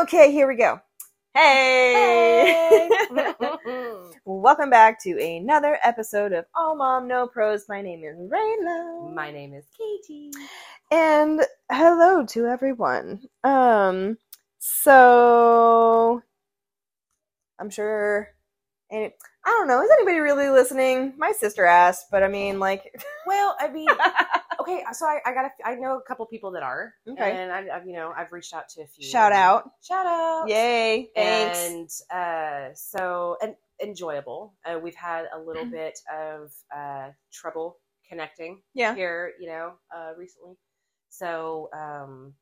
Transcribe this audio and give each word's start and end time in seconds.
Okay, 0.00 0.32
here 0.32 0.48
we 0.48 0.56
go. 0.56 0.80
Hey! 1.34 2.88
Welcome 4.24 4.70
back 4.70 4.98
to 5.02 5.22
another 5.22 5.78
episode 5.82 6.32
of 6.32 6.46
All 6.54 6.74
Mom 6.74 7.06
No 7.06 7.26
Pros. 7.26 7.66
My 7.68 7.82
name 7.82 8.02
is 8.02 8.16
Rayla. 8.16 9.14
My 9.14 9.30
name 9.30 9.52
is 9.52 9.66
Katie. 9.76 10.30
And 10.90 11.42
hello 11.70 12.24
to 12.28 12.46
everyone. 12.46 13.20
Um, 13.44 14.16
so 14.58 16.22
I'm 17.58 17.68
sure 17.68 18.30
and 18.90 19.12
I 19.44 19.48
don't 19.50 19.68
know, 19.68 19.82
is 19.82 19.90
anybody 19.98 20.20
really 20.20 20.48
listening? 20.48 21.12
My 21.18 21.32
sister 21.32 21.66
asked, 21.66 22.06
but 22.10 22.22
I 22.22 22.28
mean 22.28 22.58
like 22.58 22.90
Well, 23.26 23.54
I 23.60 23.68
mean, 23.68 23.88
okay, 24.60 24.84
so 24.92 25.06
I, 25.06 25.20
I 25.26 25.32
got 25.34 25.46
a, 25.46 25.50
I 25.68 25.74
know 25.76 25.96
a 25.98 26.02
couple 26.02 26.24
people 26.26 26.50
that 26.52 26.62
are, 26.62 26.94
Okay. 27.08 27.30
and 27.36 27.52
I, 27.52 27.66
I've 27.76 27.86
you 27.86 27.92
know 27.94 28.12
I've 28.16 28.32
reached 28.32 28.54
out 28.54 28.68
to 28.70 28.82
a 28.82 28.86
few. 28.86 29.06
shout 29.06 29.32
out. 29.32 29.70
shout 29.82 30.06
out, 30.06 30.44
Yay. 30.48 31.10
Thanks. 31.14 32.02
and 32.10 32.18
uh, 32.18 32.74
so 32.74 33.36
and 33.42 33.54
enjoyable. 33.82 34.54
Uh, 34.64 34.78
we've 34.78 34.94
had 34.94 35.24
a 35.34 35.38
little 35.38 35.62
Mm-hmm. 35.64 35.72
bit 35.72 35.98
of 36.12 36.52
uh, 36.76 37.10
trouble 37.32 37.78
connecting 38.08 38.60
yeah. 38.74 38.94
here, 38.94 39.32
you 39.40 39.46
know, 39.48 39.72
uh, 39.94 40.10
recently. 40.18 40.56
So 41.08 41.70
um, 41.72 42.34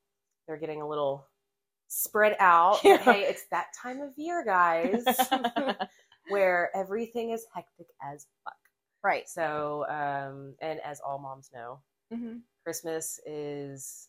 they're 0.46 0.56
getting 0.58 0.82
a 0.82 0.88
little 0.88 1.26
spread 1.88 2.36
out. 2.40 2.80
Yeah. 2.84 2.98
Hey, 2.98 3.22
it's 3.22 3.44
that 3.50 3.66
time 3.80 4.00
of 4.00 4.10
year, 4.16 4.44
guys, 4.44 5.04
where 6.28 6.70
everything 6.74 7.30
is 7.30 7.46
hectic 7.54 7.86
as 8.02 8.26
fuck. 8.44 8.56
right. 9.02 9.28
So, 9.28 9.86
um, 9.88 10.54
and 10.60 10.80
as 10.84 11.00
all 11.00 11.18
moms 11.18 11.50
know, 11.54 11.80
hmm 12.12 12.36
Christmas 12.64 13.18
is 13.24 14.08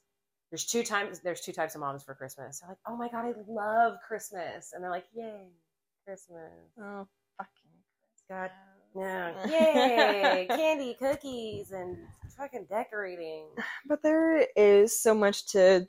there's 0.51 0.65
two 0.65 0.83
times 0.83 1.19
there's 1.19 1.41
two 1.41 1.51
types 1.53 1.75
of 1.75 1.81
moms 1.81 2.03
for 2.03 2.13
Christmas. 2.13 2.59
They're 2.59 2.69
like, 2.69 2.79
oh 2.87 2.97
my 2.97 3.07
god, 3.09 3.25
I 3.25 3.33
love 3.47 3.97
Christmas, 4.05 4.73
and 4.73 4.83
they're 4.83 4.89
like, 4.91 5.05
yay, 5.13 5.47
Christmas, 6.05 6.51
Oh, 6.81 7.07
fucking 7.37 7.71
God, 8.27 8.51
no, 8.95 9.35
yay, 9.49 10.47
candy, 10.49 10.95
cookies, 10.99 11.71
and 11.71 11.97
fucking 12.37 12.65
decorating. 12.69 13.45
But 13.87 14.03
there 14.03 14.45
is 14.55 14.99
so 14.99 15.13
much 15.13 15.47
to. 15.51 15.87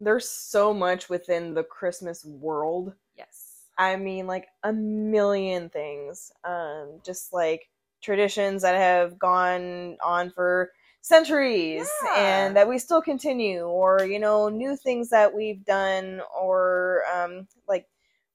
There's 0.00 0.28
so 0.28 0.72
much 0.72 1.08
within 1.08 1.54
the 1.54 1.64
Christmas 1.64 2.24
world. 2.24 2.94
Yes, 3.16 3.64
I 3.76 3.96
mean, 3.96 4.26
like 4.26 4.46
a 4.62 4.72
million 4.72 5.70
things. 5.70 6.30
Um, 6.44 7.00
just 7.04 7.32
like 7.32 7.68
traditions 8.02 8.62
that 8.62 8.74
have 8.76 9.18
gone 9.18 9.96
on 10.04 10.30
for 10.30 10.72
centuries 11.00 11.88
Yeah. 12.04 12.46
and 12.46 12.56
that 12.56 12.68
we 12.68 12.78
still 12.78 13.02
continue, 13.02 13.62
or 13.66 14.04
you 14.04 14.18
know, 14.18 14.48
new 14.48 14.76
things 14.76 15.10
that 15.10 15.34
we've 15.34 15.64
done, 15.64 16.20
or 16.38 17.02
um, 17.14 17.48
like 17.66 17.86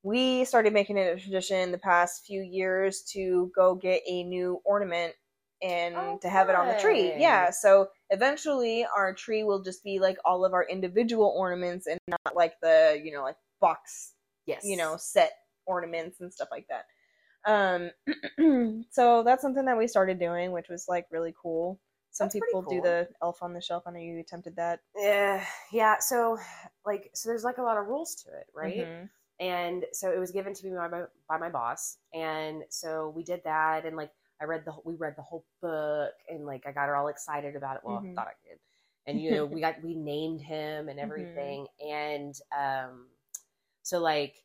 we 0.04 0.44
started 0.46 0.74
making 0.74 0.98
it 0.98 1.18
a 1.18 1.20
tradition 1.22 1.58
in 1.60 1.72
the 1.72 1.78
past 1.78 2.26
few 2.26 2.42
years 2.42 3.02
to 3.14 3.52
go 3.56 3.76
get 3.76 4.02
a 4.08 4.24
new 4.24 4.62
ornament 4.66 5.14
and 5.62 5.96
Oh, 5.96 6.20
to 6.22 6.30
have 6.30 6.50
it 6.50 6.56
on 6.56 6.68
the 6.68 6.74
tree. 6.82 7.14
Yeah, 7.16 7.50
so 7.52 7.88
eventually 8.10 8.86
our 8.96 9.14
tree 9.14 9.44
will 9.44 9.62
just 9.62 9.84
be 9.84 10.00
like 10.00 10.18
all 10.26 10.44
of 10.44 10.54
our 10.54 10.66
individual 10.66 11.34
ornaments 11.38 11.88
and 11.88 11.98
not 12.10 12.36
like 12.36 12.60
the 12.62 13.00
you 13.04 13.14
know 13.14 13.24
like 13.24 13.38
box 13.62 14.14
yes, 14.46 14.62
you 14.66 14.76
know 14.76 14.98
set 14.98 15.32
ornaments 15.66 16.20
and 16.20 16.34
stuff 16.34 16.50
like 16.52 16.66
that 16.70 16.84
um 17.46 17.92
so 18.92 19.24
that's 19.24 19.42
something 19.42 19.66
that 19.66 19.78
we 19.78 19.88
started 19.88 20.20
doing 20.20 20.52
which 20.52 20.70
was 20.70 20.88
like 20.88 21.08
really 21.12 21.34
cool. 21.42 21.80
Some 22.12 22.28
That's 22.28 22.36
people 22.46 22.62
do 22.62 22.80
the 22.82 23.10
elf 23.24 23.42
on 23.42 23.54
the 23.54 23.62
shelf. 23.62 23.84
I 23.88 23.92
know 23.92 24.00
you 24.00 24.20
attempted 24.20 24.56
that. 24.58 24.82
Yeah, 24.96 25.44
yeah. 25.72 25.98
So, 26.00 26.38
like, 26.86 27.10
so 27.16 27.28
there's 27.30 27.44
like 27.44 27.58
a 27.58 27.64
lot 27.64 27.78
of 27.78 27.88
rules 27.88 28.16
to 28.24 28.30
it, 28.38 28.48
right? 28.54 28.88
Mhm. 28.88 29.10
and 29.40 29.86
so 29.94 30.12
it 30.12 30.20
was 30.20 30.30
given 30.32 30.54
to 30.54 30.66
me 30.68 30.76
by 30.76 30.88
my, 30.88 31.04
by 31.28 31.38
my 31.38 31.50
boss. 31.50 31.98
And 32.14 32.64
so 32.70 33.10
we 33.16 33.24
did 33.24 33.42
that 33.46 33.86
and 33.86 33.98
like 33.98 34.12
i 34.42 34.46
read 34.46 34.64
the 34.66 34.72
whole- 34.72 34.84
we 34.86 34.96
read 34.96 35.16
the 35.16 35.22
whole 35.24 35.44
book 35.62 36.14
and 36.30 36.46
like 36.46 36.66
i 36.68 36.72
got 36.72 36.88
her 36.88 36.96
all 36.96 37.08
excited 37.08 37.56
about 37.56 37.78
it. 37.78 37.82
Well 37.84 37.98
Mhm. 38.04 38.12
i 38.12 38.16
thought 38.16 38.28
i 38.28 38.48
did. 38.48 38.60
And 39.08 39.20
you 39.20 39.32
know 39.32 39.46
we 39.46 39.60
got 39.60 39.82
we 39.84 39.96
named 39.96 40.42
him 40.42 40.88
and 40.90 41.00
everything. 41.00 41.68
And 41.80 42.36
um 42.58 43.08
so 43.82 44.00
like 44.00 44.36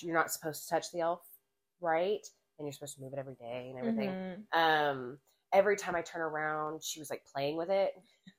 you're 0.00 0.14
not 0.14 0.30
supposed 0.32 0.64
to 0.64 0.68
touch 0.68 0.92
the 0.92 1.00
elf 1.00 1.22
right? 1.80 2.26
And 2.58 2.66
you're 2.66 2.72
supposed 2.72 2.96
to 2.96 3.00
move 3.02 3.12
it 3.12 3.18
every 3.18 3.34
day 3.36 3.68
and 3.70 3.78
everything. 3.78 4.10
Mhm. 4.52 4.58
um 4.58 5.18
every 5.52 5.76
time 5.76 5.96
i 5.96 6.02
turn 6.02 6.20
around 6.20 6.82
she 6.84 7.00
was 7.00 7.08
like 7.10 7.22
playing 7.32 7.56
with 7.56 7.70
it. 7.70 7.92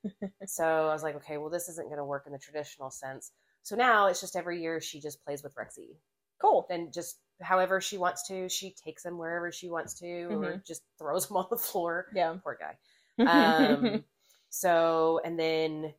So 0.46 0.64
i 0.64 0.92
was 0.92 1.02
like 1.02 1.16
okay 1.16 1.36
well 1.38 1.50
this 1.50 1.68
isn't 1.68 1.86
going 1.88 1.98
to 1.98 2.04
work 2.04 2.24
in 2.26 2.32
the 2.32 2.38
traditional 2.38 2.90
sense. 2.90 3.32
So 3.62 3.76
now 3.76 4.06
it's 4.06 4.20
just 4.20 4.36
every 4.36 4.60
year 4.62 4.80
she 4.80 5.00
just 5.00 5.22
plays 5.24 5.42
with 5.42 5.54
rexy. 5.54 5.96
Cool. 6.40 6.66
Then 6.68 6.90
just 6.92 7.18
however 7.42 7.80
she 7.80 7.98
wants 7.98 8.26
to 8.28 8.48
she 8.48 8.72
takes 8.72 9.04
him 9.04 9.18
wherever 9.18 9.50
she 9.52 9.68
wants 9.68 9.94
to 10.00 10.24
or 10.24 10.52
Mhm. 10.54 10.66
just 10.66 10.82
throws 10.98 11.24
him 11.30 11.36
on 11.36 11.46
the 11.50 11.56
floor. 11.58 12.06
Yeah. 12.14 12.36
Poor 12.42 12.56
guy. 12.58 12.76
Um 13.26 14.04
so 14.48 15.20
and 15.24 15.38
then 15.38 15.94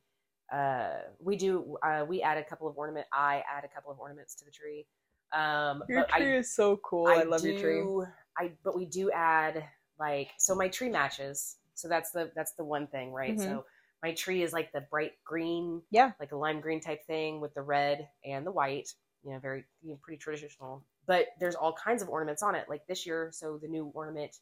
uh 0.52 1.02
we 1.20 1.38
do 1.38 1.78
uh 1.84 2.04
we 2.08 2.22
add 2.22 2.38
a 2.38 2.44
couple 2.44 2.68
of 2.68 2.78
ornament 2.78 3.08
i 3.14 3.44
add 3.50 3.64
a 3.64 3.68
couple 3.70 3.92
of 3.92 4.00
ornaments 4.00 4.36
to 4.36 4.44
the 4.46 4.52
tree 4.52 4.86
um 5.34 5.84
your 5.88 6.00
but 6.00 6.14
I 6.14 6.20
tree 6.20 6.38
is 6.38 6.54
so 6.54 6.78
cool 6.78 7.08
i, 7.08 7.24
love 7.24 7.44
your 7.46 7.54
tree 7.54 8.06
I 8.38 8.52
but 8.64 8.76
we 8.76 8.86
do 8.86 9.12
add 9.12 9.64
like 10.00 10.30
so 10.38 10.56
my 10.56 10.68
tree 10.68 10.90
matches. 10.90 11.58
So 11.76 11.88
that's 11.88 12.12
the 12.12 12.32
that's 12.36 12.54
the 12.54 12.64
one 12.64 12.88
thing, 12.88 13.12
right? 13.12 13.36
Mhm. 13.36 13.44
So 13.44 13.66
my 14.04 14.14
tree 14.14 14.42
is 14.44 14.52
like 14.52 14.72
the 14.72 14.82
bright 14.82 15.14
green, 15.24 15.84
Yeah. 15.92 16.12
like 16.20 16.32
a 16.32 16.36
lime 16.36 16.60
green 16.60 16.82
type 16.82 17.06
thing 17.06 17.40
with 17.40 17.54
the 17.54 17.62
red 17.62 18.10
and 18.26 18.46
the 18.46 18.52
white. 18.52 18.94
You 19.24 19.34
know, 19.34 19.40
very 19.40 19.66
you 19.84 19.92
know, 19.92 20.00
pretty 20.02 20.18
traditional. 20.18 20.84
But 21.06 21.28
there's 21.40 21.56
all 21.56 21.74
kinds 21.74 22.02
of 22.02 22.10
ornaments 22.10 22.42
on 22.44 22.56
it. 22.56 22.68
Like 22.68 22.86
this 22.88 23.06
year, 23.06 23.30
so 23.32 23.58
the 23.58 23.68
new 23.68 23.92
ornament 23.94 24.38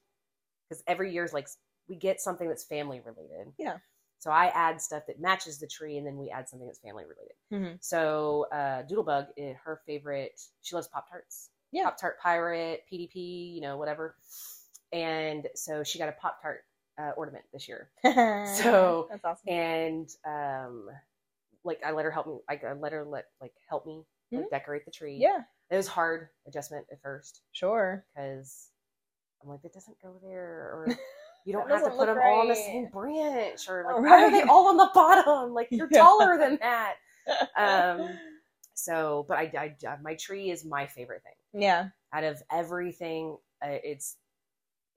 because 0.67 0.83
every 0.87 1.13
year 1.13 1.23
is 1.23 1.33
like 1.33 1.47
we 1.87 1.95
get 1.95 2.21
something 2.21 2.47
that's 2.47 2.63
family 2.63 3.01
related. 3.01 3.53
Yeah. 3.57 3.77
So 4.19 4.31
I 4.31 4.47
add 4.47 4.81
stuff 4.81 5.03
that 5.07 5.19
matches 5.19 5.59
the 5.59 5.67
tree, 5.67 5.97
and 5.97 6.05
then 6.05 6.17
we 6.17 6.29
add 6.29 6.47
something 6.49 6.67
that's 6.67 6.79
family 6.79 7.05
related. 7.05 7.35
Mhm. 7.51 7.77
So 7.83 8.45
uh, 8.51 8.83
Doodlebug, 8.83 9.27
eh, 9.37 9.53
her 9.63 9.81
favorite, 9.85 10.39
she 10.61 10.75
loves 10.75 10.87
Pop 10.89 11.09
Tarts. 11.09 11.49
Yeah. 11.71 11.85
Pop 11.85 11.97
Tart 11.99 12.19
Pirate, 12.19 12.83
PDP, 12.91 13.53
you 13.55 13.61
know, 13.61 13.77
whatever. 13.77 14.15
And 14.91 15.47
so 15.55 15.83
she 15.83 15.99
got 15.99 16.09
a 16.09 16.13
Pop 16.13 16.41
Tart 16.41 16.61
uh, 16.99 17.11
ornament 17.15 17.45
this 17.53 17.67
year. 17.67 17.89
So- 18.57 19.07
that's 19.09 19.23
awesome 19.23 19.47
And 19.49 20.09
um, 20.25 20.89
like 21.63 21.79
I 21.85 21.91
let 21.91 22.03
her 22.05 22.11
help 22.11 22.27
me, 22.27 22.39
like 22.49 22.63
I 22.63 22.73
let 22.73 22.91
her 22.91 23.05
let 23.05 23.25
like 23.39 23.53
help 23.69 23.85
me 23.85 24.03
like, 24.31 24.45
Mhm. 24.45 24.49
decorate 24.49 24.85
the 24.85 24.91
tree. 24.91 25.17
yeah 25.17 25.39
It 25.69 25.75
was 25.77 25.87
hard 25.87 26.29
adjustment 26.47 26.87
at 26.91 27.01
first 27.01 27.41
sure 27.53 28.05
because 28.13 28.69
I'm 29.41 29.49
like, 29.49 29.63
it 29.63 29.73
doesn't 29.73 29.97
go 30.01 30.19
there, 30.21 30.73
or 30.73 30.87
you 31.45 31.53
don't 31.53 31.69
have 31.69 31.83
to 31.85 31.91
put 31.91 32.05
them 32.07 32.19
all 32.21 32.39
on 32.41 32.47
the 32.47 32.55
same 32.55 32.87
branch, 32.87 33.67
or 33.69 33.85
like, 33.85 33.97
Oh, 33.97 34.01
why 34.09 34.23
are 34.25 34.31
they 34.31 34.43
all 34.43 34.67
on 34.67 34.77
the 34.77 34.89
bottom? 34.93 35.53
Like 35.53 35.69
you're 35.71 35.89
Yeah. 35.91 36.01
taller 36.01 36.37
than 36.37 36.57
that. 36.61 36.95
Um, 37.57 38.19
So, 38.75 39.25
but 39.27 39.37
I, 39.37 39.51
I, 39.57 39.87
I- 39.87 39.97
my 40.01 40.15
tree 40.15 40.51
is 40.51 40.63
my 40.65 40.85
favorite 40.87 41.21
thing 41.23 41.61
yeah 41.61 41.89
out 42.13 42.23
of 42.23 42.41
everything. 42.51 43.37
Uh, 43.63 43.77
it's 43.83 44.17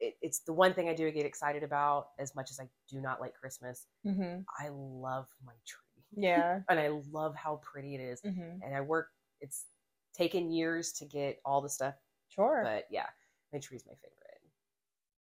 it, 0.01 0.15
it's 0.23 0.41
the 0.41 0.53
one 0.53 0.75
thing 0.75 0.89
I 0.89 0.95
do 0.95 1.11
get 1.11 1.27
excited 1.27 1.63
about 1.63 2.09
as 2.19 2.35
much 2.35 2.51
as 2.51 2.61
I 2.61 2.69
do 2.89 3.01
not 3.01 3.21
like 3.21 3.35
Christmas. 3.35 3.87
hmm 4.05 4.41
I 4.61 4.69
love 4.71 5.27
my 5.45 5.53
tree, 5.67 6.05
yeah 6.17 6.61
and 6.69 6.79
I 6.79 6.89
love 7.11 7.35
how 7.35 7.61
pretty 7.63 7.95
it 7.95 8.01
is. 8.01 8.21
hmm 8.25 8.59
And 8.65 8.75
I 8.75 8.81
work. 8.81 9.09
It's 9.41 9.67
taken 10.15 10.51
years 10.53 10.93
to 10.93 11.05
get 11.07 11.41
all 11.45 11.61
the 11.61 11.69
stuff, 11.69 11.95
sure 12.29 12.63
but 12.63 12.87
yeah, 12.91 13.07
my 13.53 13.59
tree's 13.59 13.85
my 13.87 13.95
favorite. 13.95 14.22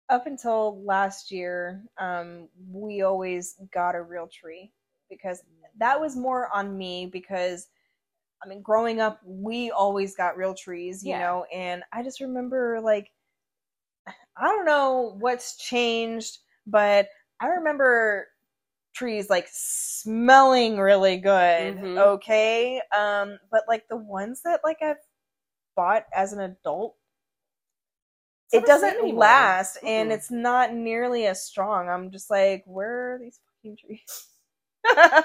Up 0.10 0.28
until 0.28 0.84
last 0.84 1.32
year, 1.32 1.84
um, 1.98 2.50
we 2.72 3.02
always 3.02 3.56
got 3.74 3.96
a 3.96 4.02
real 4.02 4.28
tree 4.28 4.72
because 5.10 5.44
that 5.78 6.00
was 6.00 6.16
more 6.16 6.50
on 6.54 6.78
me 6.78 7.08
because 7.08 7.68
I 8.44 8.48
mean, 8.48 8.62
growing 8.62 9.02
up, 9.02 9.22
we 9.26 9.72
always 9.72 10.16
got 10.16 10.38
real 10.38 10.54
trees, 10.54 11.06
you 11.06 11.16
Yeah. 11.16 11.18
know, 11.18 11.46
and 11.54 11.84
I 11.94 12.04
just 12.04 12.22
remember 12.22 12.80
like 12.82 13.12
I 14.38 14.44
don't 14.46 14.66
know 14.66 15.16
what's 15.20 15.58
changed, 15.58 16.40
but 16.68 17.08
I 17.40 17.48
remember 17.48 18.28
trees 18.96 19.30
like 19.30 19.48
smelling 19.52 20.78
really 20.80 21.18
good, 21.18 21.82
Mhm. 21.82 22.00
okay? 22.00 22.82
Um, 22.98 23.40
but 23.52 23.64
like 23.68 23.88
the 23.90 23.98
ones 23.98 24.42
that 24.44 24.62
like 24.64 24.80
I've 24.82 24.98
bought 25.76 26.06
as 26.16 26.34
an 26.34 26.42
adult 26.42 26.96
it 28.56 28.66
doesn't 28.66 29.16
last 29.16 29.78
and 29.84 30.10
Mm-mm. 30.10 30.14
it's 30.16 30.32
not 30.32 30.74
nearly 30.74 31.26
as 31.28 31.44
strong. 31.44 31.90
I'm 31.90 32.12
just 32.12 32.30
like, 32.30 32.64
where 32.66 33.14
are 33.16 33.20
these 33.20 33.40
fucking 33.64 33.78
trees? 33.78 34.28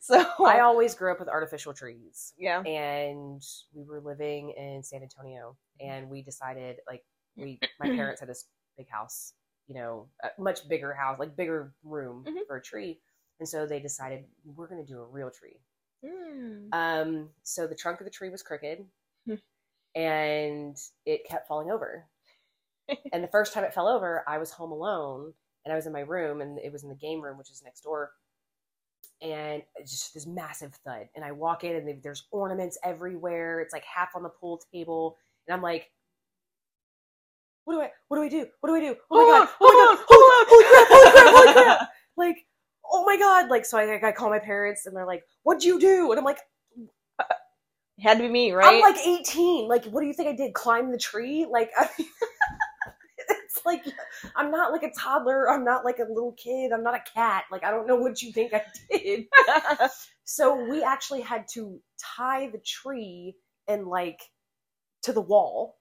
so 0.00 0.24
I 0.44 0.60
always 0.60 0.94
grew 0.94 1.12
up 1.12 1.18
with 1.20 1.28
artificial 1.28 1.72
trees. 1.74 2.32
yeah. 2.38 2.60
and 2.62 3.42
we 3.74 3.84
were 3.84 4.00
living 4.00 4.50
in 4.56 4.82
San 4.82 5.02
Antonio 5.02 5.56
and 5.80 6.08
we 6.08 6.22
decided 6.22 6.76
like 6.88 7.04
we 7.36 7.58
my 7.80 7.88
parents 7.96 8.20
had 8.20 8.28
this 8.28 8.46
big 8.78 8.88
house, 8.90 9.34
you 9.68 9.74
know, 9.74 10.08
a 10.22 10.28
much 10.40 10.68
bigger 10.68 10.92
house, 10.94 11.18
like 11.18 11.36
bigger 11.36 11.72
room 11.84 12.24
Mhm. 12.26 12.46
for 12.46 12.56
a 12.56 12.62
tree. 12.62 13.00
And 13.40 13.48
so 13.48 13.66
they 13.66 13.80
decided 13.80 14.24
we're 14.44 14.66
going 14.68 14.84
to 14.84 14.90
do 14.92 14.98
a 15.00 15.04
real 15.04 15.30
tree. 15.30 15.60
Mm. 16.02 16.68
Um, 16.72 17.28
so 17.42 17.66
the 17.66 17.74
trunk 17.74 18.00
of 18.00 18.06
the 18.06 18.10
tree 18.10 18.30
was 18.30 18.42
crooked, 18.42 18.86
Hmm. 19.26 19.34
and 19.94 20.76
it 21.04 21.26
kept 21.28 21.46
falling 21.48 21.70
over. 21.70 22.06
and 23.12 23.22
the 23.22 23.28
first 23.28 23.52
time 23.52 23.64
it 23.64 23.74
fell 23.74 23.88
over, 23.88 24.24
I 24.26 24.38
was 24.38 24.50
home 24.50 24.72
alone, 24.72 25.32
and 25.64 25.72
I 25.72 25.76
was 25.76 25.86
in 25.86 25.92
my 25.92 26.00
room, 26.00 26.40
and 26.40 26.58
it 26.58 26.72
was 26.72 26.82
in 26.82 26.88
the 26.88 26.94
game 26.94 27.20
room, 27.20 27.38
which 27.38 27.50
is 27.50 27.62
next 27.64 27.82
door. 27.82 28.12
And 29.22 29.62
just 29.80 30.14
this 30.14 30.26
massive 30.26 30.74
thud, 30.84 31.08
and 31.14 31.24
I 31.24 31.32
walk 31.32 31.64
in, 31.64 31.74
and 31.76 32.02
there's 32.02 32.24
ornaments 32.30 32.78
everywhere. 32.84 33.60
It's 33.60 33.72
like 33.72 33.84
half 33.84 34.14
on 34.14 34.22
the 34.22 34.28
pool 34.28 34.60
table, 34.72 35.16
and 35.46 35.54
I'm 35.54 35.62
like, 35.62 35.90
"What 37.64 37.74
do 37.74 37.80
I? 37.80 37.90
What 38.08 38.18
do 38.18 38.22
I 38.24 38.28
do? 38.28 38.46
What 38.60 38.68
do 38.68 38.76
I 38.76 38.80
do? 38.80 38.96
Oh 39.10 39.16
my 39.16 39.46
god! 39.46 39.48
Oh 39.60 39.72
my 39.72 39.96
god! 39.96 40.04
Holy, 40.08 40.46
holy 40.48 40.64
crap! 40.64 40.88
Holy 40.90 41.12
crap! 41.12 41.34
Holy 41.34 41.52
crap! 41.52 41.88
Like, 42.18 42.46
oh 42.90 43.04
my 43.04 43.18
god! 43.18 43.50
Like, 43.50 43.66
so 43.66 43.76
I, 43.76 44.00
I 44.06 44.12
call 44.12 44.30
my 44.30 44.38
parents, 44.38 44.86
and 44.86 44.96
they're 44.96 45.06
like, 45.06 45.22
"What'd 45.42 45.64
you 45.64 45.78
do?" 45.78 46.10
And 46.10 46.18
I'm 46.18 46.24
like, 46.24 46.38
It 47.98 48.02
had 48.02 48.18
to 48.18 48.24
be 48.24 48.28
me, 48.28 48.52
right? 48.52 48.74
I'm 48.74 48.80
like 48.80 48.96
18. 49.06 49.68
Like, 49.68 49.84
what 49.86 50.02
do 50.02 50.06
you 50.06 50.12
think 50.12 50.28
I 50.28 50.34
did? 50.36 50.52
Climb 50.52 50.90
the 50.92 50.98
tree? 50.98 51.46
Like, 51.50 51.70
I 51.78 51.88
mean, 51.98 52.08
like 53.66 53.84
I'm 54.36 54.50
not 54.50 54.72
like 54.72 54.82
a 54.82 54.90
toddler. 54.92 55.50
I'm 55.50 55.64
not 55.64 55.84
like 55.84 55.98
a 55.98 56.04
little 56.08 56.32
kid. 56.32 56.72
I'm 56.72 56.82
not 56.82 56.94
a 56.94 57.02
cat. 57.14 57.44
Like, 57.50 57.64
I 57.64 57.70
don't 57.70 57.86
know 57.86 57.96
what 57.96 58.22
you 58.22 58.32
think 58.32 58.54
I 58.54 58.62
did. 58.90 59.26
so 60.24 60.54
we 60.70 60.82
actually 60.82 61.22
had 61.22 61.46
to 61.54 61.80
tie 62.16 62.48
the 62.48 62.60
tree 62.64 63.36
and 63.68 63.86
like 63.86 64.20
to 65.02 65.12
the 65.12 65.20
wall 65.20 65.76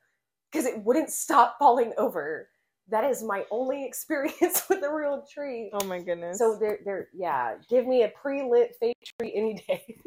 because 0.51 0.65
it 0.65 0.83
wouldn't 0.83 1.09
stop 1.11 1.57
falling 1.59 1.93
over. 1.97 2.49
That 2.89 3.05
is 3.05 3.23
my 3.23 3.45
only 3.51 3.85
experience 3.87 4.63
with 4.69 4.83
a 4.83 4.93
real 4.93 5.25
tree. 5.31 5.71
oh 5.73 5.85
my 5.85 6.01
goodness. 6.01 6.39
So 6.39 6.57
they're 6.59 6.79
they're 6.85 7.09
yeah. 7.13 7.55
Give 7.69 7.87
me 7.87 8.03
a 8.03 8.09
pre-lit 8.09 8.75
fake 8.79 8.97
tree 9.19 9.33
any 9.35 9.55
day. 9.67 9.97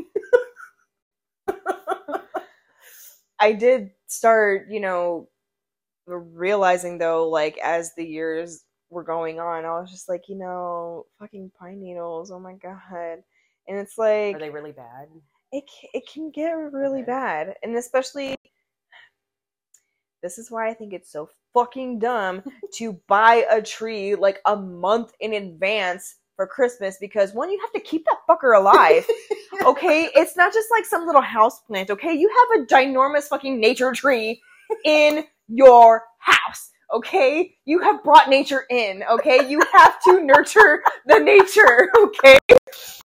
I 3.41 3.53
did 3.53 3.91
start, 4.09 4.67
you 4.69 4.81
know, 4.81 5.29
realizing 6.09 6.99
though, 6.99 7.29
like 7.29 7.59
as 7.59 7.95
the 7.95 8.05
years 8.05 8.65
were 8.91 9.05
going 9.05 9.39
on, 9.41 9.65
I 9.65 9.81
was 9.81 9.91
just 9.91 10.09
like, 10.09 10.29
you 10.29 10.37
know, 10.37 11.07
fucking 11.19 11.51
pine 11.59 11.81
needles. 11.81 12.31
Oh 12.31 12.39
my 12.41 12.55
god. 12.55 13.23
And 13.69 13.79
it's 13.79 13.99
like 13.99 14.37
Are 14.37 14.39
they 14.39 14.51
really 14.51 14.73
bad? 14.73 15.09
it 15.53 15.65
it 15.95 16.05
can 16.13 16.31
get 16.31 16.51
really 16.53 17.03
Okay. 17.03 17.07
bad, 17.07 17.55
and 17.63 17.77
especially 17.77 18.35
this 20.23 20.39
is 20.39 20.51
why 20.51 20.69
I 20.69 20.75
think 20.75 20.93
it's 20.93 21.11
so 21.13 21.29
fucking 21.55 21.99
dumb 22.01 22.43
to 22.75 22.95
buy 23.07 23.45
a 23.51 23.63
tree 23.63 24.15
like 24.15 24.41
a 24.47 24.57
month 24.57 25.13
in 25.21 25.35
advance 25.35 26.17
for 26.37 26.47
Christmas 26.47 26.97
because 27.01 27.33
one, 27.35 27.51
you 27.51 27.59
have 27.61 27.73
to 27.73 27.81
keep 27.81 28.05
that 28.07 28.19
fucker 28.29 28.57
alive. 28.57 29.07
okay, 29.67 30.09
it's 30.15 30.37
not 30.37 30.53
just 30.53 30.69
like 30.71 30.85
some 30.85 31.07
little 31.07 31.23
house 31.23 31.61
plant. 31.63 31.91
Okay, 31.91 32.13
you 32.15 32.29
have 32.29 32.61
a 32.61 32.67
ginormous 32.67 33.25
fucking 33.25 33.59
nature 33.61 33.93
tree 33.93 34.41
in 34.85 35.25
your 35.49 36.05
house. 36.19 36.71
Okay, 36.93 37.55
you 37.67 37.81
have 37.81 38.03
brought 38.03 38.31
nature 38.31 38.65
in. 38.71 39.05
Okay, 39.11 39.47
you 39.49 39.61
have 39.73 40.01
to 40.05 40.23
nurture 40.23 40.83
the 41.07 41.19
nature. 41.19 41.91
Okay, 41.99 42.39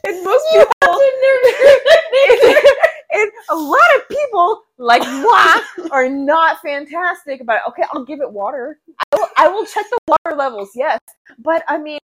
and 0.06 0.24
most 0.24 0.45
people 0.51 0.71
and, 2.31 2.57
and 3.12 3.31
a 3.50 3.56
lot 3.56 3.95
of 3.95 4.07
people 4.09 4.62
like 4.77 5.04
moi 5.21 5.88
are 5.92 6.09
not 6.09 6.59
fantastic 6.62 7.42
about 7.42 7.57
it. 7.57 7.62
Okay, 7.69 7.83
I'll 7.92 8.06
give 8.06 8.21
it 8.21 8.31
water. 8.31 8.80
I 9.00 9.18
will, 9.18 9.27
I 9.38 9.48
will 9.50 9.65
check 9.65 9.86
the 9.89 10.00
water 10.07 10.36
levels. 10.36 10.71
Yes, 10.75 11.00
but 11.39 11.63
I 11.68 11.77
mean, 11.77 12.00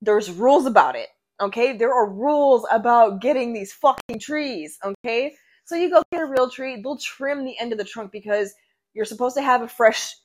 there's 0.00 0.30
rules 0.30 0.66
about 0.66 0.96
it. 0.96 1.08
Okay, 1.40 1.76
there 1.76 1.92
are 1.92 2.08
rules 2.08 2.66
about 2.70 3.20
getting 3.20 3.52
these 3.52 3.72
fucking 3.72 4.18
trees. 4.20 4.78
Okay, 4.84 5.34
so 5.70 5.76
you 5.76 5.88
go 5.88 6.02
get 6.10 6.20
a 6.20 6.26
real 6.26 6.50
tree. 6.50 6.82
They'll 6.82 6.96
trim 6.96 7.44
the 7.44 7.56
end 7.58 7.70
of 7.70 7.78
the 7.78 7.84
trunk 7.84 8.10
because 8.10 8.52
you're 8.92 9.04
supposed 9.04 9.36
to 9.36 9.42
have 9.42 9.62
a 9.62 9.68
fresh 9.68 10.16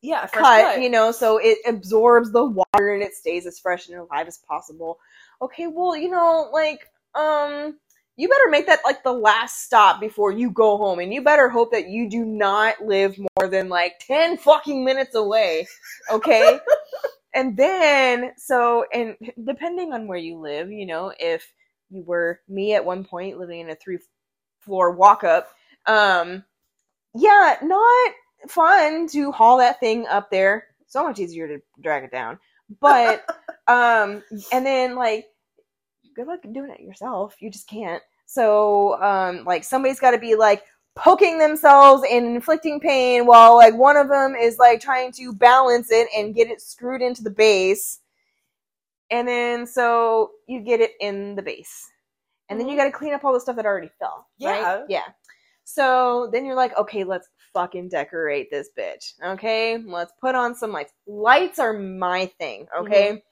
Yeah, 0.00 0.24
fresh 0.24 0.44
cut, 0.44 0.80
you 0.80 0.88
know, 0.88 1.12
so 1.12 1.38
it 1.38 1.58
absorbs 1.66 2.32
the 2.32 2.44
water 2.44 2.94
and 2.94 3.02
it 3.02 3.14
stays 3.14 3.46
as 3.46 3.58
fresh 3.58 3.88
and 3.88 3.98
alive 3.98 4.26
as 4.26 4.38
possible. 4.38 4.98
Okay, 5.42 5.66
well, 5.66 5.94
you 5.94 6.08
know, 6.08 6.48
like, 6.54 6.88
um, 7.14 7.78
you 8.16 8.28
better 8.30 8.48
make 8.48 8.66
that 8.66 8.80
like 8.84 9.02
the 9.02 9.12
last 9.12 9.64
stop 9.64 10.00
before 10.00 10.32
you 10.32 10.50
go 10.50 10.78
home, 10.78 11.00
and 11.00 11.12
you 11.12 11.22
better 11.22 11.50
hope 11.50 11.72
that 11.72 11.88
you 11.88 12.08
do 12.08 12.24
not 12.24 12.80
live 12.82 13.18
more 13.18 13.50
than 13.50 13.68
like 13.68 13.98
10 14.06 14.38
fucking 14.38 14.84
minutes 14.84 15.14
away, 15.14 15.66
okay? 16.10 16.60
and 17.34 17.58
then, 17.58 18.32
so, 18.38 18.86
and 18.92 19.16
depending 19.44 19.92
on 19.92 20.06
where 20.06 20.18
you 20.18 20.38
live, 20.38 20.70
you 20.70 20.86
know, 20.86 21.12
if 21.18 21.52
you 21.90 22.02
were 22.02 22.40
me 22.48 22.74
at 22.74 22.84
one 22.84 23.04
point 23.04 23.38
living 23.38 23.60
in 23.60 23.70
a 23.70 23.74
three 23.74 23.98
floor 24.64 24.90
walk 24.90 25.24
up, 25.24 25.48
um, 25.86 26.44
yeah, 27.14 27.56
not 27.62 28.12
fun 28.48 29.06
to 29.08 29.32
haul 29.32 29.58
that 29.58 29.80
thing 29.80 30.06
up 30.06 30.30
there. 30.30 30.66
So 30.86 31.04
much 31.04 31.18
easier 31.18 31.48
to 31.48 31.62
drag 31.80 32.04
it 32.04 32.12
down. 32.12 32.38
But 32.80 33.24
um 33.68 34.22
and 34.52 34.66
then 34.66 34.96
like 34.96 35.26
good 36.14 36.26
luck 36.26 36.40
doing 36.52 36.70
it 36.70 36.80
yourself. 36.80 37.36
You 37.40 37.50
just 37.50 37.68
can't. 37.68 38.02
So 38.26 39.00
um 39.02 39.44
like 39.44 39.64
somebody's 39.64 40.00
got 40.00 40.12
to 40.12 40.18
be 40.18 40.34
like 40.34 40.64
poking 40.96 41.38
themselves 41.38 42.04
and 42.08 42.26
inflicting 42.26 42.78
pain 42.78 43.26
while 43.26 43.56
like 43.56 43.74
one 43.74 43.96
of 43.96 44.08
them 44.08 44.34
is 44.36 44.58
like 44.58 44.80
trying 44.80 45.10
to 45.12 45.32
balance 45.32 45.90
it 45.90 46.08
and 46.16 46.34
get 46.34 46.48
it 46.48 46.60
screwed 46.60 47.02
into 47.02 47.22
the 47.22 47.30
base. 47.30 48.00
And 49.10 49.26
then 49.28 49.66
so 49.66 50.32
you 50.46 50.60
get 50.60 50.80
it 50.80 50.92
in 51.00 51.34
the 51.34 51.42
base. 51.42 51.90
And 52.48 52.60
then 52.60 52.68
you 52.68 52.74
Mhm. 52.74 52.78
got 52.78 52.84
to 52.84 52.90
clean 52.92 53.14
up 53.14 53.24
all 53.24 53.32
the 53.32 53.40
stuff 53.40 53.56
that 53.56 53.66
already 53.66 53.90
fell. 53.98 54.26
right? 54.42 54.60
Yeah. 54.60 54.84
Yeah. 54.88 55.12
So 55.64 56.28
then 56.32 56.44
you're 56.44 56.54
like, 56.56 56.76
okay, 56.76 57.04
let's 57.04 57.28
fucking 57.54 57.88
decorate 57.88 58.50
this 58.50 58.68
bitch. 58.78 59.14
Okay, 59.24 59.78
let's 59.78 60.12
put 60.20 60.34
on 60.34 60.54
some 60.54 60.72
lights. 60.72 60.92
Lights 61.06 61.58
are 61.58 61.72
my 61.72 62.26
thing. 62.38 62.66
Okay, 62.78 63.22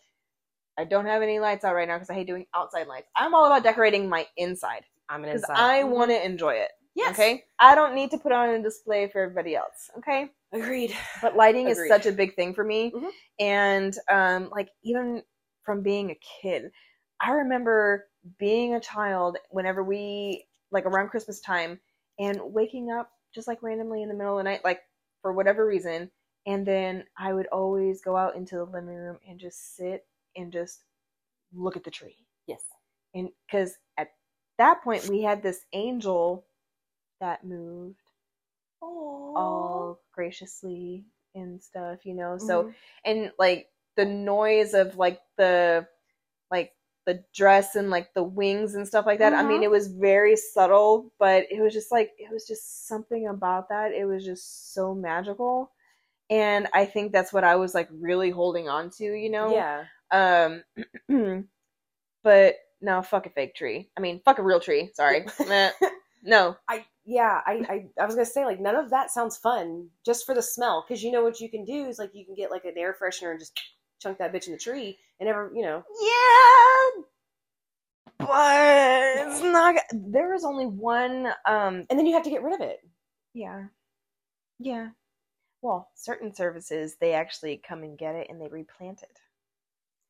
I 0.79 0.85
don't 0.85 1.05
have 1.07 1.21
any 1.23 1.39
lights 1.41 1.65
out 1.65 1.75
right 1.75 1.87
now 1.87 1.97
because 1.97 2.09
I 2.09 2.15
hate 2.15 2.27
doing 2.27 2.47
outside 2.55 2.87
lights. 2.87 3.09
I'm 3.15 3.35
all 3.35 3.45
about 3.45 3.63
decorating 3.63 4.09
my 4.09 4.27
inside 4.37 4.85
I'm 5.11 5.25
an 5.25 5.31
inside. 5.31 5.57
I 5.59 5.83
Mhm. 5.83 5.89
want 5.91 6.11
to 6.11 6.25
enjoy 6.25 6.55
it. 6.55 6.71
Yes. 6.95 7.11
Okay, 7.11 7.45
I 7.59 7.75
don't 7.75 7.95
need 7.95 8.11
to 8.13 8.19
put 8.19 8.33
on 8.33 8.49
a 8.51 8.63
display 8.63 9.09
for 9.09 9.21
everybody 9.23 9.55
else. 9.55 9.91
Okay, 9.99 10.31
Agreed. 10.53 10.97
but 11.21 11.37
lighting 11.37 11.69
is 11.69 11.79
such 11.89 12.07
a 12.07 12.13
big 12.13 12.35
thing 12.35 12.55
for 12.55 12.65
me, 12.65 12.93
Mhm. 12.93 13.11
and 13.39 13.99
um, 14.09 14.49
like 14.51 14.71
even 14.83 15.23
from 15.65 15.83
being 15.83 16.11
a 16.11 16.15
kid, 16.41 16.73
I 17.21 17.33
remember 17.33 18.09
being 18.39 18.75
a 18.75 18.81
child 18.81 19.39
whenever 19.51 19.83
we 19.83 20.47
like 20.71 20.87
around 20.87 21.09
Christmas 21.09 21.41
time 21.41 21.81
and 22.19 22.41
waking 22.43 22.91
up 22.91 23.11
just 23.35 23.49
like 23.49 23.63
randomly 23.63 24.03
in 24.03 24.09
the 24.09 24.15
middle 24.15 24.39
of 24.39 24.45
the 24.45 24.51
night, 24.51 24.65
like 24.65 24.83
for 25.23 25.33
whatever 25.33 25.67
reason, 25.67 26.11
and 26.47 26.67
then 26.67 27.05
I 27.17 27.33
would 27.33 27.47
always 27.49 28.01
go 28.03 28.17
out 28.17 28.37
into 28.37 28.57
the 28.57 28.65
living 28.65 28.89
room 28.89 29.19
and 29.29 29.39
just 29.39 29.77
sit 29.77 30.07
and 30.37 30.53
just 30.53 30.85
look 31.55 31.77
at 31.77 31.85
the 31.85 31.91
tree, 31.91 32.27
Yes. 32.47 32.63
and 33.15 33.31
because 33.47 33.75
at 33.99 34.09
that 34.59 34.83
point 34.83 35.09
we 35.09 35.23
had 35.23 35.43
this 35.43 35.61
angel 35.73 36.45
that 37.21 37.45
moved 37.45 37.97
Oh. 38.83 39.33
all 39.37 40.01
graciously 40.13 41.05
and 41.35 41.63
stuff, 41.63 42.05
you 42.05 42.15
know. 42.15 42.37
So 42.39 42.65
Mhm. 42.65 42.75
and 43.05 43.33
like 43.39 43.69
the 43.97 44.05
noise 44.05 44.75
of 44.75 44.97
like 44.97 45.21
the 45.37 45.87
like 46.51 46.73
the 47.05 47.25
dress 47.35 47.75
and 47.75 47.91
like 47.91 48.15
the 48.15 48.23
wings 48.23 48.75
and 48.75 48.87
stuff 48.87 49.07
like 49.07 49.19
that. 49.19 49.33
I 49.33 49.43
mean, 49.43 49.61
Mhm. 49.61 49.65
it 49.65 49.71
was 49.71 49.89
very 49.89 50.37
subtle, 50.37 51.13
but 51.19 51.47
it 51.51 51.61
was 51.61 51.73
just 51.73 51.91
like 51.91 52.13
it 52.19 52.31
was 52.31 52.47
just 52.47 52.87
something 52.87 53.27
about 53.29 53.69
that. 53.71 53.93
It 53.93 54.05
was 54.05 54.25
just 54.25 54.73
so 54.75 54.95
magical. 54.95 55.73
And 56.31 56.69
I 56.73 56.85
think 56.87 57.13
that's 57.13 57.33
what 57.33 57.45
I 57.45 57.57
was 57.57 57.75
like 57.75 57.89
really 57.91 58.31
holding 58.31 58.69
on 58.69 58.91
to, 58.99 59.05
you 59.05 59.31
know. 59.31 59.53
Yeah. 59.53 59.85
Um 60.11 60.63
but 62.23 62.57
no, 62.81 63.03
fuck 63.03 63.27
a 63.27 63.31
fake 63.31 63.55
tree. 63.55 63.91
I 63.97 64.01
mean, 64.01 64.21
fuck 64.25 64.39
a 64.39 64.43
real 64.43 64.61
tree. 64.61 64.91
Sorry. 64.95 65.27
No. 66.25 66.57
I 66.69 66.85
yeah, 67.05 67.41
I, 67.45 67.53
I 67.69 67.87
I 68.01 68.07
was 68.07 68.15
gonna 68.15 68.25
say 68.25 68.45
like 68.45 68.61
none 68.61 68.77
of 68.77 68.91
that 68.91 69.11
sounds 69.11 69.37
fun 69.37 69.89
just 70.07 70.25
for 70.25 70.37
the 70.37 70.41
smell 70.43 70.85
because 70.87 71.03
you 71.03 71.11
know 71.11 71.25
what 71.25 71.41
you 71.41 71.51
can 71.51 71.65
do 71.65 71.87
is 71.87 71.99
like 71.99 72.11
you 72.15 72.25
can 72.25 72.37
get 72.37 72.53
like 72.53 72.65
an 72.65 72.75
air 72.79 72.95
freshener 72.95 73.33
and 73.33 73.41
just 73.41 73.61
chunk 74.03 74.19
that 74.19 74.33
bitch 74.33 74.47
in 74.47 74.53
the 74.53 74.59
tree 74.59 74.99
and 75.21 75.29
ever, 75.29 75.51
you 75.55 75.63
know 75.63 75.83
Yeah, 76.03 77.03
but 78.19 79.27
it's 79.29 79.43
not. 79.43 79.77
There 79.93 80.35
is 80.35 80.45
only 80.45 80.67
one. 80.67 81.27
Um. 81.47 81.87
and 81.89 81.99
then 81.99 82.07
you 82.07 82.15
have 82.15 82.25
to 82.25 82.31
get 82.31 82.43
rid 82.43 82.55
of 82.55 82.61
it. 82.61 82.79
Yeah. 83.35 83.65
Yeah. 84.59 84.89
Well, 85.63 85.89
certain 85.95 86.35
services 86.35 86.97
they 87.01 87.15
actually 87.15 87.63
come 87.67 87.83
and 87.83 87.97
get 87.99 88.15
it 88.17 88.27
and 88.31 88.41
they 88.41 88.49
replant 88.49 89.03
it. 89.03 89.19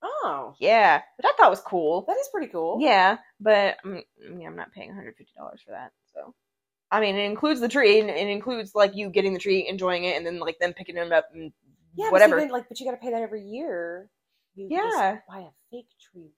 Oh, 0.04 0.54
Yeah, 0.58 1.00
which 1.16 1.24
I 1.26 1.32
thought 1.36 1.50
was 1.50 1.60
cool. 1.60 2.02
that 2.08 2.16
is 2.16 2.28
pretty 2.32 2.48
cool. 2.48 2.78
Yeah, 2.80 3.18
but 3.38 3.76
I 3.84 3.88
mean, 3.88 4.46
I'm 4.46 4.56
not 4.56 4.72
paying 4.72 4.88
150 4.88 5.32
dollars 5.36 5.60
for 5.64 5.70
that. 5.72 5.92
So, 6.12 6.34
I 6.90 7.00
mean, 7.00 7.14
it 7.16 7.24
includes 7.30 7.60
the 7.60 7.68
tree 7.68 8.00
and 8.00 8.10
it 8.10 8.28
includes 8.28 8.74
like 8.74 8.96
you 8.96 9.10
getting 9.10 9.32
the 9.32 9.38
tree, 9.38 9.66
enjoying 9.68 10.04
it, 10.04 10.16
and 10.16 10.26
then 10.26 10.40
like 10.40 10.58
them 10.58 10.72
picking 10.72 10.96
it 10.96 11.12
up 11.12 11.28
and 11.32 11.52
yeah, 11.94 12.10
whatever. 12.10 12.38
But 12.40 12.50
like, 12.50 12.68
but 12.68 12.78
you 12.80 12.86
got 12.86 12.92
to 12.92 12.96
pay 12.98 13.10
that 13.10 13.22
every 13.22 13.42
year. 13.42 14.08
You 14.54 14.68
Yeah. 14.70 14.80
just 15.14 15.26
buy 15.28 15.40
a 15.40 15.50
fake 15.70 15.86
tree. 16.12 16.30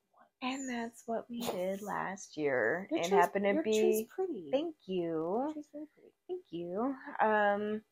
And 0.42 0.68
that's 0.68 1.04
what 1.06 1.24
we 1.30 1.40
did 1.40 1.80
last 1.80 2.36
year. 2.36 2.86
Your 2.90 3.00
it 3.00 3.04
tree's- 3.08 3.20
happened 3.22 3.44
to 3.46 3.62
be. 3.62 4.06
pretty. 4.14 4.50
Thank 4.52 4.74
you. 4.86 5.50
Tree's 5.54 5.68
very 5.72 5.86
pretty. 5.94 6.12
Thank 6.28 6.42
you. 6.50 6.94
Um, 7.20 7.82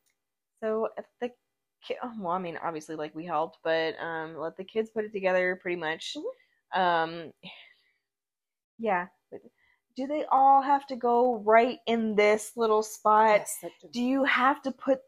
so 0.61 0.89
at 0.99 1.07
the 1.21 1.31
ki- 1.87 1.97
well, 2.19 2.33
I 2.33 2.39
mean, 2.39 2.59
obviously, 2.63 2.95
like 2.95 3.15
we 3.15 3.25
helped, 3.25 3.59
but 3.65 3.99
um, 4.01 4.37
let 4.37 4.57
the 4.57 4.65
kids 4.65 4.91
put 4.91 5.05
it 5.05 5.13
together 5.13 5.59
pretty 5.63 5.77
much. 5.81 6.15
Um, 6.75 7.33
yeah. 8.79 9.07
Do 9.97 10.07
they 10.07 10.25
all 10.31 10.63
have 10.63 10.87
to 10.87 10.97
go 10.97 11.37
right 11.45 11.79
in 11.87 12.15
this 12.15 12.53
little 12.57 12.83
spot? 12.83 13.41
Yes, 13.63 13.65
Do 13.93 14.03
you 14.03 14.25
have 14.25 14.63
to 14.63 14.73
put 14.73 15.01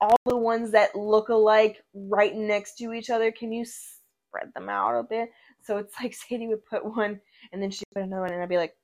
all 0.00 0.16
the 0.26 0.36
ones 0.36 0.70
that 0.72 0.94
look 0.94 1.28
alike 1.28 1.82
right 1.94 2.34
next 2.34 2.76
to 2.78 2.92
each 2.92 3.10
other? 3.10 3.32
Can 3.32 3.52
you 3.52 3.64
spread 3.64 4.52
them 4.54 4.68
out 4.68 4.98
a 4.98 5.02
bit? 5.02 5.30
So 5.64 5.78
it's 5.78 5.94
like 6.02 6.14
Sadie 6.28 6.48
would 6.48 6.64
put 6.66 6.84
one, 6.84 7.20
and 7.52 7.62
then 7.62 7.70
she'd 7.70 7.84
put 7.94 8.02
another 8.02 8.22
one, 8.22 8.32
and 8.32 8.42
I'd 8.42 8.48
be 8.48 8.56
like, 8.56 8.76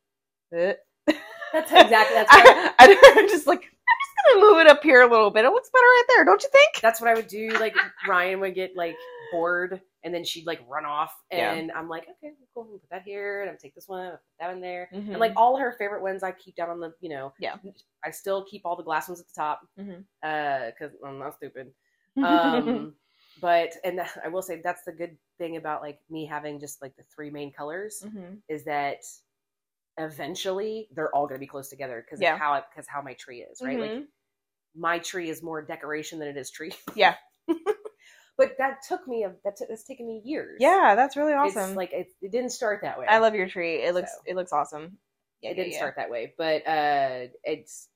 eh. 0.54 0.75
That's 1.52 1.71
exactly- 1.71 2.16
that's 2.16 2.33
what 2.33 2.75
I, 2.78 2.87
I, 2.87 3.18
am 3.21 3.28
just 3.28 3.47
like, 3.47 3.62
I'm 4.26 4.40
gonna 4.40 4.46
move 4.52 4.58
it 4.60 4.66
up 4.66 4.82
here 4.82 5.02
a 5.02 5.10
little 5.10 5.30
bit. 5.30 5.44
It 5.44 5.50
looks 5.50 5.70
better 5.70 5.84
right 5.84 6.04
there, 6.08 6.24
don't 6.24 6.42
you 6.42 6.48
think? 6.50 6.80
that's 6.82 7.00
what 7.00 7.10
I 7.10 7.14
would 7.14 7.28
do. 7.28 7.48
Like 7.60 7.74
Ryan 8.08 8.40
would 8.40 8.54
get 8.54 8.76
like 8.76 8.96
bored, 9.32 9.80
and 10.04 10.14
then 10.14 10.24
she'd 10.24 10.46
like 10.46 10.60
run 10.68 10.84
off, 10.84 11.12
Yeah. 11.32 11.52
and 11.54 11.72
I'm 11.72 11.88
like, 11.88 12.04
okay, 12.04 12.34
cool, 12.54 12.66
we'll 12.68 12.78
put 12.78 12.90
that 12.90 13.02
here, 13.02 13.40
and 13.42 13.50
I'm 13.50 13.56
take 13.56 13.74
this 13.74 13.88
one, 13.88 14.04
I'll 14.06 14.12
put 14.12 14.20
that 14.40 14.50
in 14.52 14.60
there, 14.60 14.88
Mhm. 14.92 15.08
and 15.10 15.18
like 15.18 15.32
all 15.36 15.56
her 15.56 15.72
favorite 15.78 16.02
ones, 16.02 16.22
I 16.22 16.32
keep 16.32 16.54
down 16.56 16.70
on 16.70 16.78
the, 16.80 16.94
you 17.00 17.08
know, 17.08 17.32
Yeah. 17.38 17.56
I 18.04 18.10
still 18.10 18.44
keep 18.44 18.62
all 18.64 18.76
the 18.76 18.82
glass 18.82 19.08
ones 19.08 19.20
at 19.20 19.26
the 19.26 19.34
top, 19.34 19.66
Mhm. 19.78 20.04
uh, 20.22 20.66
because 20.70 20.92
I'm 21.04 21.18
not 21.18 21.34
stupid. 21.34 21.72
Um, 22.16 22.94
but 23.40 23.72
and 23.82 23.98
that- 23.98 24.16
I 24.24 24.28
will 24.28 24.42
say 24.42 24.60
that's 24.62 24.84
the 24.84 24.92
good 24.92 25.16
thing 25.38 25.56
about 25.56 25.82
like 25.82 25.98
me 26.08 26.24
having 26.26 26.60
just 26.60 26.80
like 26.80 26.94
the 26.96 27.02
three 27.14 27.30
main 27.30 27.50
colors 27.52 28.02
Mhm. 28.06 28.40
is 28.48 28.64
that 28.66 28.98
eventually 29.98 30.88
they're 30.94 31.14
all 31.14 31.26
going 31.26 31.36
to 31.36 31.40
be 31.40 31.46
close 31.46 31.68
together 31.68 32.04
because 32.04 32.20
Yeah. 32.20 32.34
of 32.34 32.38
how 32.40 32.62
because 32.70 32.86
how 32.88 33.00
my 33.02 33.14
tree 33.14 33.42
is 33.42 33.60
right 33.62 33.78
like 33.80 33.90
Mhm. 33.92 34.06
my 34.74 34.98
tree 34.98 35.30
is 35.30 35.42
more 35.42 35.62
decoration 35.62 36.18
than 36.18 36.28
it 36.28 36.36
is 36.36 36.50
tree 36.50 36.72
Yeah. 36.96 37.14
but 38.36 38.56
that 38.58 38.82
took 38.88 39.06
me 39.06 39.24
a 39.24 39.32
that 39.44 39.56
took 39.56 39.68
it's 39.70 39.84
taken 39.84 40.06
me 40.06 40.20
years 40.24 40.56
yeah, 40.60 40.94
that's 40.96 41.16
really 41.16 41.32
awesome. 41.34 41.70
it's 41.70 41.76
like 41.76 41.92
it, 41.92 42.08
it 42.20 42.32
didn't 42.32 42.50
start 42.50 42.80
that 42.82 42.98
way 42.98 43.06
I 43.08 43.18
love 43.18 43.34
your 43.34 43.48
tree. 43.48 43.76
It 43.82 43.94
looks 43.94 44.10
So. 44.12 44.18
it 44.26 44.34
looks 44.36 44.52
awesome. 44.52 44.98
Yeah, 45.42 45.50
it 45.50 45.52
yeah, 45.52 45.56
didn't 45.62 45.72
yeah. 45.72 45.78
start 45.78 45.94
that 45.96 46.10
way 46.10 46.34
but 46.36 46.66
uh 46.66 47.26
it's 47.44 47.88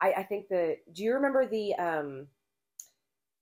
i 0.00 0.12
i 0.12 0.22
think 0.22 0.48
the 0.48 0.76
do 0.92 1.02
you 1.02 1.14
remember 1.14 1.46
the 1.46 1.74
um 1.74 2.26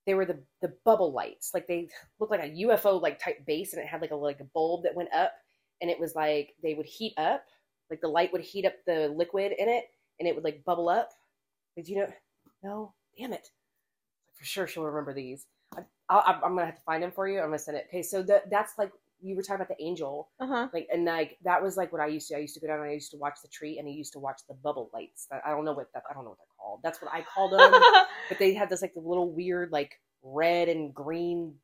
they 0.06 0.14
were 0.14 0.24
the 0.24 0.42
the 0.62 0.72
bubble 0.84 1.12
lights 1.12 1.50
like 1.52 1.66
they 1.66 1.88
looked 2.18 2.30
like 2.32 2.42
a 2.42 2.48
ufo 2.64 3.00
like 3.02 3.18
type 3.18 3.44
base 3.46 3.74
and 3.74 3.82
it 3.82 3.86
had 3.88 4.00
like 4.00 4.10
a 4.12 4.16
like 4.16 4.40
a 4.40 4.44
bulb 4.54 4.84
that 4.84 4.94
went 4.94 5.12
up 5.12 5.32
and 5.82 5.90
it 5.90 6.00
was 6.00 6.14
like 6.14 6.54
they 6.62 6.74
would 6.74 6.86
heat 6.86 7.12
up 7.18 7.44
like 7.90 8.00
the 8.00 8.08
light 8.08 8.32
would 8.32 8.42
heat 8.42 8.64
up 8.66 8.74
the 8.86 9.08
liquid 9.16 9.52
in 9.58 9.68
it 9.68 9.84
and 10.18 10.28
it 10.28 10.34
would 10.34 10.44
like 10.44 10.64
bubble 10.64 10.88
up 10.88 11.10
did 11.76 11.88
you 11.88 11.96
know 11.96 12.08
no 12.62 12.92
damn 13.18 13.32
it 13.32 13.48
for 14.34 14.44
sure 14.44 14.66
she'll 14.66 14.84
remember 14.84 15.12
these 15.14 15.46
I, 16.08 16.40
i'm 16.42 16.54
gonna 16.54 16.66
have 16.66 16.76
to 16.76 16.82
find 16.82 17.02
them 17.02 17.12
for 17.12 17.28
you 17.28 17.38
i'm 17.40 17.46
gonna 17.46 17.58
send 17.58 17.76
it 17.76 17.86
okay 17.88 18.02
so 18.02 18.22
that 18.22 18.50
that's 18.50 18.72
like 18.78 18.90
you 19.20 19.34
were 19.34 19.42
talking 19.42 19.56
about 19.56 19.68
the 19.76 19.82
angel 19.84 20.28
Uh-huh. 20.40 20.68
like 20.72 20.86
and 20.92 21.04
like 21.04 21.38
that 21.42 21.60
was 21.60 21.76
like 21.76 21.90
what 21.90 22.00
I 22.00 22.06
used 22.06 22.28
to. 22.28 22.36
I 22.36 22.38
used 22.38 22.54
to 22.54 22.60
go 22.60 22.68
down 22.68 22.78
and 22.78 22.88
I 22.88 22.92
used 22.92 23.10
to 23.10 23.16
watch 23.16 23.38
the 23.42 23.48
tree 23.48 23.80
and 23.80 23.88
I 23.88 23.90
used 23.90 24.12
to 24.12 24.20
watch 24.20 24.42
the 24.48 24.54
bubble 24.54 24.90
lights. 24.94 25.26
That 25.28 25.42
I 25.44 25.50
don't 25.50 25.64
know 25.64 25.72
what 25.72 25.92
that 25.92 26.04
I 26.08 26.14
don't 26.14 26.22
know 26.22 26.30
what 26.30 26.38
they're 26.38 26.56
called. 26.56 26.80
That's 26.84 27.02
what 27.02 27.12
I 27.12 27.22
called 27.22 27.50
them. 27.52 27.72
but 28.28 28.38
they 28.38 28.54
had 28.54 28.70
this 28.70 28.80
like 28.80 28.94
the 28.94 29.00
little 29.00 29.32
weird 29.32 29.72
like 29.72 30.00
red 30.22 30.68
and 30.68 30.94
green 30.94 31.54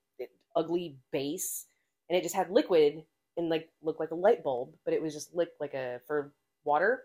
ugly 0.56 0.96
base, 1.12 1.66
and 2.08 2.16
it 2.18 2.22
just 2.24 2.34
had 2.34 2.50
liquid 2.50 3.04
and 3.36 3.48
like 3.48 3.68
looked 3.82 4.00
like 4.00 4.10
a 4.10 4.14
light 4.16 4.42
bulb, 4.44 4.74
but 4.84 4.94
it 4.94 5.02
was 5.02 5.12
just 5.14 5.34
lit 5.34 5.50
like 5.60 5.74
a 5.74 6.00
for 6.06 6.32
water. 6.64 7.02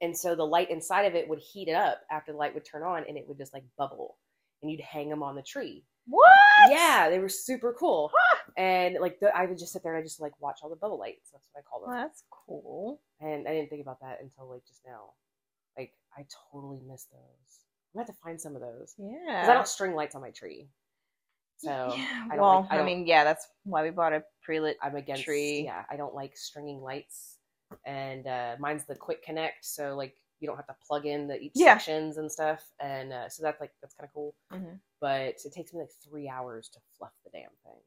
And 0.00 0.16
so 0.16 0.34
the 0.34 0.44
light 0.46 0.70
inside 0.70 1.02
of 1.04 1.14
it 1.14 1.28
would 1.28 1.38
heat 1.38 1.68
it 1.68 1.74
up 1.74 2.00
after 2.10 2.32
the 2.32 2.38
light 2.38 2.52
would 2.54 2.64
turn 2.64 2.82
on, 2.82 3.04
and 3.08 3.16
it 3.16 3.24
would 3.28 3.38
just 3.38 3.54
like 3.54 3.62
bubble, 3.78 4.16
and 4.62 4.70
you'd 4.70 4.80
hang 4.80 5.08
them 5.08 5.22
on 5.22 5.36
the 5.36 5.42
tree. 5.42 5.84
what? 6.06 6.30
Yeah, 6.70 7.08
they 7.08 7.18
were 7.18 7.28
super 7.28 7.72
cool. 7.78 8.10
And 8.56 8.96
like 9.00 9.18
the, 9.20 9.34
I 9.36 9.46
would 9.46 9.58
just 9.58 9.72
sit 9.72 9.82
there 9.82 9.94
and 9.94 10.00
I 10.00 10.04
just 10.04 10.20
like 10.20 10.32
watch 10.40 10.58
all 10.62 10.68
the 10.70 10.76
bubble 10.76 10.98
lights. 10.98 11.30
That's 11.32 11.48
what 11.52 11.60
I 11.60 11.62
call 11.62 11.80
them. 11.80 11.90
Well, 11.90 12.02
that's 12.02 12.22
cool. 12.46 13.00
And 13.20 13.48
I 13.48 13.52
didn't 13.52 13.68
think 13.70 13.82
about 13.82 14.00
that 14.00 14.18
until 14.20 14.50
like 14.50 14.64
just 14.66 14.80
now. 14.86 15.10
Like 15.78 15.92
I 16.16 16.24
totally 16.52 16.80
miss 16.86 17.06
those. 17.10 17.18
I'm 17.94 17.98
gonna 18.00 18.06
have 18.06 18.14
to 18.14 18.20
find 18.22 18.40
some 18.40 18.54
of 18.54 18.60
those 18.62 18.94
Yeah. 18.98 19.08
because 19.26 19.48
I 19.48 19.54
don't 19.54 19.66
string 19.68 19.94
lights 19.94 20.14
on 20.14 20.20
my 20.22 20.30
tree. 20.30 20.68
So 21.56 21.94
yeah. 21.96 22.24
I 22.26 22.36
don't 22.36 22.40
well, 22.40 22.60
like- 22.70 22.72
I 22.72 22.80
I, 22.80 22.84
mean, 22.84 23.06
yeah, 23.06 23.24
that's 23.24 23.46
why 23.64 23.82
we 23.82 23.90
bought 23.90 24.12
a 24.12 24.22
pre-lit. 24.42 24.76
I'm 24.82 24.96
against. 24.96 25.24
Tree. 25.24 25.62
Yeah, 25.64 25.84
I 25.90 25.96
don't 25.96 26.14
like 26.14 26.36
stringing 26.36 26.80
lights. 26.82 27.38
And 27.86 28.26
uh, 28.26 28.56
mine's 28.60 28.84
the 28.84 28.94
quick 28.94 29.24
connect, 29.24 29.64
so 29.64 29.96
like 29.96 30.14
you 30.40 30.48
don't 30.48 30.56
have 30.56 30.66
to 30.66 30.76
plug 30.86 31.06
in 31.06 31.26
the 31.28 31.40
each 31.40 31.52
Yeah. 31.54 31.74
sections 31.78 32.18
and 32.18 32.30
stuff. 32.30 32.62
And 32.80 33.12
uh, 33.12 33.28
so 33.28 33.42
that's 33.42 33.60
like 33.60 33.72
that's 33.80 33.94
kind 33.94 34.08
of 34.08 34.12
cool. 34.14 34.34
Mhm. 34.52 34.78
But 35.00 35.36
it 35.44 35.52
takes 35.54 35.72
me 35.72 35.80
like 35.80 35.90
three 36.08 36.28
hours 36.28 36.68
to 36.70 36.80
fluff 36.98 37.12
the 37.24 37.30
damn 37.30 37.50
thing. 37.64 37.80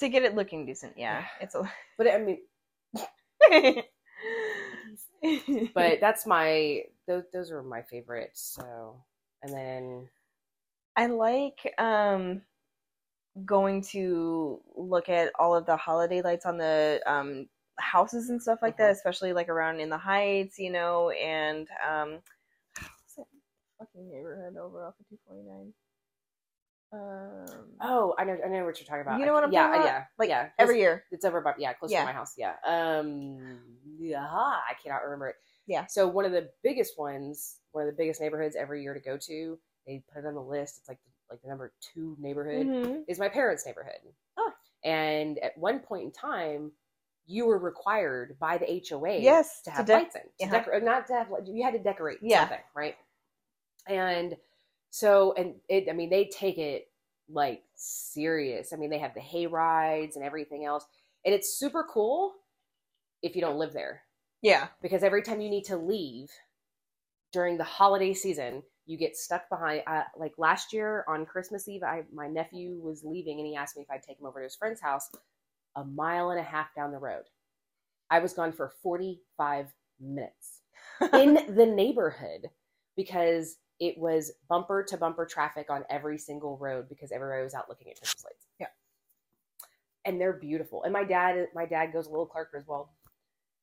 to 0.00 0.08
get 0.08 0.22
it 0.22 0.34
looking 0.34 0.64
decent. 0.66 0.94
Yeah, 0.96 1.20
Yeah. 1.20 1.26
it's 1.42 1.54
a. 1.54 1.70
But 1.98 2.08
I 2.08 2.18
mean, 2.18 2.38
but 5.74 6.00
that's 6.00 6.26
my 6.26 6.82
those 7.06 7.24
those 7.32 7.50
are 7.50 7.62
my 7.62 7.82
favorites. 7.82 8.56
So 8.58 8.96
and 9.42 9.52
then 9.52 10.08
I 10.96 11.06
like 11.06 11.72
um 11.78 12.42
going 13.44 13.82
to 13.82 14.60
look 14.76 15.08
at 15.08 15.32
all 15.38 15.54
of 15.54 15.64
the 15.66 15.76
holiday 15.76 16.20
lights 16.22 16.46
on 16.46 16.58
the 16.58 17.00
um 17.06 17.48
houses 17.78 18.28
and 18.28 18.42
stuff 18.42 18.58
like 18.62 18.76
that, 18.78 18.90
especially 18.90 19.32
like 19.32 19.48
around 19.48 19.80
in 19.80 19.88
the 19.88 19.98
heights, 19.98 20.58
you 20.58 20.70
know, 20.70 21.10
and 21.10 21.68
um 21.88 22.10
what's 22.78 23.14
that 23.16 23.24
fucking 23.78 24.08
neighborhood 24.10 24.56
over 24.56 24.84
off 24.86 24.94
of 25.00 25.08
two 25.08 25.18
forty 25.26 25.42
nine? 25.42 25.72
Um 26.92 27.66
oh, 27.80 28.14
I 28.18 28.24
know 28.24 28.36
I 28.44 28.48
know 28.48 28.64
what 28.64 28.78
you're 28.80 28.86
talking 28.86 29.02
about. 29.02 29.20
You 29.20 29.26
know 29.26 29.32
what 29.32 29.44
I'm 29.44 29.52
yeah, 29.52 29.62
talking 29.68 29.80
about? 29.82 29.86
Yeah, 29.86 30.04
Like, 30.18 30.28
yeah. 30.28 30.48
every 30.58 30.74
Close- 30.74 30.80
year. 30.80 31.04
It's 31.12 31.24
over 31.24 31.40
by, 31.40 31.54
yeah, 31.56 31.72
close 31.72 31.92
Yeah. 31.92 32.00
to 32.00 32.06
my 32.06 32.12
house. 32.12 32.34
Yeah. 32.36 32.54
Um. 32.66 33.60
Yeah, 33.98 34.24
I 34.26 34.72
cannot 34.82 35.04
remember 35.04 35.28
it. 35.28 35.36
Yeah. 35.68 35.86
So 35.86 36.08
one 36.08 36.24
of 36.24 36.32
the 36.32 36.50
biggest 36.64 36.98
ones, 36.98 37.58
one 37.70 37.86
of 37.86 37.90
the 37.90 37.96
biggest 37.96 38.20
neighborhoods 38.20 38.56
every 38.56 38.82
year 38.82 38.92
to 38.92 38.98
go 39.00 39.16
to, 39.26 39.58
they 39.86 40.02
put 40.12 40.20
it 40.24 40.26
on 40.26 40.34
the 40.34 40.42
list. 40.42 40.78
It's 40.78 40.88
like 40.88 40.98
like 41.30 41.40
the 41.42 41.48
number 41.48 41.72
two 41.80 42.16
neighborhood 42.18 42.66
Mhm. 42.66 43.04
is 43.06 43.18
my 43.20 43.28
parents' 43.28 43.64
neighborhood. 43.64 44.00
Oh. 44.36 44.52
And 44.82 45.38
at 45.38 45.56
one 45.56 45.78
point 45.80 46.02
in 46.04 46.10
time, 46.10 46.72
you 47.26 47.46
were 47.46 47.58
required 47.58 48.36
by 48.40 48.58
the 48.58 48.66
HOA 48.68 49.18
Yes, 49.20 49.60
to 49.62 49.70
to 49.70 49.76
have 49.76 49.86
dec- 49.86 49.88
lights 49.94 50.16
in. 50.16 50.22
To 50.22 50.44
uh-huh. 50.56 50.58
decor- 50.64 50.80
not 50.80 51.06
to 51.06 51.14
have 51.14 51.28
you 51.44 51.62
had 51.62 51.72
to 51.74 51.78
decorate 51.78 52.18
Yeah. 52.20 52.40
something, 52.40 52.64
right? 52.74 52.96
And 53.86 54.36
so 54.90 55.32
and 55.34 55.60
it 55.68 55.88
I 55.88 55.92
mean 55.92 56.10
they 56.10 56.26
take 56.26 56.58
it 56.58 56.90
like 57.28 57.62
serious. 57.76 58.72
I 58.72 58.76
mean 58.76 58.90
they 58.90 58.98
have 58.98 59.14
the 59.14 59.20
hay 59.20 59.46
rides 59.46 60.16
and 60.16 60.24
everything 60.24 60.64
else. 60.64 60.84
And 61.24 61.32
it's 61.34 61.54
super 61.54 61.84
cool 61.84 62.34
if 63.22 63.36
you 63.36 63.40
don't 63.42 63.58
live 63.58 63.72
there 63.72 64.02
Yeah. 64.42 64.68
because 64.82 65.04
every 65.04 65.22
time 65.22 65.40
you 65.40 65.50
need 65.50 65.64
to 65.66 65.76
leave 65.76 66.30
during 67.32 67.56
the 67.58 67.64
holiday 67.64 68.14
season, 68.14 68.64
you 68.90 68.98
get 68.98 69.16
stuck 69.16 69.48
behind. 69.48 69.82
Uh, 69.86 70.02
like 70.18 70.32
last 70.36 70.72
year 70.72 71.04
on 71.06 71.24
Christmas 71.24 71.68
Eve, 71.68 71.84
I 71.84 72.02
my 72.12 72.26
nephew 72.26 72.80
was 72.82 73.04
leaving 73.04 73.38
and 73.38 73.46
he 73.46 73.54
asked 73.54 73.76
me 73.76 73.84
if 73.84 73.90
I'd 73.90 74.02
take 74.02 74.18
him 74.18 74.26
over 74.26 74.40
to 74.40 74.44
his 74.44 74.56
friend's 74.56 74.80
house, 74.80 75.08
a 75.76 75.84
mile 75.84 76.30
and 76.30 76.40
a 76.40 76.42
half 76.42 76.74
down 76.74 76.90
the 76.90 76.98
road. 76.98 77.22
I 78.10 78.18
was 78.18 78.32
gone 78.32 78.50
for 78.52 78.72
forty 78.82 79.20
five 79.36 79.68
minutes 80.00 80.62
in 81.12 81.34
the 81.54 81.66
neighborhood 81.66 82.48
because 82.96 83.58
it 83.78 83.96
was 83.96 84.32
bumper 84.48 84.82
to 84.88 84.96
bumper 84.96 85.24
traffic 85.24 85.70
on 85.70 85.84
every 85.88 86.18
single 86.18 86.58
road 86.58 86.88
because 86.88 87.12
everybody 87.12 87.44
was 87.44 87.54
out 87.54 87.68
looking 87.68 87.88
at 87.90 87.96
Christmas 87.96 88.24
lights. 88.24 88.46
Yeah. 88.58 88.66
And 90.04 90.20
they're 90.20 90.32
beautiful. 90.32 90.82
And 90.82 90.92
my 90.92 91.04
dad 91.04 91.46
my 91.54 91.64
dad 91.64 91.92
goes 91.92 92.08
a 92.08 92.10
little 92.10 92.26
Clark 92.26 92.50
Griswold. 92.50 92.88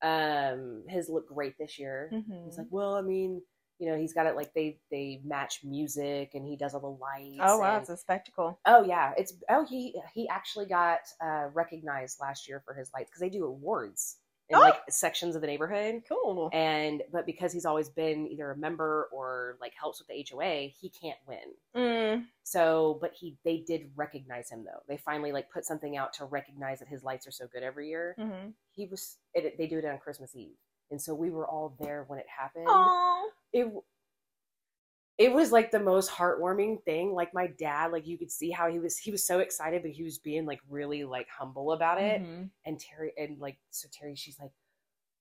Um 0.00 0.84
his 0.88 1.10
look 1.10 1.28
great 1.28 1.58
this 1.58 1.78
year. 1.78 2.10
Mhm. 2.14 2.46
He's 2.46 2.56
like, 2.56 2.68
Well, 2.70 2.94
I 2.94 3.02
mean, 3.02 3.42
you 3.78 3.88
know, 3.90 3.96
he's 3.96 4.12
got 4.12 4.26
it 4.26 4.36
like 4.36 4.52
they 4.54 4.78
they 4.90 5.20
match 5.24 5.60
music 5.64 6.30
and 6.34 6.46
he 6.46 6.56
does 6.56 6.74
all 6.74 6.80
the 6.80 6.86
lights. 6.88 7.38
Oh 7.40 7.58
wow, 7.58 7.74
and- 7.74 7.80
it's 7.82 7.90
a 7.90 7.96
spectacle. 7.96 8.58
Oh 8.66 8.82
yeah, 8.84 9.12
it's 9.16 9.34
oh 9.48 9.64
he 9.68 9.94
he 10.14 10.28
actually 10.28 10.66
got 10.66 11.00
uh, 11.24 11.46
recognized 11.54 12.18
last 12.20 12.48
year 12.48 12.62
for 12.64 12.74
his 12.74 12.90
lights 12.94 13.10
because 13.10 13.20
they 13.20 13.30
do 13.30 13.44
awards 13.44 14.16
in 14.50 14.56
Oh! 14.56 14.60
like 14.60 14.80
sections 14.88 15.34
of 15.36 15.42
the 15.42 15.46
neighborhood. 15.46 16.02
Cool. 16.08 16.48
And 16.54 17.02
but 17.12 17.26
because 17.26 17.52
he's 17.52 17.66
always 17.66 17.88
been 17.90 18.26
either 18.28 18.50
a 18.50 18.56
member 18.56 19.08
or 19.12 19.58
like 19.60 19.74
helps 19.78 20.00
with 20.00 20.08
the 20.08 20.26
HOA, 20.28 20.70
he 20.80 20.90
can't 20.90 21.18
win. 21.26 21.38
Mm. 21.76 22.24
So, 22.44 22.98
but 23.00 23.12
he 23.14 23.36
they 23.44 23.58
did 23.58 23.90
recognize 23.94 24.50
him 24.50 24.64
though. 24.64 24.80
They 24.88 24.96
finally 24.96 25.32
like 25.32 25.50
put 25.50 25.64
something 25.66 25.96
out 25.98 26.14
to 26.14 26.24
recognize 26.24 26.78
that 26.78 26.88
his 26.88 27.04
lights 27.04 27.26
are 27.26 27.30
so 27.30 27.46
good 27.52 27.62
every 27.62 27.88
year. 27.90 28.14
hmm 28.18 28.48
He 28.74 28.86
was 28.86 29.18
it, 29.34 29.56
they 29.58 29.66
do 29.66 29.78
it 29.78 29.84
on 29.84 29.98
Christmas 29.98 30.34
Eve, 30.34 30.56
and 30.90 31.00
so 31.00 31.14
we 31.14 31.28
were 31.30 31.46
all 31.46 31.76
there 31.78 32.04
when 32.08 32.18
it 32.18 32.26
happened. 32.34 32.64
Oh. 32.68 33.28
It 33.52 33.72
it 35.18 35.32
was 35.32 35.50
like 35.50 35.72
the 35.72 35.80
most 35.80 36.10
heartwarming 36.10 36.82
thing. 36.84 37.12
Like 37.12 37.34
my 37.34 37.48
dad, 37.58 37.90
like 37.90 38.06
you 38.06 38.16
could 38.16 38.30
see 38.30 38.50
how 38.50 38.70
he 38.70 38.78
was 38.78 38.96
he 38.96 39.10
was 39.10 39.26
so 39.26 39.40
excited, 39.40 39.82
but 39.82 39.90
he 39.90 40.04
was 40.04 40.18
being 40.18 40.46
like 40.46 40.60
really 40.68 41.04
like 41.04 41.26
humble 41.28 41.72
about 41.72 42.00
it. 42.00 42.22
Mhm. 42.22 42.50
And 42.64 42.78
Terry 42.78 43.12
and 43.18 43.38
like 43.40 43.58
so 43.70 43.88
Terry, 43.92 44.14
she's 44.14 44.38
like, 44.38 44.52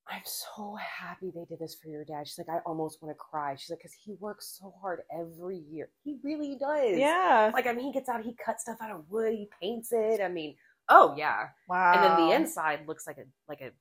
I'm 0.08 0.22
so 0.24 0.76
happy 0.76 1.32
they 1.34 1.46
did 1.46 1.60
this 1.60 1.76
for 1.76 1.90
your 1.90 2.06
dad. 2.06 2.28
She's 2.28 2.38
like, 2.38 2.48
I 2.50 2.60
almost 2.60 3.02
want 3.02 3.14
to 3.14 3.18
cry. 3.18 3.56
She's 3.56 3.72
like, 3.72 3.80
because 3.80 3.94
he 3.94 4.14
works 4.20 4.58
so 4.60 4.74
hard 4.80 5.02
every 5.12 5.58
year. 5.58 5.90
He 6.04 6.18
really 6.24 6.58
does. 6.60 6.98
Yeah. 6.98 7.50
Like 7.52 7.66
I 7.66 7.74
mean, 7.74 7.86
he 7.86 7.92
gets 7.92 8.08
out, 8.08 8.24
he 8.24 8.36
cuts 8.36 8.62
stuff 8.62 8.78
out 8.80 8.92
of 8.92 9.10
wood, 9.10 9.34
he 9.34 9.50
paints 9.60 9.92
it. 9.92 10.22
I 10.22 10.28
mean, 10.28 10.56
oh 10.90 11.16
yeah. 11.18 11.48
Wow. 11.68 11.94
And 11.94 12.04
then 12.04 12.28
the 12.28 12.36
inside 12.36 12.88
looks 12.88 13.08
like 13.08 13.18
a 13.18 13.24
like 13.50 13.62
a 13.62 13.72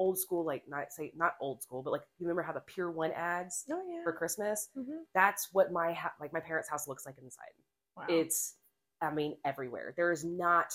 old 0.00 0.18
school, 0.18 0.44
like 0.46 0.62
not 0.66 0.90
say 0.92 1.12
not 1.14 1.34
old 1.40 1.62
school, 1.62 1.82
but 1.82 1.90
like 1.90 2.00
you 2.18 2.26
remember 2.26 2.42
how 2.42 2.52
the 2.52 2.60
Pier 2.60 2.90
One 2.90 3.12
ads 3.12 3.64
Oh 3.70 3.80
yeah. 3.86 4.02
for 4.02 4.12
Christmas? 4.12 4.68
Mhm. 4.76 5.04
That's 5.14 5.48
what 5.52 5.70
my 5.72 5.92
ha- 5.92 6.14
like 6.20 6.32
my 6.32 6.40
parents' 6.40 6.68
house 6.70 6.88
looks 6.88 7.04
like 7.04 7.16
inside. 7.22 7.52
Wow. 7.96 8.04
It's, 8.08 8.54
I 9.02 9.10
mean, 9.12 9.36
everywhere. 9.44 9.92
There 9.96 10.10
is 10.10 10.24
not 10.24 10.72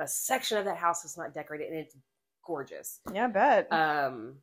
a 0.00 0.08
section 0.08 0.58
of 0.58 0.64
that 0.64 0.76
house 0.76 1.02
that's 1.02 1.16
not 1.16 1.32
decorated, 1.32 1.68
and 1.68 1.78
it's 1.78 1.96
gorgeous. 2.44 3.00
yeah, 3.12 3.26
I 3.26 3.28
bet. 3.28 3.72
Um, 3.72 4.38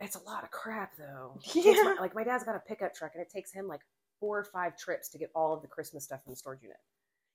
it's 0.00 0.16
a 0.16 0.22
lot 0.24 0.42
of 0.44 0.50
crap 0.50 0.96
though. 0.96 1.38
Yeah. 1.54 1.82
my- 1.84 1.96
like 2.00 2.14
my 2.16 2.24
dad's 2.24 2.42
got 2.44 2.56
a 2.56 2.60
pickup 2.60 2.92
truck, 2.94 3.12
and 3.14 3.22
it 3.22 3.30
takes 3.30 3.52
him 3.52 3.68
like 3.68 3.80
four 4.20 4.38
or 4.40 4.44
five 4.52 4.76
trips 4.76 5.08
to 5.10 5.18
get 5.18 5.30
all 5.34 5.54
of 5.54 5.62
the 5.62 5.68
Christmas 5.68 6.04
stuff 6.04 6.24
from 6.24 6.32
the 6.32 6.36
storage 6.36 6.62
unit. 6.62 6.78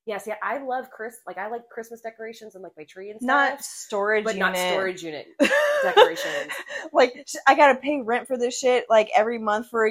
Yes, 0.06 0.26
yeah, 0.28 0.34
see, 0.36 0.40
I 0.44 0.58
love 0.62 0.90
Chris. 0.90 1.16
Like 1.26 1.38
I 1.38 1.48
like 1.50 1.70
Christmas 1.70 2.02
decorations 2.02 2.56
and 2.56 2.64
like 2.64 2.74
my 2.78 2.84
tree 2.84 3.10
and 3.10 3.20
stuff, 3.22 3.28
not 3.28 3.64
storage 3.64 4.26
but 4.26 4.36
unit. 4.36 4.54
not 4.54 4.58
storage 4.58 5.02
unit 5.02 5.28
decorations. 5.82 6.52
like 6.92 7.26
I 7.48 7.56
gotta 7.56 7.76
pay 7.80 8.02
rent 8.02 8.28
for 8.28 8.38
this 8.38 8.58
shit 8.58 8.86
like 8.90 9.10
every 9.16 9.40
month 9.40 9.70
for 9.70 9.90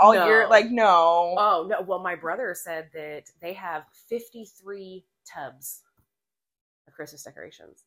all 0.00 0.14
year. 0.14 0.46
Like 0.50 0.70
no. 0.70 1.34
Oh 1.38 1.66
no! 1.68 1.80
Well, 1.80 2.00
my 2.00 2.14
brother 2.14 2.54
said 2.54 2.90
that 2.92 3.24
they 3.40 3.54
have 3.54 3.84
fifty-three 4.10 5.06
tubs 5.26 5.80
of 6.86 6.92
Christmas 6.94 7.22
decorations. 7.22 7.84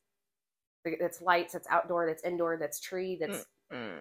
That's 0.98 1.20
lights. 1.20 1.52
That's 1.52 1.68
outdoor. 1.70 2.06
That's 2.06 2.24
indoor. 2.24 2.56
That's 2.56 2.80
tree. 2.80 3.18
That's 3.20 3.46
Mm. 3.72 3.98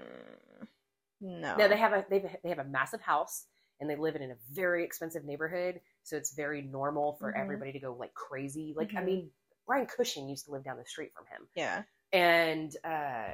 No. 1.20 1.56
no. 1.58 1.68
They 1.68 1.78
have 1.78 1.94
a 1.94 2.06
they 2.10 2.20
they 2.44 2.50
have 2.50 2.60
a 2.60 2.64
massive 2.64 3.02
house, 3.02 3.46
and 3.80 3.90
they 3.90 3.96
live 3.96 4.16
in 4.16 4.32
a 4.32 4.36
very 4.52 4.84
expensive 4.84 5.26
neighborhood. 5.26 5.82
So 6.08 6.16
it's 6.16 6.34
very 6.34 6.62
normal 6.62 7.18
for 7.20 7.34
Mhm. 7.34 7.40
everybody 7.42 7.74
to 7.74 7.80
go 7.80 7.94
like 7.94 8.14
crazy. 8.14 8.74
Like 8.78 8.92
I 8.96 9.02
Mhm. 9.02 9.06
mean, 9.06 9.32
Brian 9.66 9.86
Cushing 9.86 10.30
used 10.30 10.46
to 10.46 10.52
live 10.52 10.64
down 10.64 10.78
the 10.78 10.86
street 10.86 11.12
from 11.14 11.26
him, 11.26 11.50
Yeah. 11.54 11.84
and 12.14 12.74
uh, 12.86 13.34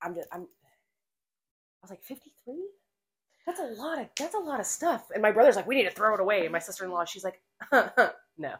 I'm 0.00 0.14
just 0.14 0.26
I'm. 0.32 0.42
I 0.42 1.82
was 1.82 1.90
like 1.90 2.02
fifty-three. 2.02 2.66
That's 3.44 3.60
a 3.60 3.64
lot 3.64 3.98
of 3.98 4.08
that's 4.16 4.34
a 4.34 4.38
lot 4.38 4.58
of 4.58 4.64
stuff. 4.66 5.10
And 5.10 5.20
my 5.20 5.32
brother's 5.32 5.56
like, 5.56 5.66
we 5.66 5.74
need 5.74 5.84
to 5.84 5.90
throw 5.90 6.14
it 6.14 6.20
away. 6.20 6.44
And 6.44 6.52
my 6.52 6.60
sister-in-law, 6.60 7.04
she's 7.04 7.24
like, 7.24 7.42
no. 8.38 8.54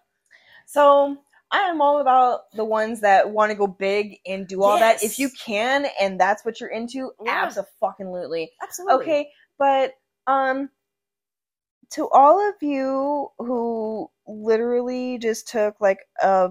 So 0.67 1.25
I 1.51 1.61
am 1.71 1.81
all 1.81 2.01
about 2.01 2.51
the 2.53 2.65
ones 2.67 3.01
that 3.01 3.31
want 3.31 3.51
to 3.51 3.55
go 3.57 3.67
big 3.67 4.19
and 4.27 4.47
do 4.47 4.63
all 4.63 4.79
that 4.79 5.03
if 5.03 5.19
you 5.19 5.31
can, 5.31 5.87
and 5.99 6.21
that's 6.21 6.45
what 6.45 6.61
you're 6.61 6.69
into. 6.69 7.13
Yeah. 7.25 7.45
Absolutely. 7.47 8.53
Absolutely. 8.63 8.95
Okay, 9.03 9.33
but 9.59 9.95
um, 10.27 10.69
to 11.93 12.09
all 12.11 12.49
of 12.49 12.55
you 12.61 13.29
who 13.39 14.09
literally 14.27 15.19
just 15.19 15.49
took 15.49 15.81
like 15.81 16.01
a 16.23 16.51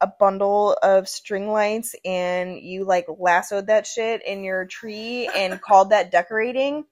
a 0.00 0.06
bundle 0.20 0.76
of 0.82 1.08
string 1.08 1.50
lights 1.50 1.94
and 2.04 2.58
you 2.58 2.84
like 2.84 3.06
lassoed 3.18 3.66
that 3.66 3.86
shit 3.86 4.24
in 4.24 4.44
your 4.44 4.64
tree 4.66 5.28
and 5.36 5.60
called 5.62 5.90
that 5.90 6.10
decorating. 6.10 6.84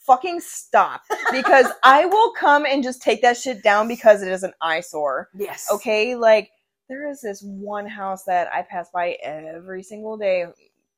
Fucking 0.00 0.40
stop 0.40 1.02
because 1.30 1.66
I 1.84 2.06
will 2.06 2.32
come 2.32 2.64
and 2.64 2.82
just 2.82 3.02
take 3.02 3.22
that 3.22 3.36
shit 3.36 3.62
down 3.62 3.86
because 3.86 4.22
it 4.22 4.32
is 4.32 4.42
an 4.42 4.52
eyesore. 4.60 5.28
Yes. 5.34 5.68
Okay, 5.70 6.16
like 6.16 6.50
there 6.88 7.08
is 7.08 7.20
this 7.20 7.42
one 7.42 7.86
house 7.86 8.24
that 8.24 8.50
I 8.52 8.62
pass 8.62 8.88
by 8.92 9.16
every 9.22 9.82
single 9.82 10.16
day. 10.16 10.46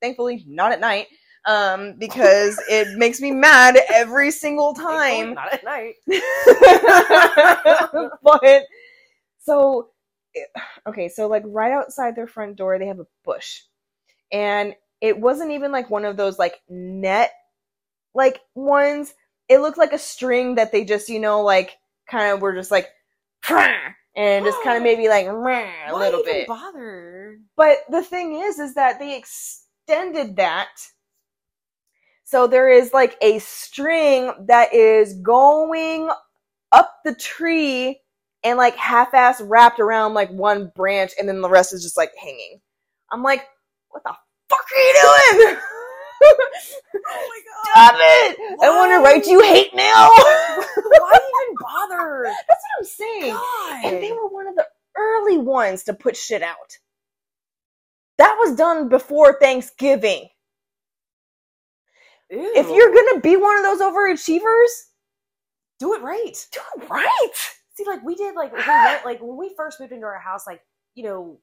Thankfully, 0.00 0.44
not 0.46 0.72
at 0.72 0.80
night, 0.80 1.08
um, 1.46 1.94
because 1.98 2.60
it 2.68 2.96
makes 2.96 3.20
me 3.20 3.30
mad 3.30 3.78
every 3.92 4.30
single 4.30 4.74
time. 4.74 5.34
Not 5.34 5.52
at 5.52 5.64
night. 5.64 5.94
but 8.22 8.64
so 9.40 9.88
okay, 10.86 11.08
so 11.08 11.28
like 11.28 11.42
right 11.46 11.72
outside 11.72 12.16
their 12.16 12.26
front 12.26 12.56
door, 12.56 12.78
they 12.78 12.86
have 12.86 13.00
a 13.00 13.06
bush, 13.24 13.60
and 14.32 14.74
it 15.00 15.18
wasn't 15.18 15.50
even 15.50 15.72
like 15.72 15.90
one 15.90 16.04
of 16.04 16.16
those 16.16 16.38
like 16.38 16.60
net 16.68 17.32
like 18.14 18.40
ones. 18.54 19.14
It 19.48 19.58
looked 19.58 19.78
like 19.78 19.92
a 19.92 19.98
string 19.98 20.54
that 20.54 20.72
they 20.72 20.84
just 20.84 21.08
you 21.08 21.18
know 21.18 21.42
like 21.42 21.76
kind 22.08 22.32
of 22.32 22.40
were 22.40 22.54
just 22.54 22.70
like 22.70 22.88
and 23.48 24.44
just 24.44 24.62
kind 24.62 24.76
of 24.76 24.82
maybe 24.84 25.08
like 25.08 25.26
a 25.26 25.34
Why 25.34 25.90
little 25.92 26.20
even 26.20 26.32
bit. 26.32 26.48
Bother. 26.48 27.38
But 27.56 27.78
the 27.90 28.02
thing 28.02 28.36
is, 28.36 28.58
is 28.58 28.74
that 28.74 28.98
they 28.98 29.16
extended 29.16 30.36
that. 30.36 30.70
So 32.32 32.46
there 32.46 32.70
is 32.70 32.94
like 32.94 33.18
a 33.20 33.40
string 33.40 34.32
that 34.46 34.72
is 34.72 35.12
going 35.18 36.08
up 36.72 36.90
the 37.04 37.14
tree 37.14 38.00
and 38.42 38.56
like 38.56 38.74
half-ass 38.74 39.42
wrapped 39.42 39.80
around 39.80 40.14
like 40.14 40.30
one 40.30 40.72
branch 40.74 41.12
and 41.18 41.28
then 41.28 41.42
the 41.42 41.50
rest 41.50 41.74
is 41.74 41.82
just 41.82 41.98
like 41.98 42.10
hanging. 42.18 42.62
I'm 43.12 43.22
like, 43.22 43.44
what 43.90 44.02
the 44.04 44.14
fuck 44.48 44.64
are 44.74 44.80
you 44.80 44.94
doing? 44.94 45.58
Oh 47.06 47.28
my 47.28 47.40
god. 47.44 47.70
Stop 47.70 47.94
it! 47.98 48.38
I 48.62 48.76
want 48.78 48.92
to 48.92 49.00
Why? 49.00 49.12
write 49.12 49.26
you 49.26 49.42
hate 49.42 49.74
mail. 49.74 49.84
Why 49.92 51.20
even 51.44 51.56
bother? 51.60 52.34
That's 52.48 52.64
what 52.64 52.78
I'm 52.78 52.84
saying. 52.86 53.34
God. 53.34 53.84
And 53.84 54.02
they 54.02 54.12
were 54.12 54.28
one 54.28 54.48
of 54.48 54.54
the 54.54 54.66
early 54.96 55.36
ones 55.36 55.84
to 55.84 55.92
put 55.92 56.16
shit 56.16 56.40
out. 56.42 56.78
That 58.16 58.38
was 58.40 58.56
done 58.56 58.88
before 58.88 59.38
Thanksgiving. 59.38 60.30
If 62.34 62.68
you're 62.68 62.92
gonna 62.94 63.20
be 63.20 63.36
one 63.36 63.56
of 63.56 63.62
those 63.62 63.80
overachievers, 63.80 64.68
do 65.78 65.94
it 65.94 66.02
right. 66.02 66.46
do 66.52 66.60
it 66.76 66.88
right. 66.90 67.30
See, 67.74 67.84
like 67.86 68.02
we 68.02 68.14
did, 68.14 68.34
like 68.34 68.52
when 68.52 68.62
we 68.66 68.68
went, 68.68 69.04
like 69.04 69.20
when 69.20 69.36
we 69.36 69.52
first 69.56 69.80
moved 69.80 69.92
into 69.92 70.06
our 70.06 70.18
house, 70.18 70.46
like 70.46 70.60
you 70.94 71.04
know, 71.04 71.40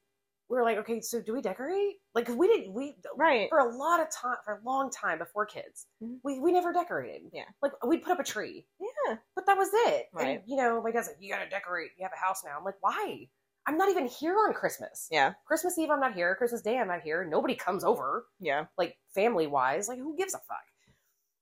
we 0.50 0.58
were 0.58 0.64
like, 0.64 0.78
okay, 0.78 1.00
so 1.02 1.22
do 1.22 1.34
we 1.34 1.42
decorate? 1.42 1.96
Like, 2.16 2.26
cause 2.26 2.36
we 2.36 2.48
didn't, 2.48 2.74
we 2.74 2.96
Right. 3.16 3.50
for 3.50 3.60
a 3.60 3.76
lot 3.76 4.00
of 4.00 4.08
time, 4.12 4.38
for 4.46 4.54
a 4.56 4.60
long 4.66 4.90
time 4.92 5.20
before 5.20 5.46
kids, 5.46 5.86
Mhm. 6.04 6.20
we 6.24 6.40
we 6.40 6.52
never 6.52 6.72
decorated. 6.74 7.30
Yeah. 7.34 7.46
like 7.62 7.72
we'd 7.86 8.04
put 8.04 8.14
up 8.14 8.20
a 8.20 8.24
tree, 8.24 8.66
Yeah. 8.80 9.18
but 9.36 9.46
that 9.46 9.58
was 9.58 9.70
it. 9.74 10.08
Right. 10.14 10.40
And 10.40 10.44
you 10.48 10.58
know, 10.58 10.82
my 10.82 10.92
dad's 10.92 11.08
like, 11.08 11.18
you 11.20 11.32
gotta 11.34 11.50
decorate. 11.50 11.92
You 11.98 12.04
have 12.04 12.14
a 12.16 12.20
house 12.26 12.44
now. 12.44 12.58
I'm 12.58 12.64
like, 12.64 12.78
why? 12.82 13.28
I'm 13.68 13.78
not 13.78 13.90
even 13.90 14.08
here 14.08 14.34
on 14.48 14.54
Christmas. 14.54 15.08
Yeah. 15.12 15.34
Christmas 15.46 15.78
Eve, 15.78 15.92
I'm 15.92 16.00
not 16.00 16.16
here. 16.16 16.34
Christmas 16.36 16.62
Day, 16.64 16.80
I'm 16.80 16.88
not 16.88 17.02
here. 17.02 17.24
Nobody 17.24 17.54
comes 17.54 17.84
over, 17.84 18.26
Yeah. 18.40 18.66
like 18.78 18.98
family 19.14 19.46
wise. 19.46 19.88
Like, 19.88 20.00
who 20.00 20.16
gives 20.18 20.34
a 20.34 20.40
fuck? 20.40 20.64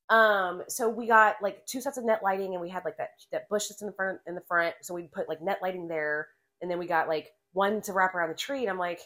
Um, 0.09 0.63
so 0.69 0.87
we 0.89 1.07
got 1.07 1.35
like 1.41 1.65
two 1.65 1.81
sets 1.81 1.97
of 1.97 2.05
net 2.05 2.21
lighting, 2.23 2.53
and 2.53 2.61
we 2.61 2.69
had 2.69 2.85
like 2.85 2.97
that 2.97 3.09
that 3.31 3.49
bush 3.49 3.67
that's 3.67 3.81
in 3.81 3.87
the 3.87 3.93
front 3.93 4.19
in 4.27 4.35
the 4.35 4.41
front. 4.41 4.75
So 4.81 4.93
we 4.93 5.03
put 5.03 5.27
like 5.27 5.41
net 5.41 5.59
lighting 5.61 5.87
there, 5.87 6.27
and 6.61 6.71
then 6.71 6.79
we 6.79 6.87
got 6.87 7.07
like 7.07 7.31
one 7.53 7.81
to 7.81 7.93
wrap 7.93 8.15
around 8.15 8.29
the 8.29 8.35
tree. 8.35 8.61
And 8.61 8.69
I'm 8.69 8.77
like, 8.77 9.01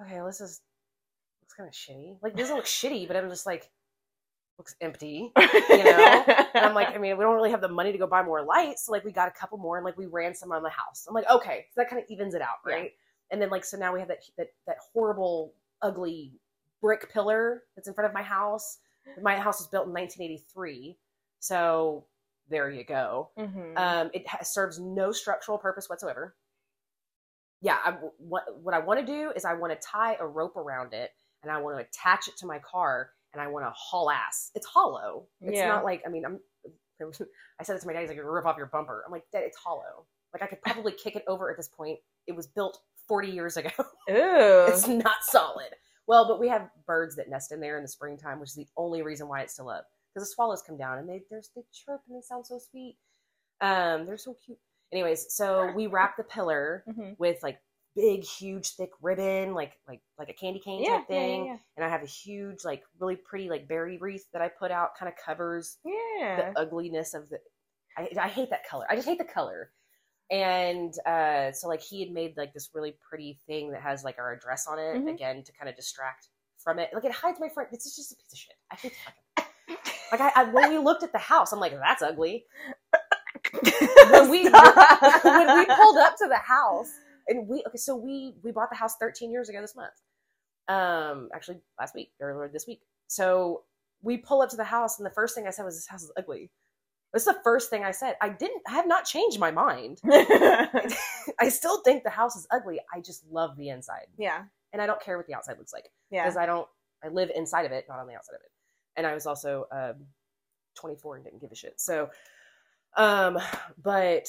okay, 0.00 0.20
this 0.26 0.40
is 0.40 0.60
looks 1.40 1.54
kind 1.54 1.68
of 1.68 1.74
shitty. 1.74 2.16
Like, 2.22 2.32
it 2.34 2.36
doesn't 2.38 2.56
look 2.56 2.64
shitty, 2.66 3.06
but 3.06 3.16
I'm 3.16 3.28
just 3.28 3.46
like, 3.46 3.70
looks 4.58 4.74
empty. 4.80 5.32
you 5.38 5.84
know? 5.84 6.24
And 6.54 6.64
I'm 6.66 6.74
like, 6.74 6.88
I 6.94 6.98
mean, 6.98 7.16
we 7.16 7.24
don't 7.24 7.34
really 7.34 7.50
have 7.50 7.60
the 7.60 7.68
money 7.68 7.92
to 7.92 7.98
go 7.98 8.06
buy 8.06 8.22
more 8.22 8.42
lights. 8.44 8.86
So 8.86 8.92
like 8.92 9.04
we 9.04 9.12
got 9.12 9.28
a 9.28 9.32
couple 9.32 9.58
more 9.58 9.76
and 9.78 9.84
like 9.84 9.96
we 9.96 10.06
ran 10.06 10.34
some 10.34 10.52
on 10.52 10.62
the 10.62 10.70
house. 10.70 11.06
I'm 11.08 11.14
like, 11.14 11.28
okay, 11.30 11.66
so 11.74 11.80
that 11.80 11.88
kind 11.90 12.02
of 12.02 12.08
evens 12.10 12.34
it 12.34 12.42
out, 12.42 12.56
Yeah. 12.66 12.74
right? 12.74 12.90
And 13.30 13.40
then 13.40 13.48
like 13.50 13.64
so 13.64 13.76
now 13.78 13.92
we 13.94 13.98
have 14.00 14.08
that 14.08 14.18
that 14.36 14.48
that 14.66 14.76
horrible, 14.92 15.54
ugly 15.80 16.32
brick 16.80 17.10
pillar 17.12 17.62
that's 17.74 17.88
in 17.88 17.94
front 17.94 18.08
of 18.08 18.14
my 18.14 18.22
house. 18.22 18.78
My 19.20 19.36
house 19.36 19.58
was 19.60 19.68
built 19.68 19.86
in 19.86 19.92
1983, 19.92 20.96
so 21.40 22.06
there 22.48 22.70
you 22.70 22.84
go. 22.84 23.30
Mhm. 23.38 23.76
Um, 23.76 24.10
it 24.14 24.26
ha- 24.28 24.42
serves 24.42 24.78
no 24.78 25.12
structural 25.12 25.58
purpose 25.58 25.88
whatsoever. 25.88 26.36
Yeah, 27.60 27.78
I, 27.84 27.92
what 28.18 28.44
what 28.60 28.74
I 28.74 28.78
want 28.80 29.00
to 29.00 29.06
do 29.06 29.30
is 29.36 29.44
I 29.44 29.54
want 29.54 29.72
to 29.72 29.86
tie 29.86 30.16
a 30.18 30.26
rope 30.26 30.56
around 30.56 30.92
it 30.94 31.10
and 31.42 31.50
I 31.52 31.58
want 31.58 31.78
to 31.78 31.84
attach 31.84 32.26
it 32.28 32.36
to 32.38 32.46
my 32.46 32.58
car 32.58 33.10
and 33.32 33.40
I 33.40 33.46
want 33.46 33.64
to 33.64 33.70
haul 33.70 34.10
ass. 34.10 34.50
It's 34.54 34.66
hollow. 34.66 35.26
It's 35.40 35.56
Yeah. 35.56 35.68
not 35.68 35.84
like 35.84 36.02
I 36.06 36.08
mean 36.08 36.24
I'm. 36.24 36.40
I 37.60 37.64
said 37.64 37.76
it 37.76 37.80
to 37.80 37.86
my 37.86 37.92
dad. 37.92 38.00
He's 38.00 38.08
like, 38.08 38.16
"You're 38.16 38.30
rip 38.32 38.46
off 38.46 38.56
your 38.56 38.66
bumper." 38.66 39.02
I'm 39.06 39.12
like, 39.12 39.24
"Dad, 39.32 39.42
it's 39.44 39.56
hollow. 39.56 40.06
Like 40.32 40.42
I 40.42 40.46
could 40.46 40.62
probably 40.62 40.92
kick 40.92 41.16
it 41.16 41.24
over 41.26 41.50
at 41.50 41.56
this 41.56 41.68
point. 41.68 41.98
It 42.26 42.32
was 42.36 42.46
built 42.46 42.78
40 43.08 43.28
years 43.28 43.56
ago. 43.56 43.70
Ew. 44.08 44.66
it's 44.68 44.86
not 44.88 45.16
solid." 45.22 45.74
Well, 46.06 46.26
but 46.26 46.40
we 46.40 46.48
have 46.48 46.68
birds 46.86 47.16
that 47.16 47.28
nest 47.30 47.52
in 47.52 47.60
there 47.60 47.76
in 47.76 47.82
the 47.82 47.88
springtime, 47.88 48.40
which 48.40 48.50
is 48.50 48.56
the 48.56 48.68
only 48.76 49.02
reason 49.02 49.28
why 49.28 49.42
it's 49.42 49.54
still 49.54 49.68
up. 49.68 49.86
Because 50.14 50.28
the 50.28 50.34
swallows 50.34 50.62
come 50.62 50.76
down 50.76 50.98
and 50.98 51.08
they 51.08 51.22
they're, 51.30 51.42
they 51.56 51.62
chirp 51.72 52.02
and 52.08 52.16
they 52.16 52.22
sound 52.22 52.46
so 52.46 52.58
sweet. 52.58 52.96
Um, 53.60 54.06
they're 54.06 54.18
so 54.18 54.36
cute. 54.44 54.58
Anyways, 54.92 55.32
so 55.34 55.72
we 55.76 55.86
wrap 55.86 56.16
the 56.16 56.24
pillar 56.24 56.84
Mhm. 56.88 57.16
with 57.18 57.42
like 57.42 57.60
big, 57.94 58.24
huge, 58.24 58.70
thick 58.70 58.90
ribbon, 59.00 59.54
like 59.54 59.72
like 59.88 60.00
like 60.18 60.28
a 60.28 60.32
candy 60.34 60.58
cane 60.60 60.82
Yeah, 60.82 60.98
type 60.98 61.06
yeah, 61.08 61.14
thing. 61.16 61.46
yeah, 61.46 61.56
And 61.76 61.84
I 61.84 61.88
have 61.88 62.02
a 62.02 62.06
huge, 62.06 62.64
like 62.64 62.82
really 62.98 63.16
pretty, 63.16 63.48
like 63.48 63.68
berry 63.68 63.96
wreath 63.98 64.26
that 64.32 64.42
I 64.42 64.48
put 64.48 64.70
out, 64.70 64.96
kind 64.98 65.10
of 65.10 65.16
covers 65.24 65.78
yeah. 65.84 66.52
the 66.52 66.60
ugliness 66.60 67.14
of 67.14 67.28
the. 67.28 67.38
I, 67.96 68.08
I 68.20 68.28
hate 68.28 68.50
that 68.50 68.66
color. 68.66 68.86
I 68.90 68.96
just 68.96 69.06
hate 69.06 69.18
the 69.18 69.24
color. 69.24 69.70
And 70.32 70.94
uh, 71.06 71.52
so, 71.52 71.68
like, 71.68 71.82
he 71.82 72.00
had 72.00 72.10
made 72.10 72.36
like 72.38 72.52
this 72.54 72.70
really 72.74 72.96
pretty 73.08 73.38
thing 73.46 73.70
that 73.72 73.82
has 73.82 74.02
like 74.02 74.18
our 74.18 74.32
address 74.32 74.66
on 74.66 74.78
it 74.78 74.96
Mhm. 74.96 75.12
again 75.14 75.44
to 75.44 75.52
kind 75.52 75.68
of 75.68 75.76
distract 75.76 76.28
from 76.58 76.78
it. 76.78 76.90
Like, 76.94 77.04
it 77.04 77.12
hides 77.12 77.38
my 77.38 77.48
front. 77.50 77.70
This 77.70 77.84
is 77.86 77.94
just 77.94 78.12
a 78.12 78.16
piece 78.16 78.32
of 78.32 78.38
shit. 78.38 78.54
I 78.70 78.74
hate 78.76 78.92
fucking. 79.04 79.78
Like, 80.10 80.20
I, 80.22 80.32
I 80.34 80.44
when 80.44 80.70
we 80.70 80.78
looked 80.78 81.02
at 81.02 81.12
the 81.12 81.18
house, 81.18 81.52
I'm 81.52 81.60
like, 81.60 81.72
that's 81.72 82.02
ugly. 82.02 82.46
when 84.10 84.30
we 84.30 84.44
when 84.50 85.58
we 85.58 85.66
pulled 85.66 85.98
up 85.98 86.16
to 86.16 86.28
the 86.28 86.40
house 86.42 86.90
and 87.28 87.46
we 87.48 87.62
okay 87.66 87.76
so 87.76 87.96
we 87.96 88.34
we 88.42 88.50
bought 88.52 88.70
the 88.70 88.76
house 88.76 88.96
13 89.00 89.30
years 89.30 89.48
ago 89.48 89.60
this 89.60 89.74
month 89.76 89.92
um 90.68 91.28
actually 91.34 91.58
last 91.78 91.94
week 91.94 92.12
or 92.20 92.48
this 92.52 92.66
week 92.66 92.80
so 93.08 93.62
we 94.02 94.16
pull 94.16 94.42
up 94.42 94.50
to 94.50 94.56
the 94.56 94.64
house 94.64 94.98
and 94.98 95.06
the 95.06 95.10
first 95.10 95.34
thing 95.34 95.46
i 95.46 95.50
said 95.50 95.64
was 95.64 95.76
this 95.76 95.86
house 95.88 96.02
is 96.02 96.12
ugly 96.16 96.50
that's 97.12 97.24
the 97.26 97.36
first 97.44 97.70
thing 97.70 97.84
i 97.84 97.90
said. 97.90 98.16
I 98.20 98.28
didn't 98.30 98.62
i 98.66 98.72
have 98.72 98.86
not 98.88 99.04
changed 99.04 99.38
my 99.38 99.50
mind. 99.50 100.00
I 100.04 101.48
still 101.48 101.82
think 101.82 102.02
the 102.04 102.10
house 102.10 102.36
is 102.36 102.46
ugly. 102.50 102.80
I 102.94 103.00
just 103.00 103.24
love 103.30 103.56
the 103.56 103.68
inside. 103.68 104.06
Yeah, 104.18 104.44
and 104.72 104.80
i 104.82 104.86
don't 104.86 105.00
care 105.00 105.16
what 105.16 105.26
the 105.26 105.34
outside 105.34 105.58
looks 105.58 105.72
like. 105.72 105.90
Yeah. 106.10 106.24
because 106.24 106.36
i 106.36 106.46
don't 106.46 106.68
i 107.04 107.08
live 107.08 107.30
inside 107.34 107.64
of 107.66 107.72
it 107.72 107.84
not 107.88 107.98
on 107.98 108.06
the 108.06 108.14
outside 108.14 108.34
of 108.34 108.40
it. 108.42 108.50
And 108.96 109.06
i 109.06 109.14
was 109.14 109.26
also 109.26 109.66
um 109.72 110.06
24 110.76 111.16
and 111.16 111.24
didn't 111.24 111.40
give 111.40 111.52
a 111.52 111.54
shit. 111.54 111.80
So 111.80 112.08
um 112.96 113.38
but 113.82 114.28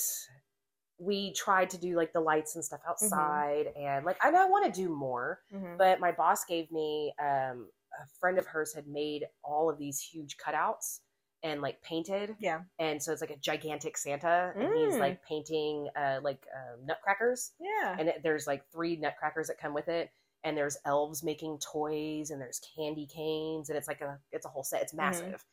we 0.99 1.33
tried 1.33 1.69
to 1.71 1.77
do 1.77 1.95
like 1.95 2.13
the 2.13 2.19
lights 2.19 2.55
and 2.55 2.63
stuff 2.63 2.79
outside. 2.87 3.67
And 3.77 4.05
like 4.05 4.17
and 4.23 4.35
i 4.37 4.45
want 4.45 4.65
to 4.65 4.81
do 4.81 4.89
more 4.89 5.39
Mhm. 5.53 5.77
but 5.77 5.99
my 5.99 6.11
boss 6.11 6.45
gave 6.45 6.71
me 6.71 7.13
um 7.19 7.67
a 8.01 8.07
friend 8.19 8.37
of 8.39 8.45
hers 8.47 8.73
had 8.73 8.87
made 8.87 9.25
all 9.43 9.69
of 9.69 9.77
these 9.77 9.99
huge 10.01 10.37
cutouts 10.37 10.99
and 11.43 11.61
like 11.61 11.81
painted 11.83 12.35
Yeah. 12.39 12.61
and 12.79 13.01
so 13.03 13.11
it's 13.11 13.21
like 13.21 13.29
a 13.31 13.37
gigantic 13.37 13.97
santa 13.97 14.53
and 14.55 14.73
he's 14.73 14.95
Mm. 14.95 14.99
like 14.99 15.23
painting 15.25 15.89
uh 15.95 16.19
like 16.23 16.45
um, 16.55 16.85
nutcrackers 16.85 17.51
Yeah. 17.59 17.95
and 17.99 18.09
it, 18.09 18.21
there's 18.23 18.47
like 18.47 18.63
three 18.71 18.95
nutcrackers 18.95 19.47
that 19.47 19.57
come 19.59 19.73
with 19.73 19.87
it 19.89 20.09
and 20.45 20.57
there's 20.57 20.77
elves 20.85 21.23
making 21.23 21.59
toys 21.59 22.31
and 22.31 22.41
there's 22.41 22.61
candy 22.75 23.05
canes 23.05 23.69
and 23.69 23.77
it's 23.77 23.87
like 23.87 24.01
a 24.01 24.17
it's 24.31 24.45
a 24.45 24.49
whole 24.49 24.63
set 24.63 24.81
it's 24.81 24.93
massive 24.93 25.45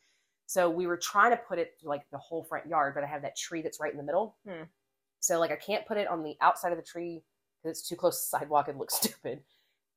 so 0.47 0.69
we 0.69 0.87
were 0.87 0.97
trying 0.97 1.31
to 1.31 1.37
put 1.37 1.59
it 1.59 1.73
like 1.83 2.03
the 2.11 2.17
whole 2.17 2.43
front 2.43 2.67
yard 2.67 2.93
but 2.93 3.03
i 3.03 3.07
have 3.07 3.21
that 3.21 3.37
tree 3.37 3.61
that's 3.61 3.79
right 3.79 3.91
in 3.91 3.97
the 3.97 4.03
middle 4.03 4.35
Hmm. 4.47 4.63
so 5.19 5.39
like 5.39 5.51
i 5.51 5.55
can't 5.55 5.85
put 5.85 5.97
it 5.97 6.07
on 6.07 6.23
the 6.23 6.35
outside 6.41 6.71
of 6.71 6.77
the 6.77 6.83
tree 6.83 7.21
because 7.63 7.77
it's 7.79 7.87
too 7.87 7.95
close 7.95 8.19
to 8.19 8.31
the 8.31 8.39
sidewalk 8.39 8.67
and 8.69 8.79
looks 8.79 8.95
stupid 9.01 9.41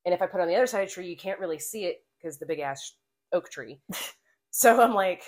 and 0.04 0.12
if 0.14 0.20
i 0.22 0.26
put 0.26 0.38
it 0.40 0.42
on 0.42 0.48
the 0.48 0.56
other 0.56 0.66
side 0.66 0.82
of 0.82 0.88
the 0.88 0.92
tree 0.94 1.08
you 1.08 1.16
can't 1.16 1.38
really 1.40 1.58
see 1.58 1.84
it 1.84 2.04
because 2.18 2.38
the 2.38 2.46
big 2.46 2.58
ass 2.60 2.94
oak 3.32 3.48
tree 3.48 3.80
so 4.50 4.80
i'm 4.80 4.94
like 4.94 5.22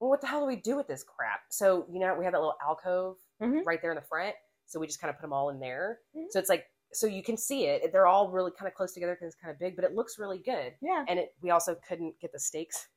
well 0.00 0.10
what 0.10 0.20
the 0.20 0.26
hell 0.26 0.40
do 0.40 0.46
we 0.46 0.56
do 0.56 0.76
with 0.76 0.86
this 0.86 1.02
crap? 1.04 1.40
So 1.50 1.86
you 1.90 1.98
know 2.00 2.14
we 2.14 2.24
have 2.24 2.32
that 2.32 2.38
little 2.40 2.56
alcove 2.66 3.16
Mhm. 3.42 3.64
right 3.66 3.80
there 3.82 3.90
in 3.92 3.96
the 3.96 4.02
front. 4.02 4.34
So 4.66 4.78
we 4.80 4.86
just 4.86 5.00
kind 5.00 5.08
of 5.10 5.16
put 5.16 5.22
them 5.22 5.32
all 5.32 5.50
in 5.50 5.58
there. 5.60 6.00
Mhm. 6.16 6.26
so 6.30 6.38
it's 6.38 6.48
like 6.48 6.66
so 6.92 7.06
you 7.06 7.22
can 7.22 7.36
see 7.36 7.66
it. 7.66 7.92
They're 7.92 8.06
all 8.06 8.30
really 8.30 8.50
kind 8.58 8.66
of 8.66 8.74
close 8.74 8.94
together 8.94 9.14
because 9.14 9.34
it's 9.34 9.42
kind 9.42 9.52
of 9.52 9.58
big 9.58 9.76
but 9.76 9.84
it 9.84 9.94
looks 9.94 10.18
really 10.18 10.38
good. 10.38 10.74
Yeah. 10.80 11.04
and 11.08 11.18
it 11.18 11.34
we 11.42 11.50
also 11.50 11.74
couldn't 11.86 12.18
get 12.20 12.32
the 12.32 12.38
stakes 12.40 12.88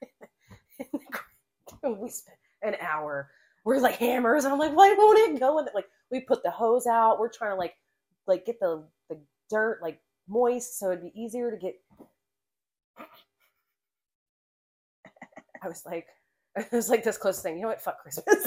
we 1.82 2.08
spent 2.10 2.38
an 2.62 2.76
hour. 2.80 3.30
We're 3.64 3.78
like 3.78 3.96
hammers 3.96 4.44
and 4.44 4.52
i'm 4.52 4.58
like 4.60 4.74
why 4.76 4.94
won't 4.96 5.18
it 5.18 5.40
go 5.40 5.58
And 5.58 5.68
like 5.74 5.88
we 6.10 6.20
put 6.20 6.42
the 6.44 6.50
hose 6.50 6.86
out. 6.86 7.18
We're 7.18 7.28
trying 7.32 7.52
to 7.52 7.56
like 7.56 7.74
like 8.26 8.44
get 8.46 8.58
the 8.60 8.86
the 9.08 9.20
dirt 9.50 9.80
like 9.82 10.00
moist 10.28 10.78
so 10.78 10.90
it'd 10.90 11.02
be 11.02 11.12
easier 11.20 11.50
to 11.50 11.56
get 11.56 11.74
i 15.62 15.68
was 15.68 15.84
like 15.86 16.06
it 16.72 16.72
was 16.72 16.88
like 16.88 17.04
this 17.04 17.18
close 17.18 17.40
thing 17.40 17.56
you 17.56 17.62
know 17.62 17.68
what 17.68 17.82
fuck 17.82 18.00
christmas 18.00 18.26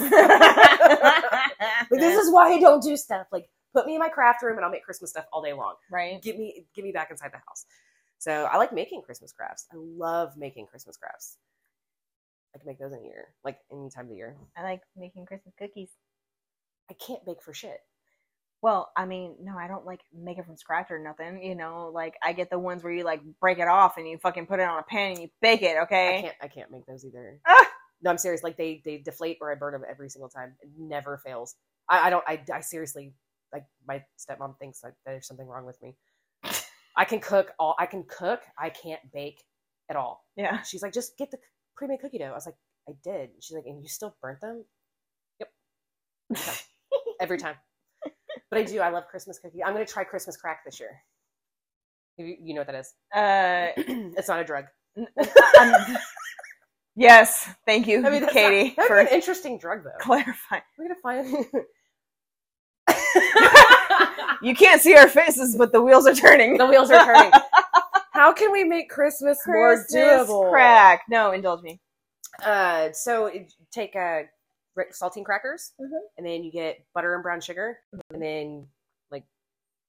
Like, 1.90 2.00
this 2.00 2.16
is 2.16 2.32
why 2.32 2.52
I 2.52 2.60
don't 2.60 2.82
do 2.82 2.96
stuff. 2.96 3.26
Like 3.32 3.48
put 3.74 3.86
me 3.86 3.94
in 3.94 4.00
my 4.00 4.08
craft 4.08 4.42
room 4.42 4.56
and 4.56 4.64
I'll 4.64 4.70
make 4.70 4.84
Christmas 4.84 5.10
stuff 5.10 5.26
all 5.32 5.42
day 5.42 5.52
long. 5.52 5.74
right. 5.90 6.20
Get 6.22 6.38
me 6.38 6.66
get 6.74 6.84
me 6.84 6.92
back 6.92 7.10
inside 7.10 7.32
the 7.32 7.38
house. 7.38 7.66
So 8.18 8.32
I 8.32 8.58
like 8.58 8.72
making 8.72 9.02
Christmas 9.02 9.32
crafts. 9.32 9.66
I 9.72 9.76
love 9.76 10.36
making 10.36 10.66
Christmas 10.66 10.96
crafts. 10.96 11.38
I 12.54 12.58
can 12.58 12.66
make 12.66 12.78
those 12.78 12.92
in 12.92 12.98
a 12.98 13.02
year, 13.02 13.28
like 13.44 13.58
any 13.72 13.88
time 13.90 14.04
of 14.06 14.10
the 14.10 14.16
year. 14.16 14.36
I 14.56 14.62
like 14.62 14.82
making 14.96 15.24
Christmas 15.26 15.54
cookies. 15.58 15.90
I 16.90 16.94
can't 16.94 17.24
bake 17.24 17.42
for 17.42 17.54
shit. 17.54 17.78
Well, 18.62 18.90
I 18.94 19.06
mean, 19.06 19.36
no, 19.40 19.56
I 19.56 19.68
don't 19.68 19.86
like 19.86 20.00
make 20.12 20.36
it 20.36 20.44
from 20.44 20.56
scratch 20.56 20.90
or 20.90 20.98
nothing. 20.98 21.42
You 21.42 21.54
know, 21.54 21.90
like 21.94 22.14
I 22.22 22.34
get 22.34 22.50
the 22.50 22.58
ones 22.58 22.82
where 22.82 22.92
you 22.92 23.04
like 23.04 23.22
break 23.40 23.58
it 23.58 23.68
off 23.68 23.96
and 23.96 24.06
you 24.06 24.18
fucking 24.18 24.46
put 24.46 24.60
it 24.60 24.68
on 24.68 24.78
a 24.78 24.82
pan 24.82 25.12
and 25.12 25.20
you 25.20 25.30
bake 25.40 25.62
it. 25.62 25.76
Okay. 25.84 26.18
I 26.18 26.22
can't 26.22 26.36
I 26.42 26.48
can't 26.48 26.70
make 26.70 26.84
those 26.86 27.04
either. 27.04 27.38
No, 28.02 28.10
I'm 28.10 28.18
serious. 28.18 28.42
Like 28.42 28.56
they 28.56 28.82
they 28.84 28.98
deflate 28.98 29.38
or 29.40 29.52
I 29.52 29.54
burn 29.54 29.72
them 29.72 29.82
every 29.88 30.08
single 30.08 30.28
time. 30.28 30.54
It 30.60 30.70
never 30.78 31.18
fails. 31.18 31.56
I, 31.88 32.06
I 32.06 32.10
don't 32.10 32.24
I, 32.26 32.42
I 32.52 32.60
seriously 32.60 33.14
like 33.52 33.64
my 33.86 34.02
stepmom 34.18 34.58
thinks 34.58 34.82
like 34.82 34.94
there's 35.04 35.26
something 35.26 35.46
wrong 35.46 35.66
with 35.66 35.80
me. 35.82 35.96
I 36.96 37.04
can 37.04 37.20
cook 37.20 37.52
all 37.58 37.74
I 37.78 37.86
can 37.86 38.04
cook. 38.04 38.40
I 38.58 38.70
can't 38.70 39.00
bake 39.12 39.42
at 39.90 39.96
all. 39.96 40.24
Yeah. 40.36 40.62
She's 40.62 40.82
like, 40.82 40.92
just 40.92 41.16
get 41.18 41.30
the 41.30 41.38
pre-made 41.76 42.00
cookie 42.00 42.18
dough. 42.18 42.26
I 42.26 42.32
was 42.32 42.46
like, 42.46 42.56
I 42.88 42.92
did. 43.04 43.30
She's 43.40 43.54
like, 43.56 43.66
and 43.66 43.82
you 43.82 43.88
still 43.88 44.16
burnt 44.22 44.40
them? 44.40 44.64
Yep. 45.40 45.48
Every 46.30 46.36
time. 46.44 46.56
Every 47.20 47.38
time. 47.38 47.54
But 48.50 48.58
I 48.58 48.62
do. 48.64 48.80
I 48.80 48.90
love 48.90 49.06
Christmas 49.08 49.38
cookie. 49.38 49.62
I'm 49.62 49.72
gonna 49.72 49.86
try 49.86 50.04
Christmas 50.04 50.36
crack 50.36 50.64
this 50.64 50.80
year. 50.80 51.02
You, 52.16 52.36
you 52.42 52.54
know 52.54 52.60
what 52.60 52.66
that 52.66 52.76
is? 52.76 52.94
Uh, 53.14 53.72
it's 54.16 54.28
not 54.28 54.40
a 54.40 54.44
drug. 54.44 54.66
Yes. 56.96 57.48
Thank 57.66 57.86
you, 57.86 58.04
I 58.06 58.10
mean, 58.10 58.22
that's 58.22 58.32
Katie, 58.32 58.74
not, 58.76 58.86
for 58.86 58.98
an 58.98 59.08
interesting 59.08 59.58
drug 59.58 59.84
though. 59.84 59.90
clarifying. 60.00 60.62
We're 60.78 60.88
gonna 60.88 61.00
find. 61.02 61.46
You 64.42 64.54
can't 64.54 64.80
see 64.80 64.96
our 64.96 65.06
faces, 65.08 65.54
but 65.54 65.70
the 65.70 65.82
wheels 65.82 66.06
are 66.06 66.14
turning. 66.14 66.56
the 66.56 66.64
wheels 66.66 66.90
are 66.90 67.04
turning. 67.04 67.30
How 68.12 68.32
can 68.32 68.50
we 68.50 68.64
make 68.64 68.88
Christmas, 68.88 69.38
more 69.46 69.84
doable? 69.92 70.50
crack. 70.50 71.02
No, 71.10 71.32
indulge 71.32 71.62
me. 71.62 71.78
Uh, 72.42 72.90
so 72.92 73.30
take 73.70 73.94
uh, 73.94 74.22
ri- 74.76 74.86
saltine 74.98 75.26
crackers, 75.26 75.72
Mhm. 75.78 75.90
and 76.16 76.26
then 76.26 76.42
you 76.42 76.50
get 76.50 76.82
butter 76.94 77.12
and 77.14 77.22
brown 77.22 77.42
sugar, 77.42 77.80
and 78.12 78.22
then 78.22 78.66
like 79.10 79.24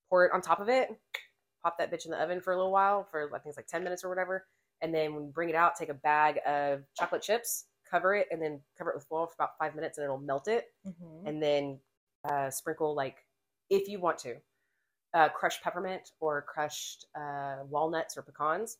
pour 0.09 0.25
it 0.25 0.33
on 0.33 0.41
top 0.41 0.59
of 0.59 0.67
it. 0.67 0.89
Pop 1.63 1.77
that 1.77 1.89
bitch 1.89 2.03
in 2.05 2.11
the 2.11 2.21
oven 2.21 2.41
for 2.41 2.51
a 2.51 2.57
little 2.57 2.71
while, 2.73 3.07
for 3.09 3.27
I 3.27 3.39
think 3.39 3.47
it's 3.47 3.57
like 3.57 3.67
ten 3.67 3.85
minutes 3.85 4.03
or 4.03 4.09
whatever. 4.09 4.45
And 4.81 4.93
then 4.93 5.13
when 5.13 5.25
you 5.25 5.31
bring 5.31 5.49
it 5.49 5.55
out, 5.55 5.75
take 5.75 5.89
a 5.89 5.93
bag 5.95 6.39
of 6.47 6.81
chocolate 6.97 7.21
chips, 7.21 7.65
cover 7.89 8.15
it, 8.15 8.27
and 8.31 8.41
then 8.41 8.59
cover 8.77 8.89
it 8.89 8.95
with 8.95 9.05
foil 9.05 9.27
for 9.27 9.33
about 9.37 9.51
five 9.59 9.75
minutes, 9.75 9.97
and 9.97 10.05
it'll 10.05 10.17
melt 10.17 10.47
it. 10.47 10.65
Mm-hmm. 10.87 11.27
And 11.27 11.43
then 11.43 11.79
uh, 12.29 12.49
sprinkle 12.49 12.95
like 12.95 13.17
if 13.69 13.87
you 13.87 13.99
want 13.99 14.17
to, 14.19 14.35
uh, 15.13 15.29
crushed 15.29 15.61
peppermint 15.61 16.11
or 16.19 16.41
crushed 16.41 17.05
uh, 17.15 17.57
walnuts 17.69 18.17
or 18.17 18.21
pecans, 18.21 18.77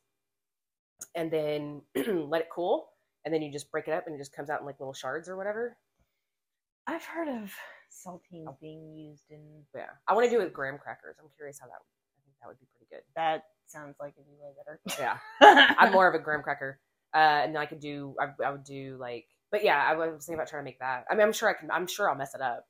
and 1.16 1.32
then 1.32 1.82
let 2.30 2.42
it 2.42 2.50
cool. 2.54 2.90
And 3.24 3.34
then 3.34 3.42
you 3.42 3.52
just 3.52 3.72
break 3.72 3.88
it 3.88 3.92
up, 3.92 4.08
and 4.08 4.16
it 4.16 4.20
just 4.20 4.34
comes 4.34 4.50
out 4.50 4.62
in 4.62 4.66
like 4.66 4.80
little 4.80 4.94
shards 4.94 5.30
or 5.30 5.38
whatever. 5.38 5.78
I've 6.88 7.04
heard 7.04 7.28
of 7.28 7.54
saltines 7.92 8.60
being 8.60 8.96
used 8.96 9.26
in. 9.30 9.42
Yeah, 9.76 9.86
I 10.08 10.14
want 10.14 10.26
to 10.26 10.30
do 10.30 10.40
it 10.40 10.46
with 10.46 10.54
graham 10.54 10.78
crackers. 10.78 11.18
I'm 11.20 11.30
curious 11.36 11.60
how 11.60 11.68
that. 11.68 11.82
That 12.42 12.50
would 12.50 12.60
be 12.60 12.68
pretty 12.74 12.88
good. 12.92 13.04
That 13.16 13.44
sounds 13.68 13.98
like 14.00 14.14
it'd 14.18 14.28
be 14.28 14.34
way 14.42 14.52
better. 14.58 14.82
Yeah, 15.00 15.76
I'm 15.80 15.92
more 15.94 16.08
of 16.10 16.16
a 16.16 16.20
graham 16.24 16.44
cracker, 16.44 16.80
uh, 17.16 17.18
and 17.46 17.56
then 17.56 17.62
I 17.62 17.68
could 17.68 17.82
do. 17.82 18.16
I, 18.20 18.28
I 18.46 18.52
would 18.52 18.64
do 18.66 18.98
like, 19.00 19.28
but 19.52 19.64
yeah, 19.64 19.84
I 19.90 19.96
was 19.96 20.26
thinking 20.26 20.36
about 20.36 20.50
trying 20.50 20.62
to 20.62 20.66
make 20.66 20.80
that. 20.80 21.06
I 21.12 21.16
mean, 21.16 21.24
I'm 21.28 21.34
sure 21.34 21.50
I 21.50 21.54
can. 21.54 21.72
I'm 21.72 21.88
sure 21.88 22.10
I'll 22.10 22.16
mess 22.18 22.36
it 22.36 22.42
up. 22.42 22.66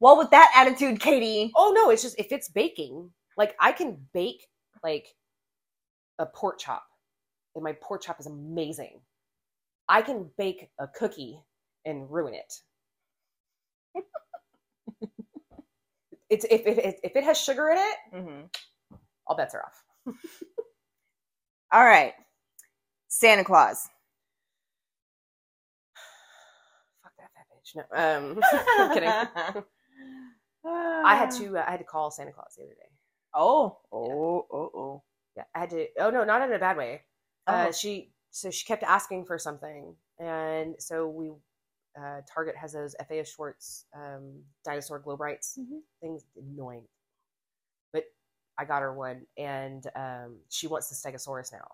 well, 0.00 0.18
with 0.18 0.30
that 0.30 0.52
attitude, 0.56 1.00
Katie. 1.00 1.52
Oh 1.56 1.72
no, 1.74 1.90
it's 1.90 2.02
just 2.02 2.18
if 2.18 2.32
it's 2.32 2.48
baking, 2.50 3.10
like 3.36 3.54
I 3.60 3.72
can 3.72 3.98
bake 4.12 4.46
like 4.84 5.08
a 6.18 6.26
pork 6.26 6.58
chop, 6.60 6.84
and 7.54 7.64
my 7.64 7.74
pork 7.82 8.02
chop 8.02 8.20
is 8.20 8.26
amazing. 8.26 9.00
I 9.88 10.02
can 10.02 10.30
bake 10.38 10.70
a 10.80 10.88
cookie 10.88 11.40
and 11.86 12.10
ruin 12.10 12.34
it. 12.34 12.52
It's 16.32 16.44
if, 16.50 16.62
if 16.66 16.96
if 17.04 17.16
it 17.16 17.24
has 17.24 17.38
sugar 17.38 17.68
in 17.70 17.78
it, 17.78 17.96
Mm-hmm. 18.14 18.40
all 19.26 19.36
bets 19.36 19.54
are 19.54 19.62
off. 19.64 19.84
All 21.72 21.84
right, 21.84 22.12
Santa 23.08 23.44
Claus. 23.44 23.88
Fuck 27.02 27.12
that 27.18 27.30
fat 27.34 27.46
bitch. 27.50 27.74
No, 27.76 27.82
um, 27.96 28.40
I'm 28.78 28.92
kidding. 28.94 29.08
I 30.64 31.16
had 31.16 31.30
to 31.32 31.58
uh, 31.58 31.64
I 31.66 31.70
had 31.72 31.78
to 31.78 31.84
call 31.84 32.10
Santa 32.10 32.32
Claus 32.32 32.54
the 32.56 32.64
other 32.64 32.74
day. 32.74 32.88
Oh, 33.34 33.78
oh, 33.92 34.46
oh, 34.52 34.70
oh. 34.74 35.02
Yeah, 35.36 35.44
I 35.54 35.60
had 35.60 35.70
to. 35.70 35.86
Oh 35.98 36.10
no, 36.10 36.24
not 36.24 36.42
in 36.42 36.52
a 36.52 36.58
bad 36.58 36.76
way. 36.76 37.02
Uh, 37.46 37.66
Oh. 37.68 37.72
she 37.72 38.12
so 38.30 38.50
she 38.50 38.64
kept 38.66 38.82
asking 38.82 39.24
for 39.24 39.38
something, 39.38 39.94
and 40.18 40.74
so 40.78 41.08
we 41.08 41.30
uh, 41.98 42.22
Target 42.32 42.56
has 42.56 42.72
those 42.72 42.94
FAO 43.08 43.22
Schwarz 43.24 43.86
um, 43.94 44.42
dinosaur 44.64 44.98
glow 44.98 45.16
brights 45.16 45.58
Mhm. 45.58 45.80
things. 46.00 46.24
Annoying, 46.36 46.86
But 47.92 48.04
I 48.58 48.64
got 48.64 48.82
her 48.82 48.94
one, 48.94 49.26
and 49.38 49.86
um, 49.96 50.38
she 50.48 50.66
wants 50.66 50.88
the 50.88 50.94
Stegosaurus 50.96 51.52
now. 51.52 51.66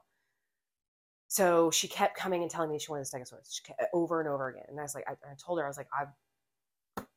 So 1.28 1.70
she 1.70 1.88
kept 1.88 2.16
coming 2.16 2.42
and 2.42 2.50
telling 2.50 2.70
me 2.70 2.78
she 2.78 2.90
wanted 2.90 3.06
the 3.06 3.18
Stegosaurus 3.18 3.62
kept, 3.64 3.82
over 3.92 4.20
and 4.20 4.28
over 4.28 4.48
again. 4.48 4.64
And 4.68 4.78
I 4.78 4.82
was 4.82 4.94
like, 4.94 5.04
I, 5.08 5.12
I 5.12 5.34
told 5.44 5.58
her, 5.58 5.64
I 5.64 5.68
was 5.68 5.76
like, 5.78 5.88
I 5.92 6.06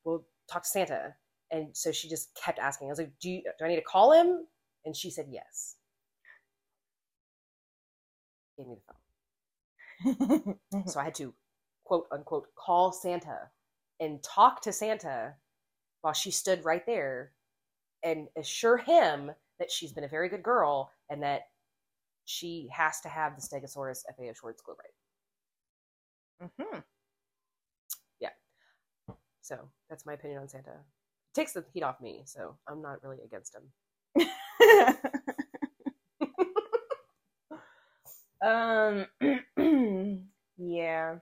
will 0.03 0.25
talk 0.51 0.63
to 0.63 0.69
Santa. 0.69 1.15
And 1.51 1.75
so 1.75 1.91
she 1.91 2.09
just 2.09 2.33
kept 2.35 2.59
asking. 2.59 2.87
I 2.87 2.91
was 2.91 2.99
like, 2.99 3.13
do, 3.21 3.29
you, 3.29 3.43
do 3.59 3.65
I 3.65 3.67
need 3.69 3.75
to 3.77 3.81
call 3.81 4.11
him? 4.13 4.47
And 4.85 4.95
she 4.95 5.11
said 5.11 5.27
yes. 5.29 5.75
Gave 8.57 8.67
me 8.67 8.75
the 10.03 10.53
phone. 10.75 10.87
so 10.87 10.99
I 10.99 11.05
had 11.05 11.15
to 11.15 11.33
quote 11.91 12.07
unquote 12.13 12.47
call 12.55 12.93
Santa 12.93 13.49
and 13.99 14.23
talk 14.23 14.61
to 14.61 14.71
Santa 14.71 15.35
while 16.01 16.13
she 16.13 16.31
stood 16.31 16.63
right 16.63 16.85
there 16.85 17.33
and 18.03 18.29
assure 18.37 18.77
him 18.77 19.31
that 19.59 19.69
she's 19.69 19.91
been 19.91 20.05
a 20.05 20.09
very 20.09 20.29
good 20.29 20.41
girl 20.41 20.89
and 21.09 21.21
that 21.21 21.41
she 22.25 22.69
has 22.71 23.01
to 23.01 23.09
have 23.09 23.35
the 23.35 23.41
Stegosaurus 23.41 24.03
FAO 24.17 24.31
Schwarz 24.33 24.61
glow 24.65 24.75
hmm 26.39 26.79
Yeah. 28.21 28.29
So 29.41 29.57
that's 29.89 30.05
my 30.05 30.13
opinion 30.13 30.41
on 30.41 30.49
Santa. 30.49 30.71
It 30.71 31.35
takes 31.35 31.53
the 31.53 31.65
heat 31.73 31.83
off 31.83 31.99
me, 32.01 32.21
so 32.25 32.57
I'm 32.69 32.81
not 32.81 33.03
really 33.03 33.19
against 33.25 33.55
him. 33.55 34.27
um, 38.41 39.07
yeah. 40.57 41.15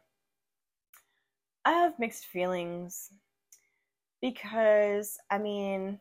I 1.69 1.73
have 1.73 1.99
mixed 1.99 2.25
feelings 2.25 3.11
because, 4.23 5.19
I 5.29 5.37
mean, 5.37 5.99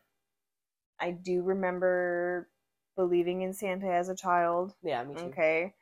I 0.98 1.10
do 1.10 1.42
remember 1.42 2.48
believing 2.96 3.42
in 3.42 3.52
Santa 3.52 3.92
as 3.92 4.08
a 4.08 4.16
child. 4.16 4.72
Yeah, 4.82 5.04
me 5.04 5.14
too. 5.14 5.24
Okay. 5.26 5.74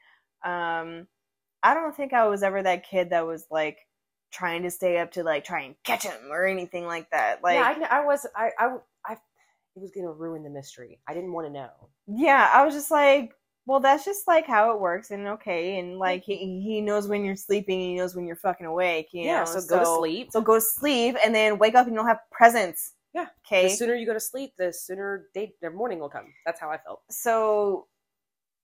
Um, 0.44 1.06
I 1.62 1.72
don't 1.74 1.94
think 1.94 2.12
I 2.12 2.26
was 2.26 2.42
ever 2.42 2.64
that 2.64 2.84
kid 2.90 3.10
that 3.10 3.28
was 3.28 3.46
like 3.48 3.78
trying 4.32 4.64
to 4.64 4.72
stay 4.72 4.98
up 4.98 5.12
to 5.12 5.22
like 5.22 5.44
try 5.44 5.60
and 5.60 5.76
catch 5.84 6.02
him 6.02 6.32
or 6.32 6.46
anything 6.46 6.84
like 6.84 7.08
that. 7.10 7.44
Like, 7.44 7.54
yeah, 7.54 7.86
I, 7.88 8.00
I 8.00 8.04
was, 8.04 8.26
I, 8.34 8.50
I, 8.58 8.76
I, 9.06 9.12
it 9.12 9.80
was 9.80 9.92
gonna 9.92 10.10
ruin 10.10 10.42
the 10.42 10.50
mystery. 10.50 10.98
I 11.06 11.14
didn't 11.14 11.32
want 11.32 11.46
to 11.46 11.52
know. 11.52 11.70
yeah, 12.08 12.50
I 12.52 12.64
was 12.64 12.74
just 12.74 12.90
like, 12.90 13.34
well, 13.66 13.80
that's 13.80 14.04
just 14.04 14.26
like 14.28 14.46
how 14.46 14.72
it 14.72 14.80
works, 14.80 15.10
and 15.10 15.26
okay, 15.28 15.78
and 15.78 15.98
like 15.98 16.22
he 16.24 16.36
he 16.62 16.80
knows 16.80 17.08
when 17.08 17.24
you're 17.24 17.36
sleeping, 17.36 17.80
he 17.80 17.94
knows 17.96 18.14
when 18.14 18.26
you're 18.26 18.36
fucking 18.36 18.66
awake. 18.66 19.08
You 19.12 19.24
yeah, 19.24 19.40
know? 19.40 19.44
so 19.46 19.60
go 19.68 19.78
to 19.80 19.86
sleep. 19.98 20.32
So 20.32 20.40
go 20.40 20.54
to 20.54 20.60
sleep, 20.60 21.16
and 21.24 21.34
then 21.34 21.58
wake 21.58 21.74
up, 21.74 21.86
and 21.86 21.94
you'll 21.94 22.06
have 22.06 22.20
presents. 22.30 22.92
Yeah. 23.14 23.26
Okay. 23.46 23.68
The 23.68 23.74
sooner 23.76 23.94
you 23.94 24.06
go 24.06 24.12
to 24.14 24.20
sleep, 24.20 24.52
the 24.58 24.72
sooner 24.72 25.26
day, 25.34 25.52
their 25.60 25.70
morning 25.72 25.98
will 25.98 26.10
come. 26.10 26.26
That's 26.44 26.60
how 26.60 26.70
I 26.70 26.78
felt. 26.78 27.00
so 27.10 27.86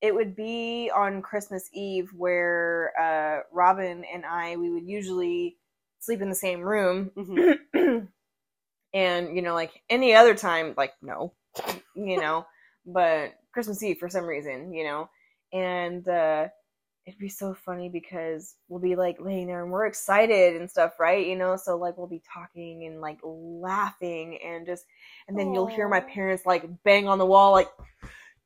it 0.01 0.15
would 0.15 0.35
be 0.35 0.91
on 0.95 1.23
Christmas 1.23 1.69
Eve 1.73 2.11
where 2.17 2.93
uh, 3.01 3.43
Robin 3.53 4.05
and 4.13 4.27
I 4.27 4.57
we 4.57 4.69
would 4.71 4.87
usually 4.87 5.57
sleep 6.01 6.21
in 6.21 6.29
the 6.29 6.35
same 6.35 6.61
room, 6.61 7.11
Mhm. 7.17 7.59
and 8.95 9.37
you 9.37 9.43
know, 9.43 9.55
like 9.55 9.83
any 9.91 10.15
other 10.15 10.35
time, 10.35 10.75
like 10.77 10.93
no, 11.03 11.33
you 11.95 12.19
know, 12.21 12.47
but 12.87 13.35
Christmas 13.53 13.83
Eve 13.83 13.99
for 13.99 14.09
some 14.09 14.25
reason, 14.25 14.73
you 14.73 14.85
know, 14.85 15.09
and 15.53 16.07
uh, 16.09 16.49
it'd 17.07 17.19
be 17.19 17.29
so 17.29 17.55
funny 17.55 17.89
because 17.89 18.57
we'll 18.69 18.81
be 18.81 18.97
like 18.97 19.17
laying 19.21 19.47
there 19.47 19.63
and 19.63 19.73
we're 19.73 19.87
excited 19.87 20.57
and 20.57 20.71
stuff, 20.71 20.93
right? 21.01 21.27
You 21.27 21.37
know, 21.37 21.57
so 21.57 21.77
like 21.77 21.97
we'll 21.99 22.07
be 22.07 22.23
talking 22.33 22.85
and 22.87 23.01
like 23.01 23.19
laughing 23.23 24.39
and 24.45 24.67
just, 24.67 24.85
and 25.29 25.39
then 25.39 25.53
you'll 25.53 25.67
hear 25.67 25.89
my 25.89 26.01
parents 26.01 26.47
like 26.47 26.65
bang 26.85 27.09
on 27.09 27.19
the 27.19 27.27
wall, 27.27 27.53
like, 27.53 27.69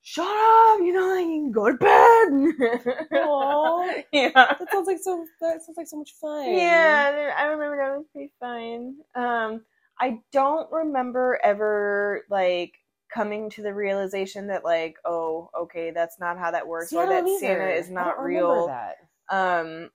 shut 0.02 0.24
up, 0.24 0.78
you 0.78 0.92
know, 0.92 1.08
like, 1.08 1.26
you 1.26 1.42
can 1.42 1.52
go 1.52 1.66
to 1.66 1.76
bed. 1.76 3.18
Aw. 3.18 3.94
yeah. 4.12 4.30
That 4.34 4.70
sounds 4.70 4.86
like 4.86 4.98
so. 5.02 5.26
That 5.40 5.62
sounds 5.64 5.76
like 5.76 5.88
so 5.88 5.98
much 5.98 6.12
fun. 6.20 6.54
Yeah, 6.54 7.34
I 7.36 7.44
remember 7.46 7.76
that 7.76 7.96
was 7.96 8.06
pretty 8.12 8.32
fun. 8.38 8.98
Um, 9.16 9.62
I 10.00 10.20
don't 10.32 10.70
remember 10.70 11.40
ever 11.42 12.24
like 12.30 12.74
coming 13.12 13.50
to 13.50 13.62
the 13.62 13.72
realization 13.74 14.48
that 14.48 14.64
like, 14.64 14.96
oh, 15.04 15.50
okay, 15.58 15.90
that's 15.90 16.18
not 16.18 16.38
how 16.38 16.50
that 16.50 16.66
works, 16.66 16.90
See, 16.90 16.96
or 16.96 17.06
that 17.06 17.24
don't 17.24 17.40
Santa 17.40 17.68
is 17.68 17.90
not 17.90 18.22
real. 18.22 18.66
That. 18.66 18.96
Um, 19.30 19.90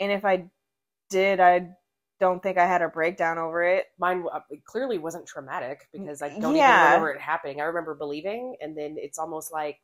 and 0.00 0.12
if 0.12 0.24
I 0.24 0.46
did, 1.10 1.40
I 1.40 1.68
don't 2.18 2.42
think 2.42 2.58
I 2.58 2.66
had 2.66 2.82
a 2.82 2.88
breakdown 2.88 3.38
over 3.38 3.62
it. 3.62 3.86
Mine 3.98 4.24
uh, 4.32 4.40
it 4.50 4.64
clearly 4.64 4.98
wasn't 4.98 5.26
traumatic 5.26 5.88
because 5.92 6.22
I 6.22 6.28
don't 6.40 6.56
Yeah. 6.56 6.70
even 6.70 6.84
remember 6.84 7.10
it 7.10 7.20
happening. 7.20 7.60
I 7.60 7.64
remember 7.64 7.94
believing, 7.94 8.56
and 8.60 8.76
then 8.76 8.96
it's 8.98 9.18
almost 9.18 9.52
like 9.52 9.78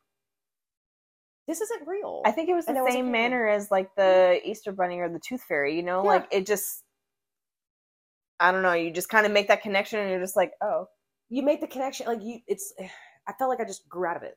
this 1.47 1.61
isn't 1.61 1.87
real. 1.87 2.23
I 2.25 2.31
think 2.31 2.49
it 2.49 2.55
was 2.55 2.66
the 2.66 2.73
was 2.73 2.92
same 2.92 3.07
okay. 3.07 3.12
manner 3.12 3.47
as 3.49 3.71
like 3.71 3.95
the 3.97 4.40
Easter 4.45 4.73
Bunny 4.73 5.01
or 5.01 5.09
the 5.09 5.18
Tooth 5.18 5.42
Fairy. 5.42 5.77
You 5.77 5.83
know, 5.83 6.03
Yeah. 6.03 6.09
like 6.09 6.29
it 6.31 6.47
just. 6.47 6.85
I 8.40 8.51
don't 8.51 8.62
know. 8.62 8.73
You 8.73 8.90
just 8.90 9.09
kind 9.09 9.25
of 9.25 9.31
make 9.33 9.49
that 9.49 9.62
connection, 9.62 10.01
and 10.01 10.11
you're 10.11 10.21
just 10.21 10.37
like, 10.37 10.53
oh, 10.61 10.88
you 11.33 11.42
make 11.42 11.61
the 11.61 11.66
connection. 11.66 12.07
Like 12.07 12.23
you, 12.23 12.38
it's. 12.47 12.73
I 13.29 13.33
felt 13.38 13.51
like 13.51 13.61
I 13.61 13.64
just 13.64 13.88
grew 13.88 14.07
out 14.07 14.16
of 14.16 14.25
it. 14.25 14.37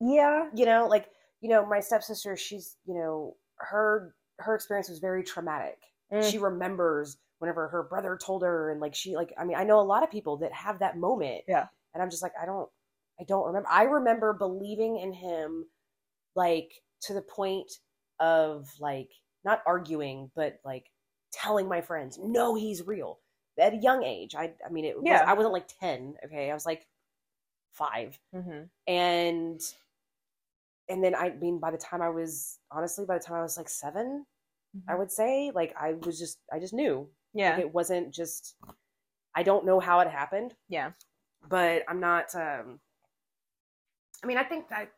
yeah, 0.00 0.48
you 0.54 0.64
know 0.66 0.86
like 0.88 1.06
you 1.40 1.48
know 1.48 1.64
my 1.66 1.80
stepsister 1.80 2.36
she's 2.36 2.76
you 2.86 2.94
know 2.94 3.36
her 3.58 4.14
her 4.40 4.54
experience 4.54 4.88
was 4.88 4.98
very 4.98 5.22
traumatic 5.22 5.78
Mm. 6.10 6.28
she 6.30 6.38
remembers 6.38 7.18
whenever 7.38 7.68
her 7.68 7.82
brother 7.82 8.16
told 8.16 8.40
her 8.42 8.70
and 8.70 8.80
like 8.80 8.94
she 8.94 9.14
like 9.14 9.30
i 9.38 9.44
mean 9.44 9.58
i 9.58 9.62
know 9.62 9.78
a 9.78 9.82
lot 9.82 10.02
of 10.02 10.10
people 10.10 10.38
that 10.38 10.50
have 10.54 10.78
that 10.78 10.96
moment 10.96 11.42
Yeah. 11.46 11.66
and 11.92 12.02
i'm 12.02 12.08
just 12.08 12.22
like 12.22 12.32
i 12.42 12.46
don't 12.46 12.66
i 13.20 13.24
don't 13.24 13.46
remember 13.46 13.68
i 13.70 13.82
remember 13.82 14.32
believing 14.32 14.98
in 14.98 15.12
him 15.12 15.66
like 16.34 16.72
to 17.02 17.12
the 17.12 17.20
point 17.20 17.70
of 18.20 18.70
like 18.80 19.10
not 19.44 19.60
arguing 19.66 20.30
but 20.34 20.60
like 20.64 20.86
telling 21.30 21.68
my 21.68 21.82
friends 21.82 22.18
no 22.22 22.54
he's 22.54 22.86
real 22.86 23.18
at 23.58 23.74
a 23.74 23.76
young 23.76 24.02
age 24.04 24.34
i 24.34 24.52
i 24.66 24.70
mean 24.70 24.84
it 24.84 24.96
was, 24.96 25.04
Yeah. 25.06 25.24
i 25.26 25.34
wasn't 25.34 25.52
like 25.52 25.68
10 25.80 26.16
okay 26.24 26.50
i 26.50 26.54
was 26.54 26.66
like 26.66 26.86
5 27.72 28.18
mm-hmm. 28.34 28.62
and 28.86 29.60
and 30.88 31.04
then 31.04 31.14
I 31.14 31.30
mean 31.30 31.58
by 31.58 31.70
the 31.70 31.76
time 31.78 32.00
I 32.00 32.08
was 32.08 32.58
honestly 32.70 33.04
by 33.04 33.18
the 33.18 33.24
time 33.24 33.36
I 33.36 33.42
was 33.42 33.56
like 33.58 33.68
7 33.68 34.24
I 34.88 34.94
would 34.94 35.10
say 35.12 35.52
like 35.54 35.74
I 35.78 35.92
was 35.92 36.18
just 36.18 36.38
I 36.52 36.58
just 36.58 36.72
knew 36.74 37.08
yeah, 37.34 37.50
Like, 37.52 37.60
it 37.60 37.74
wasn't 37.74 38.12
just 38.12 38.54
I 39.34 39.42
don't 39.42 39.66
know 39.66 39.80
how 39.80 40.00
it 40.00 40.08
happened 40.08 40.54
yeah. 40.68 40.92
but 41.48 41.82
I'm 41.88 42.00
not 42.00 42.34
um 42.34 42.80
I 44.24 44.26
mean 44.26 44.38
I 44.38 44.44
think 44.44 44.68
that 44.70 44.88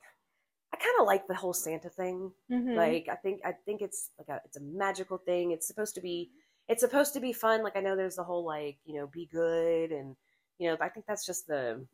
I 0.73 0.77
kind 0.77 1.01
of 1.01 1.07
like 1.07 1.27
the 1.27 1.35
whole 1.35 1.53
Santa 1.53 1.91
thing 1.91 2.33
Mhm. 2.51 2.77
like 2.77 3.09
I 3.11 3.17
think 3.17 3.41
I 3.45 3.53
think 3.53 3.83
it's 3.83 4.11
like 4.19 4.29
a 4.29 4.41
it's 4.45 4.57
a 4.57 4.61
magical 4.63 5.19
thing 5.19 5.51
it's 5.51 5.67
supposed 5.67 5.95
to 5.97 6.01
be 6.01 6.31
it's 6.71 6.81
supposed 6.83 7.13
to 7.15 7.21
be 7.21 7.33
fun. 7.35 7.63
Like 7.63 7.77
I 7.77 7.81
know 7.81 7.97
there's 7.97 8.17
the 8.17 8.25
whole 8.25 8.45
like 8.47 8.79
you 8.85 8.95
know 8.99 9.07
be 9.09 9.27
good 9.27 9.91
and 9.93 10.17
you 10.59 10.71
know 10.71 10.77
I 10.81 10.89
think 10.89 11.07
that's 11.07 11.27
just 11.27 11.47
the 11.47 11.87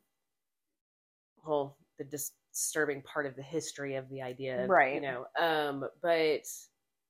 whole 1.43 1.77
the 1.99 2.05
disturbing 2.05 3.03
part 3.03 3.27
of 3.27 3.37
the 3.37 3.43
history 3.43 3.95
of 3.95 4.09
the 4.11 4.23
idea 4.23 4.65
of, 4.65 4.71
Right. 4.71 4.95
you 4.95 5.01
know 5.01 5.27
um 5.39 5.85
but 6.03 6.43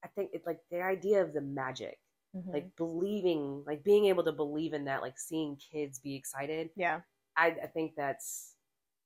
I 0.04 0.08
think 0.14 0.30
it's 0.32 0.46
like 0.46 0.60
the 0.70 0.82
idea 0.82 1.22
of 1.22 1.32
the 1.32 1.40
magic 1.40 1.98
Mhm. 2.36 2.52
like 2.52 2.76
believing 2.76 3.64
like 3.66 3.82
being 3.82 4.06
able 4.06 4.24
to 4.24 4.32
believe 4.32 4.74
in 4.74 4.84
that 4.84 5.00
like 5.02 5.18
seeing 5.18 5.56
kids 5.56 5.98
be 5.98 6.14
excited 6.14 6.70
yeah, 6.76 7.00
I, 7.36 7.46
I 7.62 7.66
think 7.66 7.94
that's 7.96 8.54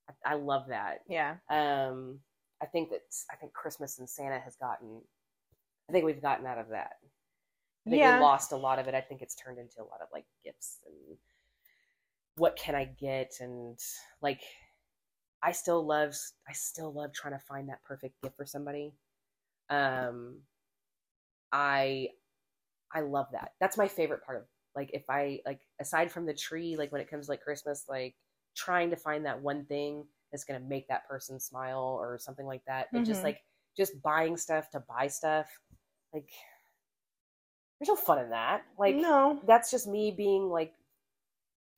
I, 0.09 0.33
I 0.33 0.35
love 0.35 0.67
that. 0.69 1.01
Yeah, 1.09 1.37
um 1.49 2.21
i 2.63 2.67
think 2.67 2.91
that 2.91 3.03
i 3.31 3.37
think 3.37 3.53
christmas 3.53 3.99
and 4.01 4.11
santa 4.11 4.39
has 4.41 4.57
gotten 4.57 5.01
i 5.89 5.93
think 5.93 6.05
we've 6.05 6.21
gotten 6.21 6.47
out 6.47 6.59
of 6.59 6.69
that 6.71 6.95
i 7.87 7.91
think 7.91 8.03
yeah. 8.03 8.17
we 8.17 8.21
lost 8.21 8.53
a 8.53 8.57
lot 8.57 8.79
of 8.79 8.87
it 8.87 8.95
i 8.95 9.01
think 9.01 9.23
it's 9.23 9.35
turned 9.35 9.59
into 9.59 9.81
a 9.81 9.85
lot 9.85 10.01
of 10.01 10.09
like 10.13 10.25
gifts 10.45 10.79
and 10.87 11.17
what 12.37 12.57
can 12.57 12.75
i 12.75 12.85
get 12.85 13.33
and 13.41 13.79
like 14.23 14.41
i 15.43 15.53
still 15.53 15.85
love 15.85 16.15
i 16.49 16.53
still 16.53 16.93
love 16.93 17.13
trying 17.13 17.35
to 17.35 17.45
find 17.47 17.69
that 17.69 17.83
perfect 17.85 18.21
gift 18.23 18.37
for 18.37 18.47
somebody 18.47 18.93
um 19.71 20.37
i 21.53 22.09
i 22.95 23.01
love 23.01 23.27
that 23.33 23.53
that's 23.61 23.77
my 23.79 23.89
favorite 23.89 24.25
part 24.25 24.39
of 24.39 24.45
like 24.77 24.91
if 24.93 25.05
i 25.09 25.41
like 25.47 25.61
aside 25.81 26.11
from 26.11 26.27
the 26.27 26.35
tree 26.35 26.77
like 26.77 26.93
when 26.93 27.01
it 27.01 27.11
comes 27.11 27.27
to, 27.27 27.33
like 27.33 27.43
christmas 27.43 27.85
like 27.89 28.15
trying 28.55 28.91
to 28.91 28.97
find 28.97 29.25
that 29.25 29.41
one 29.41 29.65
thing 29.65 30.05
that's 30.31 30.45
going 30.45 30.61
to 30.61 30.67
make 30.69 30.87
that 30.89 31.07
person 31.09 31.41
smile 31.41 31.99
or 32.01 32.19
something 32.19 32.47
like 32.47 32.65
that 32.67 32.89
and 32.95 33.05
just 33.05 33.21
Mhm. 33.21 33.25
like 33.25 33.45
just 33.77 34.01
buying 34.03 34.37
stuff 34.37 34.71
to 34.71 34.81
buy 34.81 35.07
stuff 35.07 35.47
like 36.13 36.31
there's 37.81 37.89
no 37.89 37.97
fun 37.97 38.19
in 38.19 38.31
that 38.31 38.63
like 38.79 38.97
no, 38.97 39.41
that's 39.47 39.71
just 39.71 39.87
me 39.89 40.11
being 40.11 40.49
like 40.49 40.73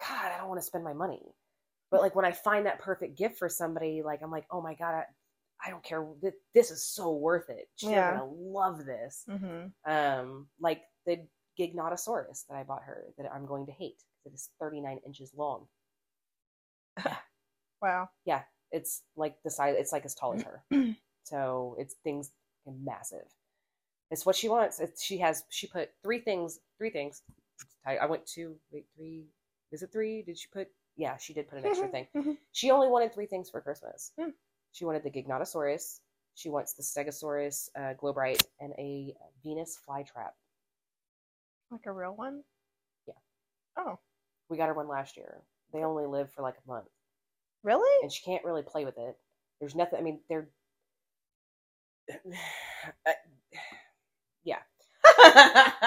god 0.00 0.32
i 0.32 0.38
don't 0.38 0.48
want 0.48 0.60
to 0.60 0.66
spend 0.66 0.84
my 0.84 0.92
money 0.92 1.22
but 1.90 2.00
like 2.00 2.14
when 2.16 2.24
i 2.24 2.32
find 2.32 2.66
that 2.66 2.80
perfect 2.80 3.16
gift 3.16 3.38
for 3.38 3.48
somebody 3.48 4.02
like 4.04 4.20
i'm 4.22 4.30
like 4.30 4.46
oh 4.50 4.60
my 4.60 4.74
god 4.74 4.94
i, 4.94 5.04
I 5.64 5.70
don't 5.70 5.84
care 5.84 6.04
this 6.54 6.70
is 6.70 6.84
so 6.84 7.12
worth 7.12 7.48
it 7.50 7.68
she's 7.76 7.90
Yeah. 7.90 8.10
gonna 8.10 8.26
love 8.26 8.84
this 8.84 9.24
hmm 9.28 9.66
um 9.90 10.48
like 10.60 10.82
the 11.06 11.26
giganotosaurus 11.58 12.46
that 12.48 12.56
i 12.56 12.62
bought 12.62 12.82
her 12.84 13.04
that 13.18 13.30
i'm 13.32 13.46
going 13.46 13.66
to 13.66 13.72
hate 13.72 14.02
because 14.24 14.32
it 14.32 14.34
is 14.34 14.50
39 14.60 14.98
inches 15.06 15.32
long 15.36 15.66
Wow. 17.82 18.08
Yeah, 18.24 18.42
it's 18.70 19.02
like 19.16 19.36
the 19.44 19.50
size. 19.50 19.74
It's 19.78 19.92
like 19.92 20.04
as 20.04 20.14
tall 20.14 20.34
as 20.34 20.42
her. 20.42 20.62
so 21.24 21.76
it's 21.78 21.96
things 22.04 22.30
massive. 22.66 23.26
It's 24.12 24.26
what 24.26 24.36
she 24.36 24.48
wants. 24.48 24.78
It's, 24.78 25.02
she 25.02 25.16
has. 25.18 25.44
She 25.48 25.66
put 25.66 25.90
three 26.02 26.20
things. 26.20 26.60
Three 26.78 26.90
things. 26.90 27.22
I, 27.86 27.96
I 27.96 28.06
went 28.06 28.26
to 28.34 28.54
wait 28.70 28.84
three. 28.94 29.24
Is 29.72 29.82
it 29.82 29.90
three? 29.90 30.22
Did 30.22 30.38
she 30.38 30.46
put? 30.52 30.68
Yeah, 30.96 31.16
she 31.16 31.32
did 31.32 31.48
put 31.48 31.58
an 31.58 31.64
extra 31.66 31.88
thing. 31.88 32.06
Mhm. 32.14 32.36
She 32.52 32.70
only 32.70 32.88
wanted 32.88 33.14
three 33.14 33.24
things 33.26 33.48
for 33.48 33.62
Christmas. 33.62 34.12
Hmm. 34.20 34.28
She 34.72 34.84
wanted 34.84 35.02
the 35.02 35.10
Giganotosaurus. 35.10 36.00
She 36.34 36.50
wants 36.50 36.74
the 36.74 36.82
Stegosaurus 36.82 37.70
uh, 37.74 37.94
Globrite 37.94 38.44
and 38.60 38.74
a 38.78 39.14
Venus 39.42 39.78
flytrap. 39.88 40.32
Like 41.70 41.86
a 41.86 41.92
real 41.92 42.14
one? 42.14 42.42
Yeah. 43.06 43.14
Oh, 43.78 43.98
We 44.50 44.58
got 44.58 44.68
her 44.68 44.74
one 44.74 44.88
last 44.88 45.16
year. 45.16 45.40
They 45.72 45.84
only 45.84 46.04
live 46.06 46.30
for 46.32 46.42
like 46.42 46.56
a 46.62 46.70
month, 46.70 46.88
really? 47.62 47.90
and 48.02 48.12
she 48.12 48.22
can't 48.22 48.44
really 48.44 48.62
play 48.62 48.84
with 48.84 48.98
it. 48.98 49.16
There's 49.58 49.74
nothing. 49.74 49.98
I 49.98 50.02
mean, 50.02 50.20
they're. 50.28 50.48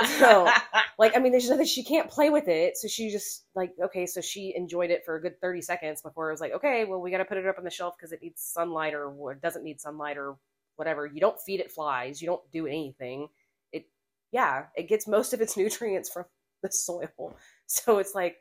So, 0.03 0.47
like 0.99 1.15
I 1.15 1.19
mean, 1.19 1.31
there's 1.31 1.49
nothing 1.49 1.65
she 1.65 1.83
can't 1.83 2.09
play 2.09 2.29
with 2.29 2.47
it. 2.47 2.77
So 2.77 2.87
she 2.87 3.09
just 3.09 3.45
like 3.55 3.73
okay, 3.85 4.05
so 4.05 4.21
she 4.21 4.53
enjoyed 4.55 4.91
it 4.91 5.03
for 5.05 5.15
a 5.15 5.21
good 5.21 5.39
thirty 5.41 5.61
seconds 5.61 6.01
before 6.01 6.29
it 6.29 6.33
was 6.33 6.41
like, 6.41 6.53
okay, 6.53 6.85
well 6.85 7.01
we 7.01 7.11
got 7.11 7.19
to 7.19 7.25
put 7.25 7.37
it 7.37 7.45
up 7.47 7.57
on 7.57 7.63
the 7.63 7.69
shelf 7.69 7.95
because 7.97 8.11
it 8.11 8.21
needs 8.21 8.41
sunlight 8.41 8.93
or, 8.93 9.09
or 9.09 9.33
it 9.33 9.41
doesn't 9.41 9.63
need 9.63 9.79
sunlight 9.81 10.17
or 10.17 10.37
whatever. 10.75 11.05
You 11.05 11.19
don't 11.21 11.39
feed 11.39 11.59
it 11.59 11.71
flies. 11.71 12.21
You 12.21 12.27
don't 12.27 12.51
do 12.51 12.67
anything. 12.67 13.27
It 13.71 13.87
yeah, 14.31 14.65
it 14.75 14.87
gets 14.89 15.07
most 15.07 15.33
of 15.33 15.41
its 15.41 15.57
nutrients 15.57 16.09
from 16.09 16.25
the 16.61 16.71
soil. 16.71 17.37
So 17.67 17.97
it's 17.97 18.13
like, 18.13 18.37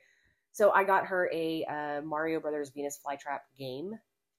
so 0.53 0.71
I 0.71 0.85
got 0.85 1.07
her 1.07 1.31
a 1.33 1.65
uh, 1.65 2.03
Mario 2.03 2.41
Brothers 2.41 2.71
Venus 2.71 2.99
flytrap 3.05 3.41
game, 3.59 3.99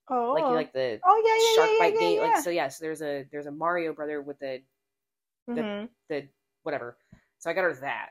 oh, 0.09 0.33
like 0.33 0.47
you 0.49 0.53
like 0.53 0.73
the 0.73 1.01
Oh 1.03 1.21
yeah, 1.25 1.35
yeah, 1.35 1.55
shark 1.55 1.69
yeah, 1.71 1.79
bite 1.79 1.93
yeah, 1.93 1.99
game. 1.99 2.19
Like 2.21 2.37
so, 2.37 2.49
yeah. 2.49 2.67
So 2.69 2.83
there's 2.85 3.01
a 3.01 3.25
there's 3.31 3.47
a 3.47 3.51
Mario 3.51 3.93
brother 3.93 4.21
with 4.21 4.39
the 4.39 4.61
yeah. 5.47 5.63
Mhm. 5.63 5.89
the 6.09 6.27
whatever. 6.65 6.97
So 7.39 7.49
I 7.49 7.53
got 7.53 7.63
her 7.63 7.73
that. 7.81 8.09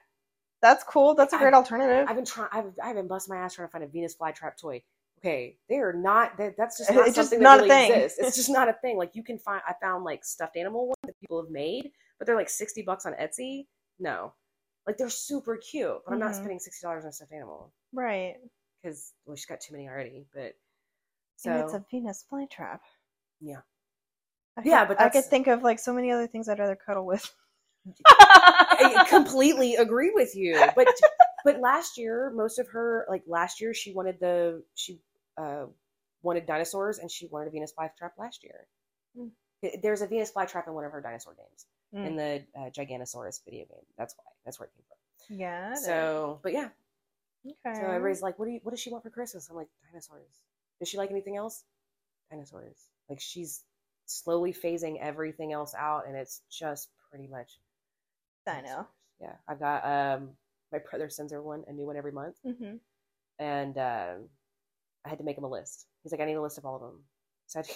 That's 0.63 0.83
cool. 0.85 1.15
That's 1.15 1.33
a 1.35 1.39
great 1.39 1.53
I- 1.53 1.57
alternative. 1.57 2.07
I've 2.09 2.17
been 2.17 2.25
trying. 2.25 2.49
I've 2.53 2.73
I've 2.83 2.95
been 2.97 3.09
busting 3.09 3.35
my 3.35 3.41
ass 3.41 3.55
trying 3.55 3.69
to 3.69 3.73
find 3.73 3.85
a 3.85 3.89
Venus 3.89 4.15
flytrap 4.17 4.57
toy. 4.59 4.83
Okay, 5.21 5.57
they 5.69 5.77
are 5.79 5.93
not. 5.93 6.37
That, 6.39 6.57
that's 6.57 6.79
just 6.79 6.93
not 6.93 7.07
It's 7.07 7.17
just 7.17 7.33
not 7.39 7.59
a 7.59 7.63
that 7.63 7.69
really 7.69 7.69
thing. 7.69 7.93
exists. 8.03 8.19
It's 8.21 8.37
just 8.47 8.51
not 8.51 8.69
a 8.69 8.73
thing. 8.75 8.97
Like 8.97 9.15
you 9.15 9.23
can 9.23 9.39
find. 9.39 9.61
I 9.67 9.75
found 9.83 10.05
like 10.05 10.25
stuffed 10.25 10.57
animal 10.57 10.87
ones 10.87 10.97
that 11.07 11.19
people 11.21 11.43
have 11.43 11.51
made, 11.51 11.91
but 12.19 12.27
they're 12.27 12.37
like 12.37 12.49
sixty 12.49 12.83
bucks 12.83 13.05
on 13.07 13.13
Etsy. 13.15 13.67
No, 13.99 14.33
like 14.87 14.97
they're 14.97 15.11
super 15.11 15.57
cute, 15.57 15.99
but 16.07 16.13
I'm 16.15 16.19
not 16.19 16.33
Mhm. 16.33 16.37
spending 16.37 16.59
sixty 16.59 16.85
dollars 16.87 17.05
on 17.05 17.11
a 17.11 17.13
stuffed 17.13 17.33
animal 17.33 17.73
right. 17.93 18.37
because 18.83 19.13
well, 19.27 19.37
she's 19.37 19.47
got 19.47 19.61
too 19.61 19.73
many 19.73 19.89
already. 19.89 20.27
But 20.35 20.55
and 21.47 21.61
it's 21.61 21.75
a 21.75 21.85
Venus 21.91 22.25
flytrap. 22.33 22.81
Yeah. 23.41 23.61
I 24.57 24.63
Yeah, 24.65 24.87
could- 24.87 24.97
but 24.97 25.05
I 25.05 25.09
could 25.11 25.25
think 25.25 25.47
of 25.47 25.63
like 25.63 25.79
so 25.79 25.93
many 25.93 26.11
other 26.11 26.27
things 26.27 26.49
I'd 26.49 26.59
rather 26.59 26.77
cuddle 26.77 27.05
with. 27.07 27.31
I 28.07 29.07
completely 29.09 29.77
agree 29.77 30.11
with 30.15 30.35
you. 30.37 30.61
But 30.77 30.89
but 31.45 31.61
last 31.61 31.99
year, 31.99 32.31
most 32.35 32.59
of 32.59 32.69
her 32.69 33.07
like 33.09 33.23
last 33.27 33.61
year, 33.61 33.75
she 33.75 33.93
wanted 33.93 34.19
the 34.21 34.63
she 34.75 35.01
uh 35.37 35.67
wanted 36.23 36.47
dinosaurs 36.47 36.99
and 36.99 37.11
she 37.11 37.27
wanted 37.27 37.49
a 37.49 37.51
Venus 37.51 37.73
flytrap 37.79 38.13
last 38.19 38.43
year. 38.45 38.67
Mm. 39.19 39.31
There's 39.83 40.03
a 40.03 40.07
Venus 40.07 40.33
flytrap 40.33 40.67
in 40.67 40.75
one 40.75 40.85
of 40.85 40.93
her 40.93 41.01
dinosaur 41.01 41.35
games 41.35 41.67
Mm. 41.95 42.07
in 42.09 42.17
the 42.17 42.43
uh, 42.59 42.71
Giganotosaurus 42.71 43.45
video 43.45 43.67
game. 43.67 43.85
That's 43.97 44.17
why. 44.17 44.25
That's 44.45 44.59
where 44.59 44.67
it 44.67 44.73
came 44.75 44.85
from. 44.89 45.39
yeah. 45.39 45.75
So, 45.77 46.41
but 46.43 46.53
yeah. 46.53 46.71
okay. 47.47 47.81
So 47.81 47.87
everybody's 47.87 48.21
like, 48.21 48.37
"What 48.37 48.47
do 48.47 48.51
you? 48.51 48.61
What 48.65 48.73
does 48.73 48.81
she 48.81 48.91
want 48.91 49.05
for 49.05 49.11
Christmas?" 49.11 49.49
I'm 49.49 49.55
like, 49.55 49.69
"Dinosaurs." 49.93 50.41
Does 50.81 50.89
she 50.89 50.99
like 50.99 51.13
anything 51.13 51.37
else? 51.37 51.63
Dinosaurs. 52.33 52.77
Like 53.09 53.21
she's 53.21 53.63
slowly 54.07 54.53
phasing 54.53 54.99
everything 55.01 55.53
else 55.53 55.73
out, 55.79 56.09
and 56.09 56.17
it's 56.17 56.41
just 56.51 56.89
pretty 57.11 57.29
much 57.29 57.61
I 58.47 58.61
know. 58.61 58.87
Yeah, 59.21 59.35
I've 59.49 59.61
got 59.61 59.85
um 59.85 60.31
my 60.73 60.79
brother 60.79 61.09
sends 61.09 61.33
her 61.33 61.43
one, 61.43 61.65
a 61.69 61.73
new 61.73 61.87
one 61.87 61.97
every 61.97 62.13
month, 62.13 62.37
hmm 62.45 62.77
and 63.39 63.77
um 63.79 64.29
I 65.05 65.09
had 65.11 65.19
to 65.19 65.25
make 65.25 65.37
him 65.37 65.45
a 65.45 65.51
list. 65.51 65.87
He's 66.03 66.13
like, 66.13 66.21
I 66.21 66.25
need 66.25 66.35
a 66.35 66.43
list 66.43 66.59
of 66.59 66.65
all 66.65 66.77
of 66.77 66.83
them. 66.83 67.05
So 67.47 67.59
I 67.59 67.63
had 67.63 67.67
to, 67.67 67.75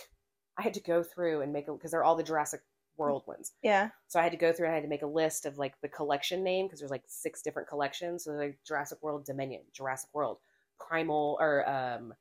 I 0.58 0.62
had 0.62 0.74
to 0.74 0.80
go 0.80 1.02
through 1.02 1.42
and 1.42 1.52
make 1.52 1.68
a 1.68 1.72
because 1.72 1.90
they're 1.90 2.04
all 2.04 2.16
the 2.16 2.22
Jurassic 2.22 2.62
World 2.96 3.22
ones. 3.26 3.52
Yeah. 3.62 3.90
So 4.08 4.18
I 4.18 4.22
had 4.22 4.32
to 4.32 4.38
go 4.38 4.52
through 4.52 4.66
and 4.66 4.72
I 4.72 4.76
had 4.76 4.82
to 4.84 4.88
make 4.88 5.02
a 5.02 5.06
list 5.06 5.46
of 5.46 5.58
like 5.58 5.74
the 5.82 5.88
collection 5.88 6.42
name 6.42 6.66
because 6.66 6.80
there's 6.80 6.90
like 6.90 7.04
six 7.06 7.42
different 7.42 7.68
collections. 7.68 8.24
So 8.24 8.32
like 8.32 8.58
Jurassic 8.66 9.02
World 9.02 9.24
Dominion, 9.24 9.62
Jurassic 9.72 10.10
World 10.12 10.38
Primal 10.80 11.36
or 11.40 11.68
um 11.68 12.14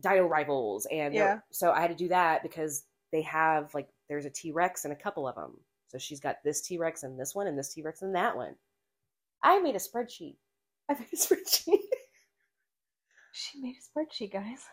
Dino 0.00 0.26
Rivals, 0.26 0.86
and 0.90 1.14
Yeah. 1.14 1.40
so 1.50 1.72
I 1.72 1.80
had 1.80 1.90
to 1.90 1.96
do 1.96 2.08
that 2.08 2.42
because 2.42 2.84
they 3.12 3.22
have 3.22 3.74
like 3.74 3.88
there's 4.08 4.26
a 4.26 4.30
T 4.30 4.52
Rex 4.52 4.84
and 4.84 4.92
a 4.92 4.96
couple 4.96 5.26
of 5.26 5.34
them. 5.34 5.58
So 5.94 5.98
she's 5.98 6.18
got 6.18 6.42
this 6.42 6.60
T 6.60 6.76
Rex 6.76 7.04
and 7.04 7.16
this 7.20 7.36
one 7.36 7.46
and 7.46 7.56
this 7.56 7.72
T 7.72 7.80
Rex 7.80 8.02
and 8.02 8.16
that 8.16 8.36
one. 8.36 8.56
I 9.44 9.60
made 9.60 9.76
a 9.76 9.78
spreadsheet. 9.78 10.34
I 10.90 10.94
made 10.94 11.06
a 11.12 11.16
spreadsheet. 11.16 11.78
She 13.30 13.60
made 13.60 13.76
a 13.76 13.98
spreadsheet, 14.00 14.32
guys. 14.32 14.64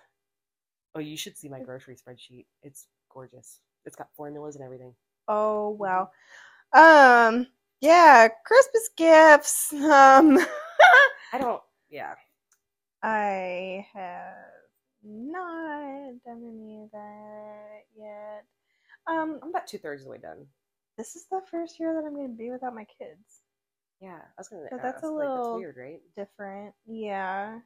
oh, 0.95 0.99
you 0.99 1.15
should 1.15 1.37
see 1.37 1.47
my 1.47 1.59
grocery 1.59 1.95
spreadsheet. 1.95 2.47
It's 2.63 2.87
gorgeous. 3.07 3.59
It's 3.85 3.95
got 3.95 4.07
formulas 4.17 4.55
and 4.55 4.65
everything. 4.65 4.95
Oh 5.27 5.69
wow. 5.69 6.09
Um. 6.73 7.45
Yeah. 7.81 8.27
Christmas 8.43 8.89
gifts. 8.97 9.73
Um. 9.73 10.39
I 11.33 11.37
don't. 11.37 11.61
Yeah. 11.91 12.15
I 13.03 13.85
have 13.93 14.33
not 15.03 16.13
done 16.25 16.43
any 16.51 16.81
of 16.83 16.91
that 16.91 17.81
yet. 17.95 18.43
Um. 19.05 19.39
I'm 19.43 19.49
about 19.49 19.67
two 19.67 19.77
thirds 19.77 20.01
of 20.01 20.05
the 20.05 20.11
way 20.13 20.17
done. 20.17 20.47
This 20.97 21.15
is 21.15 21.25
the 21.31 21.41
first 21.49 21.79
year 21.79 21.93
that 21.93 22.05
I'm 22.05 22.13
going 22.13 22.27
to 22.27 22.37
be 22.37 22.51
without 22.51 22.75
my 22.75 22.85
kids. 22.85 23.41
Yeah, 24.01 24.17
I 24.17 24.33
was 24.37 24.47
gonna. 24.47 24.63
So 24.69 24.75
ask, 24.77 24.83
that's 24.83 25.03
a 25.03 25.07
like, 25.07 25.29
little- 25.29 25.55
weird, 25.57 25.77
right? 25.77 26.01
Different. 26.15 26.73
Yeah. 26.87 27.59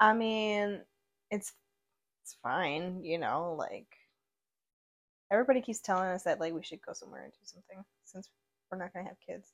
I 0.00 0.12
mean, 0.14 0.80
it's 1.30 1.52
it's 2.22 2.36
fine. 2.42 3.04
You 3.04 3.18
know, 3.18 3.54
like 3.56 3.86
everybody 5.30 5.60
keeps 5.60 5.80
telling 5.80 6.08
us 6.08 6.24
that 6.24 6.40
like 6.40 6.52
we 6.52 6.62
should 6.62 6.82
go 6.82 6.92
somewhere 6.92 7.22
and 7.22 7.32
do 7.32 7.38
something 7.44 7.84
since 8.04 8.28
we're 8.70 8.78
not 8.78 8.92
going 8.92 9.04
to 9.04 9.10
have 9.10 9.18
kids. 9.20 9.52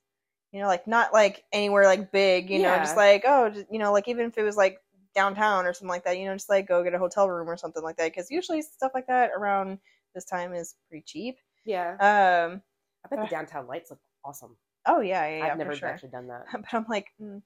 You 0.51 0.61
know, 0.61 0.67
like 0.67 0.87
not 0.87 1.13
like 1.13 1.43
anywhere 1.53 1.85
like 1.85 2.11
big. 2.11 2.49
You 2.49 2.63
know, 2.63 2.75
just 2.77 2.97
like 2.97 3.23
oh, 3.27 3.49
just, 3.49 3.67
you 3.71 3.77
know, 3.77 3.93
like 3.93 4.07
even 4.07 4.25
if 4.25 4.37
it 4.37 4.43
was 4.43 4.57
like 4.57 4.79
downtown 5.13 5.65
or 5.65 5.73
something 5.73 5.89
like 5.89 6.05
that. 6.05 6.17
You 6.17 6.25
know, 6.25 6.33
just 6.33 6.49
like 6.49 6.67
go 6.67 6.83
get 6.83 6.93
a 6.93 6.99
hotel 6.99 7.29
room 7.29 7.49
or 7.49 7.57
something 7.57 7.83
like 7.83 7.97
that. 7.97 8.11
Because 8.11 8.31
usually 8.31 8.61
stuff 8.61 8.91
like 8.95 9.07
that 9.07 9.31
around 9.35 9.77
this 10.15 10.25
time 10.25 10.53
is 10.53 10.75
pretty 10.89 11.03
cheap. 11.05 11.37
Yeah. 11.65 11.97
Um. 11.99 12.61
I 13.07 13.15
bet 13.15 13.19
uh, 13.19 13.27
the 13.27 13.29
downtown 13.29 13.67
lights 13.67 13.89
look 13.89 13.99
awesome. 14.25 14.55
Oh 14.85 15.01
yeah, 15.01 15.27
yeah, 15.27 15.37
yeah 15.37 15.51
I've 15.51 15.57
never 15.57 15.75
sure. 15.75 15.89
actually 15.89 16.09
done 16.09 16.27
that. 16.27 16.45
but 16.51 16.73
I'm 16.73 16.85
like, 16.89 17.07
mm. 17.21 17.41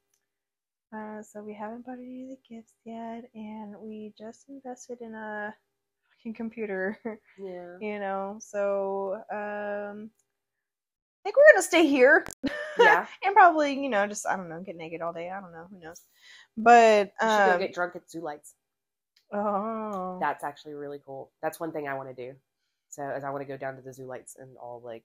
uh, 0.95 1.21
so 1.21 1.41
we 1.41 1.53
haven't 1.53 1.85
bought 1.85 1.97
any 1.99 2.23
of 2.23 2.29
the 2.29 2.55
gifts 2.55 2.73
yet, 2.85 3.23
and 3.35 3.75
we 3.79 4.13
just 4.17 4.45
invested 4.49 5.01
in 5.01 5.13
a 5.13 5.53
fucking 6.09 6.33
computer, 6.33 6.97
Yeah. 7.39 7.77
you 7.79 7.99
know. 7.99 8.37
So 8.39 9.15
um, 9.31 10.09
I 10.09 11.23
think 11.23 11.35
we're 11.37 11.53
gonna 11.53 11.63
stay 11.63 11.87
here 11.87 12.25
Yeah. 12.79 13.05
and 13.23 13.33
probably, 13.35 13.73
you 13.79 13.89
know, 13.89 14.07
just 14.07 14.27
I 14.27 14.35
don't 14.35 14.49
know, 14.49 14.61
get 14.61 14.75
naked 14.75 15.01
all 15.01 15.13
day. 15.13 15.29
I 15.29 15.39
don't 15.39 15.51
know, 15.51 15.67
who 15.69 15.79
knows. 15.79 16.01
But 16.57 17.13
You 17.21 17.27
should 17.29 17.45
go 17.45 17.53
um, 17.53 17.59
get 17.59 17.73
drunk 17.73 17.95
at 17.95 18.09
zoo 18.09 18.21
lights. 18.21 18.55
oh, 19.33 20.17
That's 20.19 20.43
actually 20.43 20.73
really 20.73 20.99
cool. 21.05 21.31
That's 21.41 21.59
one 21.59 21.71
thing 21.71 21.87
I 21.87 21.93
want 21.95 22.15
to 22.15 22.15
do. 22.15 22.35
So 22.89 23.03
as 23.03 23.23
I 23.23 23.29
want 23.29 23.41
to 23.41 23.47
go 23.47 23.57
down 23.57 23.77
to 23.77 23.81
the 23.81 23.93
zoo 23.93 24.05
lights 24.05 24.35
and 24.37 24.57
all 24.57 24.81
like 24.83 25.03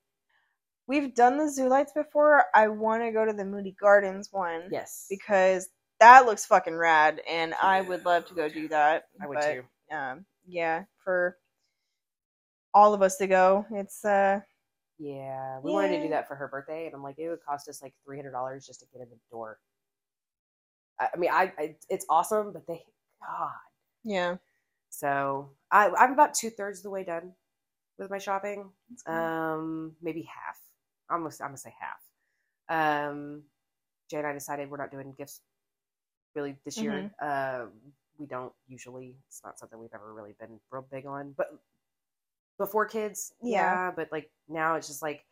we've 0.86 1.14
done 1.14 1.36
the 1.38 1.50
zoo 1.50 1.68
lights 1.68 1.92
before. 1.92 2.44
I 2.54 2.68
want 2.68 3.02
to 3.02 3.12
go 3.12 3.24
to 3.24 3.32
the 3.32 3.44
Moody 3.44 3.76
Gardens 3.80 4.28
one 4.32 4.68
yes, 4.70 5.06
because 5.10 5.68
that 6.00 6.26
looks 6.26 6.46
fucking 6.46 6.76
rad, 6.76 7.20
and 7.28 7.54
I 7.54 7.80
would 7.80 8.04
love 8.04 8.26
to 8.26 8.34
go 8.34 8.48
do 8.48 8.68
that. 8.68 9.04
I 9.20 9.26
would 9.26 9.34
but, 9.34 9.52
too. 9.52 9.96
um, 9.96 10.24
yeah, 10.46 10.84
for 11.02 11.36
all 12.74 12.94
of 12.94 13.02
us 13.02 13.16
to 13.16 13.26
go. 13.26 13.64
It's 13.72 14.04
uh, 14.04 14.40
Yeah, 14.98 15.60
we 15.62 15.72
wanted 15.72 15.96
to 15.96 16.02
do 16.02 16.08
that 16.10 16.28
for 16.28 16.34
her 16.34 16.48
birthday, 16.48 16.86
and 16.86 16.94
I'm 16.94 17.02
like, 17.02 17.18
it 17.18 17.28
would 17.28 17.44
cost 17.46 17.68
us 17.68 17.82
like 17.82 17.94
three 18.04 18.16
hundred 18.18 18.32
dollars 18.32 18.66
just 18.66 18.80
to 18.80 18.86
get 18.92 19.02
in 19.02 19.08
the 19.08 19.16
door. 19.30 19.58
I, 21.00 21.08
I 21.14 21.16
mean, 21.16 21.30
I, 21.32 21.52
I 21.58 21.76
it's 21.88 22.06
awesome, 22.08 22.52
but 22.52 22.66
they, 22.66 22.82
God. 23.20 23.50
yeah. 24.04 24.36
So 24.90 25.50
I, 25.70 25.90
I'm 25.98 26.12
about 26.12 26.34
two 26.34 26.50
thirds 26.50 26.78
of 26.78 26.84
the 26.84 26.90
way 26.90 27.04
done 27.04 27.32
with 27.98 28.10
my 28.10 28.18
shopping. 28.18 28.70
Cool. 29.06 29.14
Um, 29.14 29.96
maybe 30.00 30.22
half. 30.22 30.58
I'm 31.10 31.24
I'm 31.26 31.30
gonna 31.40 31.56
say 31.56 31.74
half. 31.80 33.08
Um, 33.08 33.42
Jay 34.10 34.18
and 34.18 34.26
I 34.26 34.32
decided 34.32 34.70
we're 34.70 34.76
not 34.76 34.90
doing 34.90 35.14
gifts 35.16 35.40
really 36.34 36.56
this 36.64 36.78
year. 36.78 37.10
Um, 37.20 37.70
we 38.18 38.26
don't 38.26 38.52
usually. 38.68 39.16
It's 39.28 39.40
not 39.44 39.58
something 39.58 39.78
we've 39.78 39.94
ever 39.94 40.12
really 40.12 40.34
been 40.40 40.58
real 40.70 40.86
big 40.90 41.06
on. 41.06 41.34
But 41.36 41.48
before 42.58 42.86
kids, 42.86 43.32
Yeah. 43.42 43.60
yeah. 43.60 43.90
But 43.94 44.08
like 44.12 44.30
now, 44.48 44.76
it's 44.76 44.86
just 44.88 45.02
like 45.02 45.24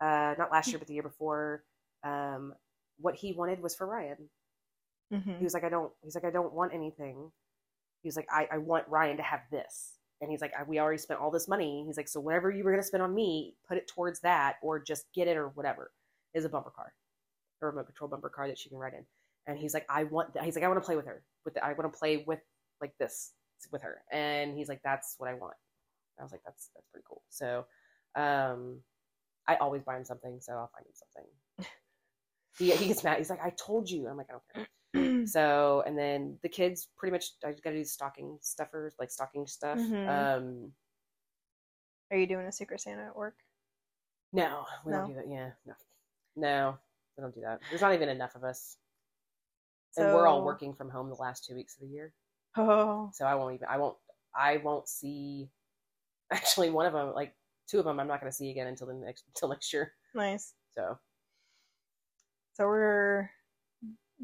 uh, 0.00 0.34
not 0.38 0.50
last 0.52 0.68
year, 0.68 0.78
but 0.78 0.86
the 0.88 0.94
year 0.94 1.02
before. 1.02 1.64
Um, 2.04 2.54
what 2.98 3.14
he 3.14 3.32
wanted 3.32 3.60
was 3.62 3.74
for 3.74 3.86
Ryan. 3.86 4.28
Mhm. 5.12 5.38
He 5.38 5.44
was 5.44 5.54
like, 5.54 5.64
I 5.64 5.68
don't. 5.68 5.92
He's 6.02 6.14
like, 6.14 6.24
I 6.24 6.30
don't 6.30 6.52
want 6.52 6.72
anything. 6.74 7.30
he 8.02 8.08
was 8.08 8.16
like, 8.16 8.28
I, 8.30 8.46
I 8.52 8.58
want 8.58 8.86
Ryan 8.88 9.16
to 9.16 9.22
have 9.22 9.40
this. 9.50 9.95
And 10.20 10.30
he's 10.30 10.40
like, 10.40 10.52
I, 10.58 10.62
we 10.62 10.78
already 10.78 10.98
spent 10.98 11.20
all 11.20 11.30
this 11.30 11.48
money. 11.48 11.84
He's 11.86 11.96
like, 11.96 12.08
so 12.08 12.20
whatever 12.20 12.50
you 12.50 12.64
were 12.64 12.70
going 12.70 12.82
to 12.82 12.86
spend 12.86 13.02
on 13.02 13.14
me, 13.14 13.54
put 13.68 13.76
it 13.76 13.86
towards 13.88 14.20
that 14.20 14.56
or 14.62 14.78
just 14.78 15.04
get 15.14 15.28
it 15.28 15.36
or 15.36 15.48
whatever 15.48 15.90
is 16.34 16.44
a 16.44 16.48
bumper 16.48 16.70
car, 16.70 16.92
a 17.62 17.66
remote 17.66 17.86
control 17.86 18.08
bumper 18.08 18.28
car 18.30 18.48
that 18.48 18.58
she 18.58 18.68
can 18.68 18.78
ride 18.78 18.94
in. 18.94 19.04
And 19.46 19.58
he's 19.58 19.74
like, 19.74 19.86
I 19.88 20.04
want 20.04 20.34
that. 20.34 20.44
He's 20.44 20.54
like, 20.56 20.64
I 20.64 20.68
want 20.68 20.80
to 20.80 20.86
play 20.86 20.96
with 20.96 21.06
her. 21.06 21.22
With 21.44 21.54
the, 21.54 21.64
I 21.64 21.68
want 21.74 21.92
to 21.92 21.98
play 21.98 22.24
with 22.26 22.40
like 22.80 22.94
this 22.98 23.32
with 23.70 23.82
her. 23.82 24.02
And 24.10 24.56
he's 24.56 24.68
like, 24.68 24.80
that's 24.82 25.14
what 25.18 25.30
I 25.30 25.34
want. 25.34 25.54
I 26.18 26.22
was 26.22 26.32
like, 26.32 26.42
that's 26.44 26.70
that's 26.74 26.86
pretty 26.90 27.04
cool. 27.08 27.22
So, 27.28 27.66
um, 28.14 28.80
I 29.46 29.56
always 29.56 29.82
buy 29.82 29.96
him 29.96 30.04
something, 30.04 30.38
so 30.40 30.52
I'll 30.54 30.70
find 30.74 30.86
him 30.86 30.92
something. 30.94 31.68
he 32.58 32.70
he 32.72 32.88
gets 32.88 33.04
mad. 33.04 33.18
He's 33.18 33.30
like, 33.30 33.42
I 33.44 33.50
told 33.50 33.90
you. 33.90 34.08
I'm 34.08 34.16
like, 34.16 34.26
I 34.30 34.32
don't 34.32 34.42
care. 34.54 34.66
So, 35.26 35.82
and 35.86 35.96
then 35.98 36.38
the 36.42 36.48
kids 36.48 36.88
pretty 36.96 37.12
much 37.12 37.32
I 37.44 37.50
just 37.50 37.62
got 37.62 37.70
to 37.70 37.76
do 37.76 37.84
stocking 37.84 38.38
stuffers, 38.40 38.94
like 38.98 39.10
stocking 39.10 39.46
stuff. 39.46 39.78
Mhm. 39.78 40.08
Um, 40.08 40.72
Are 42.10 42.16
you 42.16 42.26
doing 42.26 42.46
a 42.46 42.52
Secret 42.52 42.80
Santa 42.80 43.04
at 43.06 43.16
work? 43.16 43.36
no, 44.32 44.66
we 44.84 44.92
No? 44.92 44.98
don't 44.98 45.08
do 45.08 45.14
that. 45.14 45.28
Yeah, 45.28 45.50
no, 45.66 45.74
no, 46.36 46.78
we 47.16 47.22
don't 47.22 47.34
do 47.34 47.40
that. 47.42 47.60
There's 47.68 47.80
not 47.80 47.94
even 47.94 48.08
enough 48.08 48.34
of 48.34 48.44
us, 48.44 48.76
and 49.96 50.12
we're 50.12 50.26
all 50.26 50.44
working 50.44 50.74
from 50.74 50.90
home 50.90 51.08
the 51.08 51.14
last 51.16 51.44
two 51.44 51.54
weeks 51.54 51.74
of 51.76 51.80
the 51.82 51.88
year. 51.88 52.12
Oh, 52.56 53.10
So 53.12 53.26
I 53.26 53.34
won't 53.34 53.54
even. 53.54 53.68
I 53.68 53.76
won't. 53.78 53.96
I 54.34 54.58
won't 54.58 54.88
see. 54.88 55.50
Actually, 56.32 56.70
one 56.70 56.86
of 56.86 56.92
them, 56.92 57.14
like 57.14 57.34
two 57.66 57.78
of 57.78 57.84
them, 57.84 57.98
I'm 58.00 58.08
not 58.08 58.20
going 58.20 58.30
to 58.30 58.36
see 58.36 58.50
again 58.50 58.66
until 58.66 58.86
the 58.88 58.94
next 58.94 59.24
until 59.34 59.48
next 59.48 59.72
year. 59.72 59.92
nice. 60.14 60.54
So 60.76 60.98
So 62.54 62.66
we're 62.66 63.30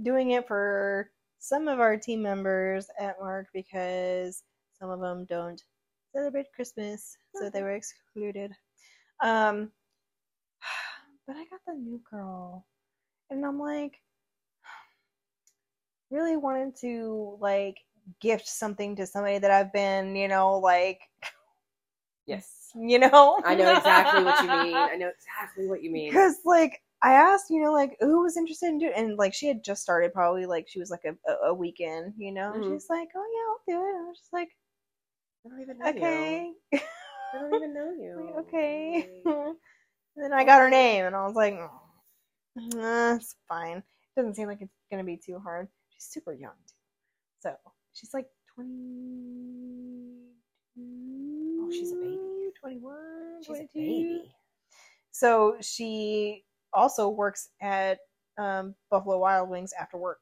doing 0.00 0.30
it 0.32 0.46
for 0.46 1.10
some 1.38 1.68
of 1.68 1.80
our 1.80 1.96
team 1.96 2.22
members 2.22 2.86
at 2.98 3.20
work 3.20 3.48
because 3.52 4.42
some 4.78 4.90
of 4.90 5.00
them 5.00 5.26
don't 5.28 5.60
celebrate 6.14 6.46
Christmas, 6.54 7.16
so 7.34 7.50
they 7.50 7.62
were 7.62 7.72
excluded. 7.72 8.52
Um, 9.22 9.70
but 11.26 11.36
I 11.36 11.44
got 11.50 11.60
the 11.66 11.74
new 11.74 12.00
girl, 12.10 12.66
and 13.30 13.44
I'm 13.44 13.58
like, 13.58 14.00
really 16.10 16.36
wanted 16.36 16.76
to 16.80 17.36
like 17.40 17.78
gift 18.20 18.48
something 18.48 18.96
to 18.96 19.06
somebody 19.06 19.38
that 19.38 19.50
I've 19.50 19.72
been, 19.72 20.16
you 20.16 20.28
know, 20.28 20.58
like, 20.58 21.00
yes, 22.26 22.70
you 22.74 22.98
know, 22.98 23.40
I 23.44 23.54
know 23.54 23.76
exactly 23.76 24.24
what 24.24 24.42
you 24.42 24.48
mean. 24.64 24.74
I 24.74 24.96
know 24.96 25.10
exactly 25.10 25.66
what 25.66 25.82
you 25.82 25.90
mean. 25.90 26.10
because 26.10 26.36
like 26.44 26.82
I 27.02 27.14
asked, 27.14 27.50
you 27.50 27.62
know, 27.62 27.72
like 27.72 27.96
who 28.00 28.22
was 28.22 28.36
interested 28.36 28.68
in 28.68 28.78
doing, 28.78 28.92
and 28.96 29.16
like 29.18 29.34
she 29.34 29.48
had 29.48 29.64
just 29.64 29.82
started, 29.82 30.12
probably 30.12 30.46
like 30.46 30.68
she 30.68 30.78
was 30.80 30.90
like 30.90 31.04
a 31.04 31.32
a, 31.46 31.54
weekend, 31.54 32.14
you 32.16 32.32
know. 32.32 32.52
and 32.54 32.62
Mhm. 32.64 32.74
She's 32.74 32.88
like, 32.90 33.08
oh 33.14 33.26
yeah, 33.68 33.74
I'll 33.76 33.80
do 33.80 33.86
it. 33.86 34.00
I 34.00 34.08
was 34.08 34.18
just 34.18 34.32
like, 34.32 34.50
I 35.44 35.48
don't 35.48 35.60
even 35.60 35.78
know 35.78 35.88
okay, 35.88 36.52
you. 36.72 36.80
I 37.34 37.38
don't 37.38 37.54
even 37.54 37.74
know 37.74 37.92
you. 37.98 38.32
Like, 38.36 38.46
okay. 38.46 39.08
then 40.16 40.32
I 40.32 40.44
got 40.44 40.60
her 40.60 40.70
name, 40.70 41.04
and 41.06 41.16
I 41.16 41.26
was 41.26 41.34
like, 41.34 41.54
oh, 41.54 41.70
nah, 42.56 43.14
it's 43.16 43.36
fine. 43.48 43.78
It 43.78 43.84
doesn't 44.16 44.34
seem 44.34 44.48
like 44.48 44.60
it's 44.62 44.72
gonna 44.90 45.04
be 45.04 45.16
too 45.16 45.38
hard. 45.38 45.68
She's 45.90 46.04
super 46.04 46.32
young 46.32 46.54
too, 46.66 46.74
so 47.40 47.54
she's 47.94 48.14
like 48.14 48.26
twenty. 48.54 50.28
Oh, 51.60 51.70
she's 51.70 51.92
a 51.92 51.96
baby. 51.96 52.18
21, 52.60 53.42
She's 53.44 53.58
a 53.60 53.68
baby. 53.74 54.32
So 55.10 55.56
she 55.60 56.44
also 56.72 57.08
works 57.08 57.48
at 57.60 57.98
um, 58.38 58.74
Buffalo 58.90 59.18
Wild 59.18 59.48
Wings 59.48 59.72
after 59.78 59.96
work. 59.98 60.20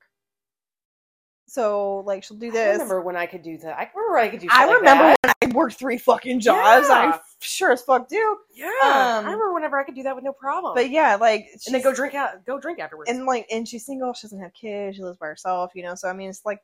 So 1.46 2.04
like 2.06 2.22
she'll 2.22 2.36
do 2.36 2.48
I 2.48 2.50
this. 2.50 2.72
remember 2.74 3.00
when 3.02 3.16
I 3.16 3.26
could 3.26 3.42
do 3.42 3.58
that. 3.58 3.76
I 3.76 3.90
remember 3.94 4.12
when 4.14 4.24
I 4.24 4.28
could 4.28 4.40
do. 4.40 4.46
I 4.50 4.66
like 4.66 4.76
remember 4.76 5.14
that. 5.22 5.34
when 5.40 5.52
I 5.52 5.54
worked 5.56 5.74
three 5.74 5.98
fucking 5.98 6.38
jobs. 6.40 6.88
I 6.88 7.18
sure 7.40 7.72
as 7.72 7.82
fuck 7.82 8.08
do. 8.08 8.36
Yeah, 8.54 8.66
Um, 8.84 8.84
I 8.84 9.18
remember 9.24 9.52
whenever 9.52 9.78
I 9.78 9.82
could 9.82 9.96
do 9.96 10.04
that 10.04 10.14
with 10.14 10.22
no 10.22 10.32
problem. 10.32 10.74
But 10.76 10.90
yeah, 10.90 11.16
like 11.16 11.46
and 11.66 11.74
then 11.74 11.82
go 11.82 11.92
drink 11.92 12.14
out, 12.14 12.44
go 12.46 12.60
drink 12.60 12.78
afterwards. 12.78 13.10
and 13.10 13.26
like 13.26 13.46
and 13.50 13.66
she's 13.66 13.84
single. 13.84 14.12
She 14.12 14.26
doesn't 14.28 14.40
have 14.40 14.52
kids. 14.54 14.96
She 14.96 15.02
lives 15.02 15.18
by 15.18 15.26
herself. 15.26 15.72
You 15.74 15.82
know. 15.82 15.96
So 15.96 16.08
I 16.08 16.12
mean, 16.12 16.30
it's 16.30 16.44
like 16.44 16.60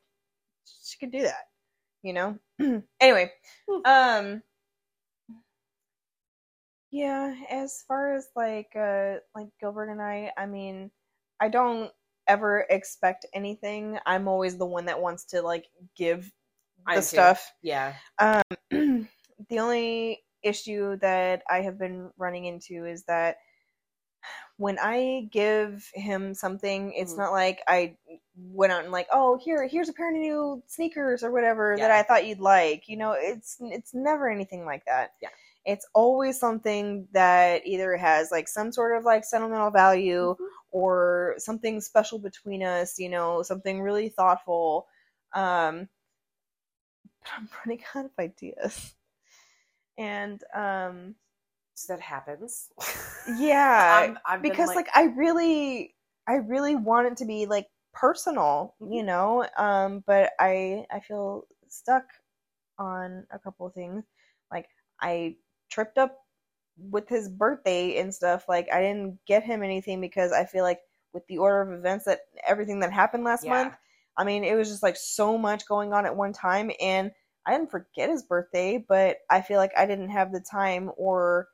she 0.83 0.97
could 0.97 1.11
do 1.11 1.23
that. 1.23 1.47
You 2.01 2.13
know. 2.13 2.39
anyway, 3.01 3.31
Hmm. 3.69 3.81
um. 3.85 4.43
Yeah, 6.97 7.35
as 7.49 7.83
far 7.87 8.15
as 8.15 8.27
like 8.35 8.75
uh 8.75 9.15
like 9.35 9.49
Gilbert 9.59 9.89
and 9.89 10.01
I, 10.01 10.31
I 10.37 10.45
mean, 10.47 10.89
I 11.39 11.49
don't 11.49 11.91
ever 12.27 12.65
expect 12.69 13.25
anything. 13.33 13.99
I'm 14.05 14.27
always 14.27 14.57
the 14.57 14.65
one 14.65 14.85
that 14.85 14.99
wants 15.01 15.25
to 15.25 15.41
like 15.41 15.65
give 15.95 16.31
I 16.87 16.95
the 16.95 17.01
too. 17.01 17.07
stuff. 17.09 17.53
yeah, 17.61 17.93
Um, 18.19 18.41
the 19.49 19.59
only 19.59 20.23
issue 20.43 20.97
that 20.97 21.43
I 21.49 21.61
have 21.61 21.77
been 21.77 22.11
running 22.17 22.45
into 22.45 22.85
is 22.85 23.03
that 23.03 23.37
when 24.57 24.79
I 24.79 25.29
give 25.31 25.89
him 25.93 26.33
something, 26.33 26.93
it's 26.93 27.13
Mhm. 27.13 27.17
not 27.17 27.31
like 27.31 27.61
I 27.67 27.97
went 28.35 28.73
out 28.73 28.83
and 28.83 28.91
like, 28.91 29.07
oh, 29.11 29.37
here, 29.37 29.67
here's 29.67 29.89
a 29.89 29.93
pair 29.93 30.09
of 30.09 30.15
new 30.19 30.63
sneakers 30.67 31.23
or 31.23 31.31
whatever 31.31 31.77
that 31.77 31.91
I 31.91 32.03
thought 32.03 32.25
you'd 32.25 32.39
like. 32.39 32.87
You 32.87 32.97
know, 32.97 33.11
it's 33.11 33.57
it's 33.61 33.93
never 33.93 34.29
anything 34.29 34.65
like 34.65 34.85
that. 34.85 35.13
Yeah. 35.21 35.29
It's 35.67 35.87
always 35.93 36.39
something 36.39 37.07
that 37.13 37.67
either 37.67 37.97
has 37.97 38.31
like 38.31 38.47
some 38.49 38.71
sort 38.73 38.97
of 38.97 39.05
like 39.05 39.25
sentimental 39.25 39.71
value 39.71 40.35
Mhm. 40.39 40.47
or 40.71 41.35
something 41.39 41.81
special 41.81 42.19
between 42.19 42.63
us, 42.63 42.99
you 42.99 43.09
know, 43.09 43.43
something 43.43 43.81
really 43.81 44.09
thoughtful. 44.09 44.87
Um, 45.33 45.89
but 47.21 47.31
I'm 47.37 47.49
running 47.65 47.83
out 47.95 48.05
of 48.05 48.11
ideas. 48.19 48.95
And 49.97 50.43
um, 50.55 51.15
so 51.73 51.93
that 51.93 52.01
happens. 52.01 52.69
yeah, 53.37 53.99
I'm- 54.03 54.19
I've 54.25 54.41
because 54.41 54.69
like, 54.69 54.89
I 54.95 55.03
really, 55.05 55.95
I 56.27 56.35
really 56.35 56.75
want 56.75 57.07
it 57.07 57.17
to 57.17 57.25
be 57.25 57.45
like 57.45 57.67
personal, 57.93 58.75
you 58.79 59.03
know. 59.03 59.47
Um, 59.57 60.03
but 60.05 60.31
I, 60.39 60.85
I 60.91 60.99
feel 61.01 61.47
stuck 61.69 62.05
on 62.79 63.25
a 63.31 63.39
couple 63.39 63.65
of 63.67 63.73
things. 63.73 64.05
Like 64.51 64.67
I 65.01 65.35
tripped 65.69 65.97
up 65.97 66.17
with 66.77 67.07
his 67.09 67.29
birthday 67.29 67.97
and 67.99 68.13
stuff. 68.13 68.45
Like 68.47 68.67
I 68.71 68.81
didn't 68.81 69.19
get 69.27 69.43
him 69.43 69.63
anything 69.63 70.01
because 70.01 70.31
I 70.31 70.45
feel 70.45 70.63
like 70.63 70.79
with 71.13 71.25
the 71.27 71.37
order 71.39 71.61
of 71.61 71.77
events 71.79 72.05
that 72.05 72.21
everything 72.47 72.79
that 72.81 72.91
happened 72.93 73.23
last 73.23 73.47
Yeah. 73.47 73.47
month, 73.47 73.75
I 74.17 74.23
mean, 74.23 74.43
it 74.43 74.55
was 74.55 74.69
just 74.69 74.83
like 74.83 74.97
so 74.97 75.37
much 75.37 75.67
going 75.67 75.93
on 75.93 76.05
at 76.05 76.15
one 76.15 76.33
time, 76.33 76.71
and 76.81 77.11
I 77.45 77.53
didn't 77.57 77.71
forget 77.71 78.09
his 78.09 78.23
birthday, 78.23 78.83
but 78.87 79.17
I 79.29 79.41
feel 79.41 79.57
like 79.57 79.71
I 79.77 79.85
didn't 79.85 80.09
have 80.09 80.31
the 80.31 80.41
time 80.41 80.91
or 80.97 81.47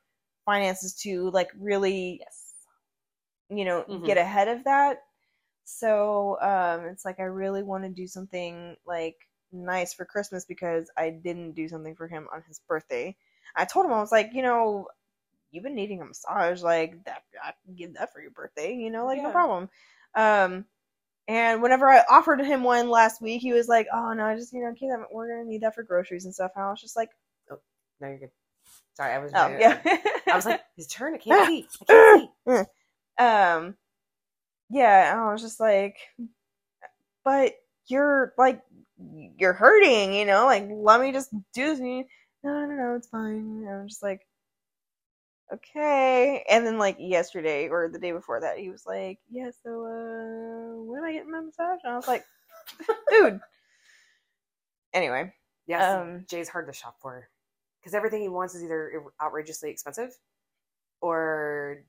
finances 0.46 0.94
to 1.04 1.30
like 1.32 1.50
really, 1.60 2.20
yes, 2.22 2.54
you 3.50 3.66
know, 3.66 3.86
Mhm. 3.88 4.04
get 4.04 4.18
ahead 4.18 4.48
of 4.48 4.64
that. 4.66 4.98
So 5.66 6.40
um, 6.42 6.88
it's 6.88 7.06
like 7.06 7.20
I 7.20 7.24
really 7.24 7.64
want 7.64 7.84
to 7.86 7.90
do 7.90 8.08
something 8.08 8.76
like 8.88 9.18
nice 9.52 9.94
for 9.94 10.06
Christmas 10.06 10.46
because 10.46 10.92
I 10.98 11.12
didn't 11.12 11.54
do 11.54 11.68
something 11.68 11.96
for 11.96 12.08
him 12.08 12.28
on 12.34 12.44
his 12.48 12.62
birthday. 12.68 13.16
I 13.56 13.66
told 13.66 13.86
him 13.86 13.94
I 13.94 14.00
was 14.00 14.12
like, 14.12 14.32
you 14.34 14.42
know, 14.42 14.88
you've 15.52 15.64
been 15.64 15.76
needing 15.76 16.02
a 16.02 16.06
massage, 16.06 16.62
like 16.62 17.04
that. 17.06 17.24
I 17.44 17.54
can 17.66 17.76
give 17.76 17.94
that 17.96 18.12
for 18.14 18.22
your 18.22 18.32
birthday, 18.32 18.74
you 18.74 18.90
know, 18.90 19.06
like 19.06 19.22
no 19.22 19.32
problem. 19.32 19.70
Um, 20.16 20.66
and 21.28 21.62
whenever 21.62 21.88
I 21.90 22.04
offered 22.10 22.42
him 22.42 22.64
one 22.64 22.90
last 22.90 23.22
week, 23.22 23.42
he 23.42 23.54
was 23.54 23.68
like, 23.68 23.88
"Oh 23.94 24.14
no, 24.14 24.26
I 24.26 24.36
just 24.36 24.52
you 24.52 24.62
know 24.62 24.74
that. 24.74 25.06
We're 25.12 25.30
gonna 25.30 25.50
need 25.50 25.62
that 25.62 25.76
for 25.76 25.84
groceries 25.84 26.26
and 26.26 26.34
stuff." 26.34 26.52
And 26.56 26.66
I 26.66 26.70
was 26.70 26.82
just 26.82 26.98
like, 26.98 27.10
no, 28.04 28.10
you're 28.10 28.20
good. 28.20 28.32
Sorry, 28.96 29.14
I 29.14 29.20
was. 29.20 29.32
"Oh 29.34 29.48
yeah." 29.58 29.80
I 30.28 30.36
was 30.36 30.46
like, 30.46 30.62
his 30.76 30.88
turn. 30.88 31.16
I 31.16 31.18
can't 31.18 31.48
see. 31.48 31.68
I 31.90 32.30
can't 32.46 32.68
see. 33.18 33.24
um, 33.24 33.76
yeah. 34.70 35.12
And 35.14 35.22
I 35.22 35.32
was 35.32 35.42
just 35.42 35.60
like, 35.60 35.98
"But 37.24 37.54
you're 37.88 38.34
like, 38.38 38.62
you're 39.38 39.54
hurting, 39.54 40.14
you 40.14 40.26
know. 40.26 40.46
Like, 40.46 40.68
let 40.70 41.00
me 41.00 41.12
just 41.12 41.32
do 41.54 41.68
this." 41.68 41.80
And 41.80 41.88
he, 41.88 42.06
no, 42.44 42.66
no, 42.66 42.76
no, 42.76 42.96
it's 42.96 43.08
fine. 43.08 43.64
And 43.66 43.70
I'm 43.70 43.88
just 43.88 44.04
like, 44.04 44.22
okay. 45.54 46.44
And 46.50 46.66
then 46.66 46.78
like 46.78 46.98
yesterday 47.00 47.70
or 47.70 47.90
the 47.90 48.00
day 48.00 48.12
before 48.12 48.42
that, 48.42 48.58
he 48.58 48.70
was 48.70 48.86
like, 48.86 49.20
"Yeah, 49.30 49.52
so 49.64 49.86
uh, 49.86 50.82
when 50.84 51.00
am 51.00 51.06
I 51.06 51.14
getting 51.14 51.32
my 51.32 51.42
massage?" 51.42 51.80
And 51.84 51.94
I 51.94 51.96
was 51.96 52.08
like, 52.08 52.26
"Dude." 53.10 53.40
Anyway, 54.94 55.34
Yes, 55.66 55.92
Um, 55.92 56.26
Jay's 56.30 56.50
hard 56.50 56.68
to 56.68 56.74
shop 56.74 56.98
for 57.02 57.30
because 57.80 57.94
everything 57.94 58.22
he 58.22 58.30
wants 58.30 58.56
is 58.56 58.64
either 58.64 59.04
outrageously 59.22 59.70
expensive 59.70 60.12
or 61.02 61.84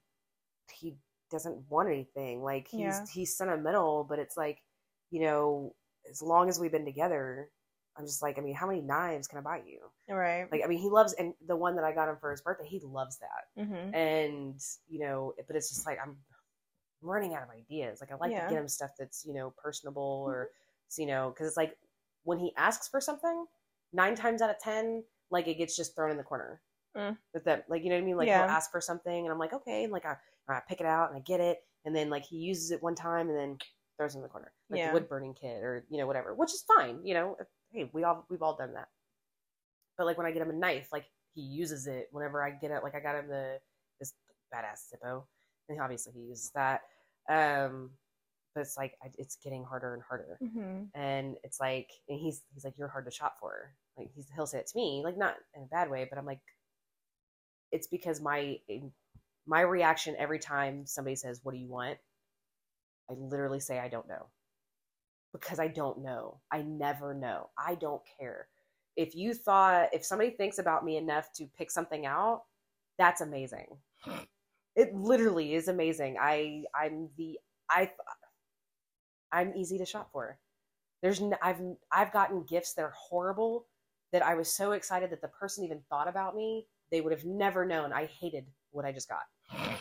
he 0.73 0.97
doesn't 1.31 1.71
want 1.71 1.89
anything. 1.89 2.43
Like 2.43 2.69
he's 2.69 2.81
Yeah. 2.81 3.07
he's 3.13 3.37
sentimental, 3.37 4.05
but 4.05 4.19
it's 4.19 4.37
like 4.37 4.63
you 5.11 5.21
know, 5.23 5.75
as 6.11 6.23
long 6.23 6.49
as 6.49 6.59
we've 6.59 6.73
been 6.73 6.85
together, 6.85 7.51
I'm 7.97 8.05
just 8.07 8.23
like, 8.23 8.39
I 8.39 8.41
mean, 8.41 8.55
how 8.55 8.67
many 8.67 8.81
knives 8.81 9.29
can 9.29 9.39
I 9.39 9.43
buy 9.43 9.63
you? 9.67 9.79
Right. 10.13 10.51
Like, 10.51 10.63
I 10.65 10.67
mean, 10.67 10.79
he 10.81 10.89
loves 10.89 11.13
and 11.15 11.33
the 11.47 11.55
one 11.57 11.77
that 11.77 11.85
I 11.85 11.93
got 11.93 12.09
him 12.09 12.17
for 12.21 12.31
his 12.31 12.41
birthday, 12.41 12.67
he 12.67 12.81
loves 12.85 13.19
that. 13.19 13.63
mm-hmm. 13.63 13.95
And 13.95 14.61
you 14.89 14.99
know, 15.01 15.35
but 15.47 15.55
it's 15.57 15.69
just 15.69 15.87
like 15.87 15.99
I'm 16.03 16.17
running 17.03 17.35
out 17.35 17.43
of 17.43 17.51
ideas. 17.51 18.01
Like 18.01 18.11
I 18.11 18.17
like 18.17 18.33
Yeah. 18.33 18.45
to 18.49 18.51
get 18.55 18.59
him 18.61 18.69
stuff 18.69 18.91
that's 18.99 19.25
you 19.27 19.35
know 19.35 19.53
personable 19.63 20.25
or 20.27 20.49
you 20.99 21.07
know 21.07 21.31
because 21.31 21.47
it's 21.49 21.57
like 21.57 21.77
when 22.25 22.39
he 22.39 22.53
asks 22.57 22.89
for 22.89 23.01
something, 23.01 23.47
nine 23.93 24.15
times 24.15 24.43
out 24.43 24.51
of 24.51 24.59
ten, 24.59 25.05
like 25.31 25.47
it 25.47 25.55
gets 25.59 25.77
just 25.77 25.95
thrown 25.95 26.11
in 26.11 26.17
the 26.17 26.23
corner. 26.23 26.61
Mm. 26.97 27.17
With 27.33 27.45
that, 27.45 27.65
like 27.69 27.83
you 27.83 27.91
know 27.91 27.97
what 27.97 28.03
I 28.03 28.07
mean? 28.07 28.17
Like 28.17 28.29
Yeah. 28.29 28.43
he'll 28.43 28.51
ask 28.51 28.71
for 28.71 28.81
something, 28.81 29.25
and 29.25 29.33
I'm 29.33 29.39
like, 29.39 29.53
okay, 29.53 29.85
and 29.85 29.93
like 29.93 30.07
I, 30.07 30.17
I 30.49 30.61
pick 30.69 30.81
it 30.81 30.87
out 30.87 31.09
and 31.11 31.17
I 31.19 31.21
get 31.21 31.41
it, 31.41 31.59
and 31.85 31.95
then 31.95 32.09
like 32.11 32.25
he 32.25 32.37
uses 32.37 32.71
it 32.71 32.83
one 32.83 32.95
time 32.95 33.29
and 33.29 33.37
then 33.39 33.59
throws 33.97 34.15
it 34.15 34.19
in 34.19 34.23
the 34.23 34.29
corner, 34.29 34.53
like 34.71 34.79
Yeah. 34.79 34.89
the 34.89 34.95
wood 34.95 35.09
burning 35.09 35.35
kid 35.35 35.63
or 35.63 35.85
you 35.91 35.99
know 35.99 36.07
whatever, 36.07 36.35
which 36.35 36.53
is 36.53 36.63
fine. 36.63 37.01
You 37.05 37.15
know, 37.15 37.37
hey, 37.75 37.91
we 37.93 38.05
all 38.05 38.25
we've 38.31 38.43
all 38.43 38.57
done 38.57 38.73
that. 38.75 38.89
But 39.99 40.07
like 40.07 40.17
when 40.17 40.27
I 40.27 40.31
get 40.31 40.43
him 40.43 40.51
a 40.51 40.55
knife, 40.55 40.89
like 40.93 41.07
he 41.35 41.43
uses 41.43 41.87
it 41.87 42.09
whenever 42.13 42.43
I 42.43 42.51
get 42.51 42.71
it. 42.71 42.83
Like 42.83 42.95
I 42.95 43.01
got 43.01 43.17
him 43.17 43.29
the 43.29 43.59
this 44.01 44.15
badass 44.55 44.93
Zippo, 44.95 45.25
and 45.69 45.81
obviously 45.81 46.13
he 46.13 46.21
uses 46.21 46.51
that. 46.55 46.83
Um, 47.29 47.91
but 48.55 48.61
it's 48.63 48.77
like 48.77 48.95
I, 49.03 49.09
it's 49.19 49.37
getting 49.37 49.65
harder 49.65 49.95
and 49.95 50.03
harder, 50.03 50.39
Mhm. 50.43 50.89
and 50.95 51.37
it's 51.43 51.59
like 51.61 51.91
and 52.09 52.19
he's 52.19 52.43
he's 52.55 52.65
like 52.65 52.79
you're 52.79 52.89
hard 52.89 53.05
to 53.07 53.11
shop 53.11 53.37
for. 53.41 53.75
Like 53.99 54.11
he's 54.15 54.29
he'll 54.35 54.47
say 54.47 54.59
it 54.59 54.67
to 54.69 54.77
me, 54.79 55.03
like 55.05 55.17
not 55.17 55.35
in 55.55 55.63
a 55.63 55.67
bad 55.67 55.91
way, 55.91 56.07
but 56.09 56.19
I'm 56.19 56.27
like, 56.27 56.41
it's 57.73 57.87
because 57.89 58.21
my 58.21 58.59
my 59.47 59.61
reaction 59.61 60.15
every 60.19 60.39
time 60.39 60.87
somebody 60.87 61.17
says, 61.17 61.41
"What 61.43 61.53
do 61.53 61.59
you 61.59 61.69
want?" 61.69 61.99
I 63.11 63.15
literally 63.15 63.61
say, 63.61 63.79
"I 63.79 63.89
don't 63.89 64.09
know," 64.09 64.27
because 65.35 65.61
I 65.61 65.69
don't 65.69 66.03
know. 66.03 66.41
I 66.53 66.63
never 66.63 67.15
know. 67.15 67.51
I 67.59 67.77
don't 67.77 68.03
care. 68.21 68.49
If 68.97 69.17
you 69.17 69.35
thought, 69.35 69.91
if 69.93 70.07
somebody 70.07 70.31
thinks 70.31 70.61
about 70.61 70.87
me 70.87 70.97
enough 70.97 71.31
to 71.35 71.47
pick 71.59 71.71
something 71.73 72.07
out, 72.07 72.45
that's 72.99 73.23
amazing. 73.23 73.69
It 74.77 74.95
literally 74.95 75.55
is 75.55 75.69
amazing. 75.69 76.19
I 76.21 76.65
I'm 76.75 77.11
the 77.19 77.39
I 77.71 77.91
I'm 79.33 79.55
easy 79.57 79.79
to 79.79 79.87
shop 79.87 80.11
for. 80.13 80.39
There's 81.03 81.21
n- 81.21 81.37
I've 81.43 81.61
I've 81.93 82.13
gotten 82.13 82.45
gifts 82.45 82.75
that 82.75 82.83
are 82.83 82.95
horrible 82.97 83.67
that 84.13 84.23
I 84.23 84.35
was 84.35 84.53
so 84.55 84.73
excited 84.73 85.11
that 85.11 85.23
the 85.23 85.29
person 85.29 85.65
even 85.65 85.83
thought 85.91 86.09
about 86.09 86.37
me. 86.37 86.67
They 86.91 87.03
would 87.03 87.13
have 87.13 87.25
never 87.25 87.67
known 87.67 87.93
I 87.93 88.07
hated 88.07 88.47
what 88.73 88.85
I 88.87 88.93
just 88.93 89.09
got 89.11 89.25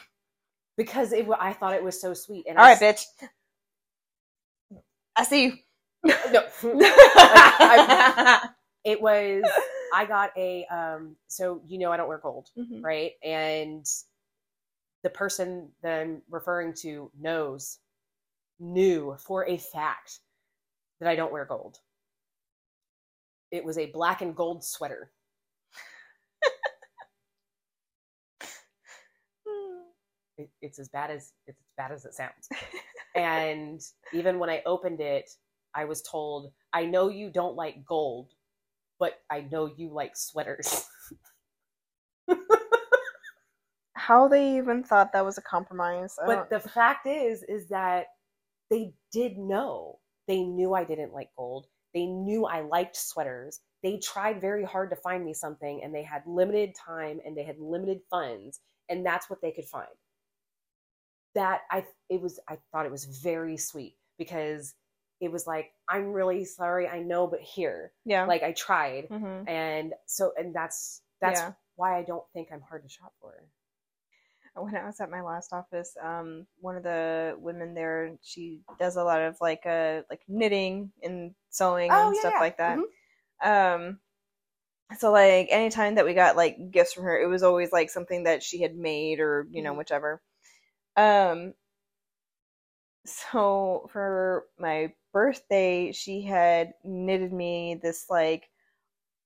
because 0.77 1.13
it 1.13 1.27
I 1.39 1.53
thought 1.53 1.75
it 1.75 1.83
was 1.83 2.01
so 2.01 2.13
sweet. 2.13 2.45
And 2.49 2.57
All 2.57 2.65
I 2.65 2.67
right, 2.67 2.79
bitch. 2.79 3.03
I 5.17 5.23
see 5.23 5.43
you. 5.45 5.53
No, 6.31 6.41
it 8.83 9.01
was 9.01 9.43
I 9.93 10.05
got 10.05 10.31
a 10.37 10.65
um. 10.67 11.15
So 11.27 11.61
you 11.67 11.77
know 11.77 11.91
I 11.91 11.97
don't 11.97 12.07
wear 12.07 12.17
gold, 12.17 12.49
Mhm. 12.57 12.83
right? 12.83 13.11
And 13.23 13.85
the 15.03 15.09
person 15.09 15.69
that 15.83 16.01
I'm 16.01 16.21
referring 16.29 16.73
to 16.75 17.11
knows, 17.19 17.79
knew 18.59 19.15
for 19.19 19.45
a 19.47 19.57
fact 19.57 20.19
that 20.99 21.09
I 21.09 21.15
don't 21.15 21.31
wear 21.33 21.45
gold. 21.45 21.79
It 23.51 23.63
was 23.63 23.77
a 23.77 23.85
black 23.85 24.21
and 24.21 24.35
gold 24.35 24.65
sweater. 24.65 25.11
It, 30.37 30.49
it's 30.61 30.79
as 30.79 30.89
bad 30.89 31.11
as 31.11 31.31
it's 31.47 31.59
as 31.59 31.73
bad 31.77 31.91
as 31.91 32.05
it 32.05 32.13
sounds. 32.15 32.49
and 33.15 33.81
even 34.13 34.39
when 34.39 34.49
I 34.49 34.61
opened 34.65 35.01
it, 35.01 35.29
I 35.75 35.85
was 35.85 36.01
told, 36.01 36.51
"I 36.73 36.85
know 36.85 37.09
you 37.09 37.29
don't 37.29 37.55
like 37.55 37.85
gold, 37.85 38.31
but 38.99 39.19
I 39.29 39.41
know 39.41 39.67
you 39.67 39.89
like 39.89 40.15
sweaters." 40.17 40.87
How 43.95 44.27
they 44.27 44.57
even 44.57 44.83
thought 44.83 45.13
that 45.13 45.23
was 45.25 45.37
a 45.37 45.41
compromise? 45.41 46.15
I 46.21 46.25
but 46.25 46.49
don't- 46.49 46.49
the 46.63 46.69
fact 46.69 47.07
is 47.07 47.43
is 47.43 47.69
that 47.69 48.07
they 48.69 48.93
did 49.11 49.37
know 49.37 49.99
they 50.27 50.41
knew 50.43 50.73
i 50.73 50.83
didn't 50.83 51.13
like 51.13 51.29
gold 51.37 51.67
they 51.93 52.05
knew 52.05 52.45
i 52.45 52.61
liked 52.61 52.95
sweaters 52.95 53.59
they 53.83 53.97
tried 53.99 54.41
very 54.41 54.63
hard 54.63 54.89
to 54.89 54.95
find 54.95 55.23
me 55.25 55.33
something 55.33 55.81
and 55.83 55.93
they 55.93 56.03
had 56.03 56.23
limited 56.25 56.73
time 56.75 57.19
and 57.25 57.37
they 57.37 57.43
had 57.43 57.59
limited 57.59 57.99
funds 58.09 58.61
and 58.89 59.05
that's 59.05 59.29
what 59.29 59.41
they 59.41 59.51
could 59.51 59.65
find 59.65 59.87
that 61.35 61.61
i 61.71 61.85
it 62.09 62.21
was 62.21 62.39
i 62.47 62.57
thought 62.71 62.85
it 62.85 62.91
was 62.91 63.05
very 63.05 63.57
sweet 63.57 63.95
because 64.17 64.75
it 65.21 65.31
was 65.31 65.47
like 65.47 65.71
i'm 65.89 66.11
really 66.13 66.45
sorry 66.45 66.87
i 66.87 66.99
know 66.99 67.27
but 67.27 67.39
here 67.41 67.91
yeah. 68.05 68.25
like 68.27 68.43
i 68.43 68.51
tried 68.53 69.09
Mhm. 69.09 69.47
and 69.47 69.93
so 70.05 70.33
and 70.37 70.53
that's 70.55 71.01
that's 71.21 71.41
Yeah. 71.41 71.53
why 71.75 71.97
i 71.97 72.03
don't 72.03 72.23
think 72.33 72.49
i'm 72.51 72.61
hard 72.61 72.83
to 72.83 72.89
shop 72.89 73.13
for 73.21 73.43
when 74.55 74.75
I 74.75 74.85
was 74.85 74.99
at 74.99 75.09
my 75.09 75.21
last 75.21 75.51
office, 75.53 75.95
um, 76.01 76.45
one 76.61 76.75
of 76.75 76.83
the 76.83 77.35
women 77.39 77.73
there, 77.73 78.15
she 78.21 78.61
does 78.79 78.95
a 78.97 79.03
lot 79.03 79.21
of 79.21 79.37
like 79.41 79.65
uh 79.65 80.01
like 80.09 80.21
knitting 80.27 80.91
and 81.01 81.33
sewing 81.49 81.89
Oh, 81.91 82.07
and 82.07 82.15
yeah, 82.15 82.21
stuff 82.21 82.33
yeah. 82.33 82.39
like 82.39 82.57
that. 82.57 82.77
Mhm. 82.77 82.83
Um, 83.43 83.99
so 84.99 85.11
like 85.11 85.47
anytime 85.51 85.95
that 85.95 86.05
we 86.05 86.13
got 86.13 86.35
like 86.37 86.71
gifts 86.71 86.93
from 86.93 87.05
her, 87.05 87.19
it 87.19 87.27
was 87.27 87.43
always 87.43 87.71
like 87.71 87.89
something 87.89 88.23
that 88.23 88.43
she 88.43 88.61
had 88.61 88.75
made 88.75 89.19
or 89.19 89.47
you 89.51 89.61
know 89.61 89.73
Mhm. 89.73 89.77
whichever. 89.77 90.21
Um, 90.95 91.53
so 93.05 93.89
for 93.91 94.45
my 94.59 94.93
birthday, 95.11 95.91
she 95.91 96.21
had 96.21 96.73
knitted 96.83 97.33
me 97.33 97.79
this 97.81 98.05
like 98.09 98.49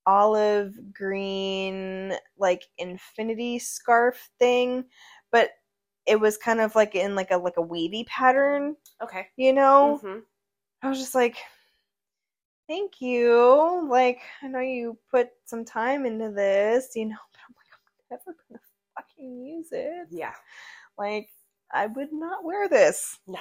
olive 0.06 0.74
green 0.94 2.14
like 2.38 2.64
infinity 2.78 3.58
scarf 3.58 4.30
thing 4.38 4.82
but 5.30 5.50
it 6.06 6.18
was 6.18 6.38
kind 6.38 6.60
of 6.60 6.74
like 6.74 6.94
in 6.94 7.14
like 7.14 7.30
a 7.30 7.36
like 7.36 7.58
a 7.58 7.62
wavy 7.62 8.04
pattern 8.04 8.74
okay. 9.02 9.26
you 9.36 9.52
know? 9.52 10.00
Mhm. 10.02 10.22
i 10.82 10.88
was 10.88 10.98
just 10.98 11.14
like 11.14 11.36
thank 12.68 13.00
you. 13.00 13.86
Like 13.90 14.20
i 14.42 14.48
know 14.48 14.60
you 14.60 14.96
put 15.10 15.28
some 15.44 15.64
time 15.64 16.06
into 16.06 16.30
this 16.30 16.90
you 16.94 17.04
know 17.06 17.16
but 17.32 17.40
i'm 17.46 17.54
like 17.56 17.66
i'm 17.74 18.18
never 18.26 18.38
gonna 18.48 18.60
fucking 18.96 19.44
use 19.44 19.68
it. 19.72 20.08
Yeah. 20.10 20.34
Like 20.96 21.28
i 21.72 21.86
would 21.86 22.12
not 22.12 22.44
wear 22.44 22.68
this 22.68 23.18
No. 23.26 23.38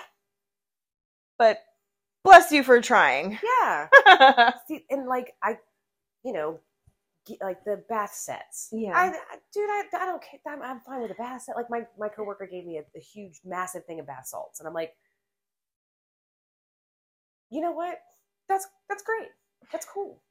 but 1.38 1.60
bless 2.24 2.52
you 2.52 2.64
for 2.64 2.82
trying 2.82 3.40
yeah 3.62 4.52
See, 4.68 4.86
and 4.90 5.08
like 5.08 5.34
I, 5.44 5.58
you 6.24 6.34
know, 6.34 6.60
like 7.42 7.64
the 7.66 7.84
bath 7.90 8.14
sets. 8.14 8.70
Yeah. 8.72 8.94
I, 8.96 9.10
dude, 9.54 9.70
I, 9.70 9.84
I 9.94 10.06
don't 10.06 10.22
care. 10.22 10.40
I'm, 10.48 10.62
I'm 10.62 10.80
fine 10.80 11.02
with 11.02 11.12
a 11.12 11.16
bath 11.16 11.44
set. 11.44 11.56
Like 11.56 11.70
my 11.70 11.82
my 12.00 12.08
coworker 12.10 12.48
gave 12.48 12.66
me 12.66 12.78
a, 12.78 12.84
a 12.98 13.00
huge, 13.02 13.40
massive 13.46 13.86
thing 13.86 14.00
of 14.00 14.08
bath 14.08 14.28
salts, 14.28 14.60
and 14.60 14.68
I'm 14.68 14.74
like, 14.74 14.94
you 17.50 17.62
know 17.62 17.72
what? 17.72 18.00
That's 18.50 18.68
that's 18.90 19.04
great. 19.04 19.30
That's 19.72 19.86
cool. 19.86 20.22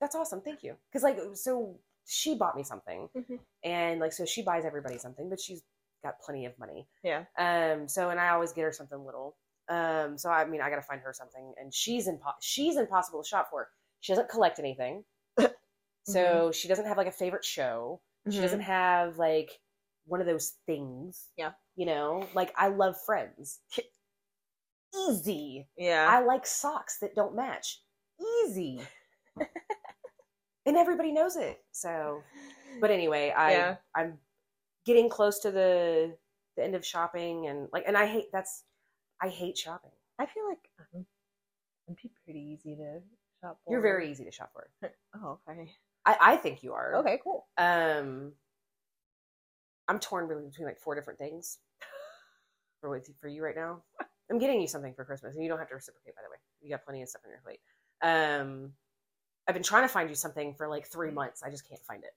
That's 0.00 0.14
awesome. 0.16 0.40
Thank 0.40 0.62
you. 0.62 0.74
Because 0.90 1.02
like, 1.02 1.18
so 1.34 1.76
she 2.06 2.34
bought 2.34 2.56
me 2.56 2.64
something, 2.64 3.08
Mhm. 3.16 3.38
and 3.64 4.00
like, 4.00 4.12
so 4.12 4.24
she 4.24 4.42
buys 4.42 4.64
everybody 4.64 4.98
something, 4.98 5.28
but 5.28 5.40
she's 5.40 5.62
got 6.02 6.20
plenty 6.20 6.46
of 6.46 6.58
money. 6.58 6.86
yeah 7.02 7.24
Um, 7.38 7.88
so 7.88 8.10
and 8.10 8.18
I 8.20 8.28
always 8.30 8.52
get 8.52 8.62
her 8.64 8.72
something 8.72 9.04
little. 9.04 9.36
Um, 9.68 10.18
so 10.18 10.30
I 10.30 10.44
mean, 10.44 10.60
I 10.60 10.68
got 10.70 10.76
to 10.76 10.82
find 10.82 11.00
her 11.00 11.12
something, 11.12 11.54
and 11.60 11.72
she's 11.72 12.08
impo- 12.08 12.34
she's 12.40 12.76
impossible 12.76 13.22
to 13.22 13.28
shop 13.28 13.48
for. 13.50 13.68
She 14.00 14.12
doesn't 14.12 14.28
collect 14.28 14.58
anything, 14.58 15.04
so 16.04 16.50
she 16.52 16.66
doesn't 16.68 16.86
have 16.86 16.96
like 16.96 17.06
a 17.06 17.12
favorite 17.12 17.44
show. 17.44 18.00
She 18.30 18.38
Mhm. 18.38 18.42
doesn't 18.42 18.60
have 18.60 19.18
like 19.18 19.60
one 20.06 20.20
of 20.20 20.26
those 20.26 20.54
things. 20.66 21.28
Yeah. 21.36 21.52
you 21.76 21.86
know, 21.86 22.26
like 22.34 22.52
I 22.56 22.68
love 22.68 22.96
Friends. 23.06 23.60
Easy. 25.08 25.66
yeah 25.76 26.06
I 26.10 26.20
like 26.24 26.44
socks 26.46 26.98
that 27.00 27.14
don't 27.14 27.34
match. 27.34 27.80
Easy. 28.44 28.80
and 30.66 30.76
everybody 30.76 31.12
knows 31.12 31.36
it. 31.36 31.58
So, 31.72 32.22
but 32.80 32.90
anyway, 32.90 33.30
I 33.34 33.52
Yeah. 33.52 33.76
I'm 33.96 34.18
getting 34.84 35.08
close 35.08 35.38
to 35.40 35.50
the 35.50 36.16
the 36.56 36.64
end 36.64 36.74
of 36.74 36.84
shopping 36.84 37.46
and 37.46 37.68
like 37.72 37.84
and 37.86 37.96
I 37.96 38.06
hate 38.06 38.26
that's 38.32 38.64
I 39.20 39.28
hate 39.28 39.56
shopping. 39.56 39.90
I 40.18 40.26
feel 40.26 40.46
like 40.48 40.68
um, 40.94 41.06
I'd 41.88 41.96
be 41.96 42.10
pretty 42.24 42.40
easy 42.40 42.76
to 42.76 43.00
shop 43.40 43.58
for. 43.64 43.72
You're 43.72 43.80
very 43.80 44.10
easy 44.10 44.24
to 44.24 44.32
shop 44.32 44.50
for. 44.52 44.68
Oh, 45.14 45.38
okay. 45.48 45.70
I, 46.06 46.16
I 46.20 46.36
think 46.36 46.62
you 46.62 46.72
are. 46.72 46.96
Okay, 46.96 47.20
cool. 47.22 47.46
Um 47.58 48.32
I'm 49.88 49.98
torn 49.98 50.26
really 50.26 50.44
between 50.46 50.66
like 50.66 50.80
four 50.80 50.94
different 50.94 51.18
things 51.18 51.58
for 52.80 52.90
with 52.90 53.08
for 53.20 53.28
you 53.28 53.42
right 53.42 53.56
now. 53.56 53.82
I'm 54.30 54.38
getting 54.38 54.60
you 54.60 54.66
something 54.68 54.94
for 54.94 55.04
Christmas, 55.04 55.34
and 55.34 55.42
you 55.42 55.50
don't 55.50 55.58
have 55.58 55.68
to 55.68 55.74
reciprocate. 55.74 56.14
By 56.14 56.22
the 56.24 56.30
way, 56.30 56.36
you 56.62 56.70
got 56.70 56.84
plenty 56.84 57.02
of 57.02 57.08
stuff 57.08 57.22
on 57.26 57.30
your 57.30 57.40
plate. 57.44 57.60
Um, 58.02 58.72
I've 59.46 59.54
been 59.54 59.62
trying 59.62 59.82
to 59.82 59.88
find 59.88 60.08
you 60.08 60.14
something 60.14 60.54
for 60.54 60.68
like 60.68 60.86
three 60.86 61.10
months. 61.10 61.42
I 61.42 61.50
just 61.50 61.68
can't 61.68 61.84
find 61.84 62.02
it. 62.04 62.12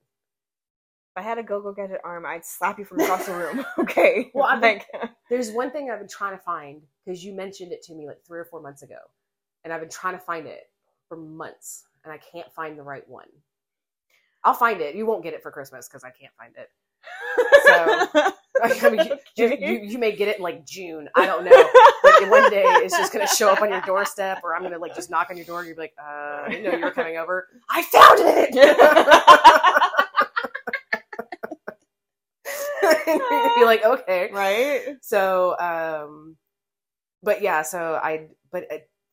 If 1.17 1.23
I 1.23 1.29
had 1.29 1.37
a 1.37 1.43
go-go 1.43 1.71
gadget 1.71 2.01
arm, 2.03 2.25
I'd 2.25 2.43
slap 2.43 2.77
you 2.77 2.83
from 2.83 2.99
across 2.99 3.25
the 3.25 3.33
room. 3.35 3.65
okay. 3.79 4.31
Well, 4.33 4.47
I'm 4.49 4.59
like, 4.59 4.85
There's 5.29 5.49
one 5.51 5.71
thing 5.71 5.89
I've 5.89 5.99
been 5.99 6.09
trying 6.09 6.37
to 6.37 6.43
find 6.43 6.81
because 7.05 7.23
you 7.23 7.33
mentioned 7.33 7.71
it 7.71 7.81
to 7.83 7.95
me 7.95 8.05
like 8.05 8.17
three 8.27 8.37
or 8.37 8.43
four 8.45 8.61
months 8.61 8.83
ago, 8.83 8.97
and 9.63 9.71
I've 9.71 9.79
been 9.79 9.89
trying 9.89 10.15
to 10.15 10.19
find 10.19 10.45
it 10.45 10.63
for 11.07 11.15
months, 11.15 11.85
and 12.03 12.11
I 12.11 12.17
can't 12.17 12.51
find 12.53 12.77
the 12.77 12.83
right 12.83 13.07
one. 13.07 13.29
I'll 14.43 14.53
find 14.53 14.81
it. 14.81 14.93
You 14.95 15.05
won't 15.05 15.23
get 15.23 15.33
it 15.33 15.41
for 15.41 15.51
Christmas 15.51 15.87
because 15.87 16.03
I 16.03 16.09
can't 16.09 16.33
find 16.37 16.53
it. 16.57 16.69
So 17.65 18.31
I 18.63 18.89
mean, 18.89 19.07
you, 19.37 19.45
Okay. 19.45 19.57
you, 19.59 19.89
you 19.91 19.97
may 19.97 20.11
get 20.15 20.27
it 20.27 20.37
in 20.37 20.43
like 20.43 20.65
June. 20.65 21.09
I 21.15 21.25
don't 21.25 21.45
know. 21.45 21.69
Like 22.03 22.29
one 22.29 22.49
day 22.51 22.63
it's 22.65 22.95
just 22.97 23.11
gonna 23.13 23.25
show 23.27 23.49
up 23.49 23.61
on 23.61 23.69
your 23.69 23.81
doorstep, 23.81 24.41
or 24.43 24.53
I'm 24.53 24.63
gonna 24.63 24.77
like 24.79 24.93
just 24.95 25.09
knock 25.09 25.29
on 25.29 25.37
your 25.37 25.45
door. 25.45 25.59
and 25.59 25.69
You're 25.69 25.77
like, 25.77 25.93
uh, 25.97 26.43
I 26.45 26.47
didn't 26.49 26.63
know 26.71 26.77
you 26.77 26.83
were 26.85 26.91
coming 26.91 27.15
over. 27.17 27.47
I 27.69 27.81
found 27.83 28.19
it. 28.19 29.81
You're 33.57 33.65
like, 33.65 33.83
okay. 33.83 34.29
right? 34.31 34.97
So, 35.01 35.57
um, 35.59 36.37
but 37.23 37.41
yeah, 37.41 37.61
so 37.61 37.99
I, 38.01 38.27
but 38.51 38.67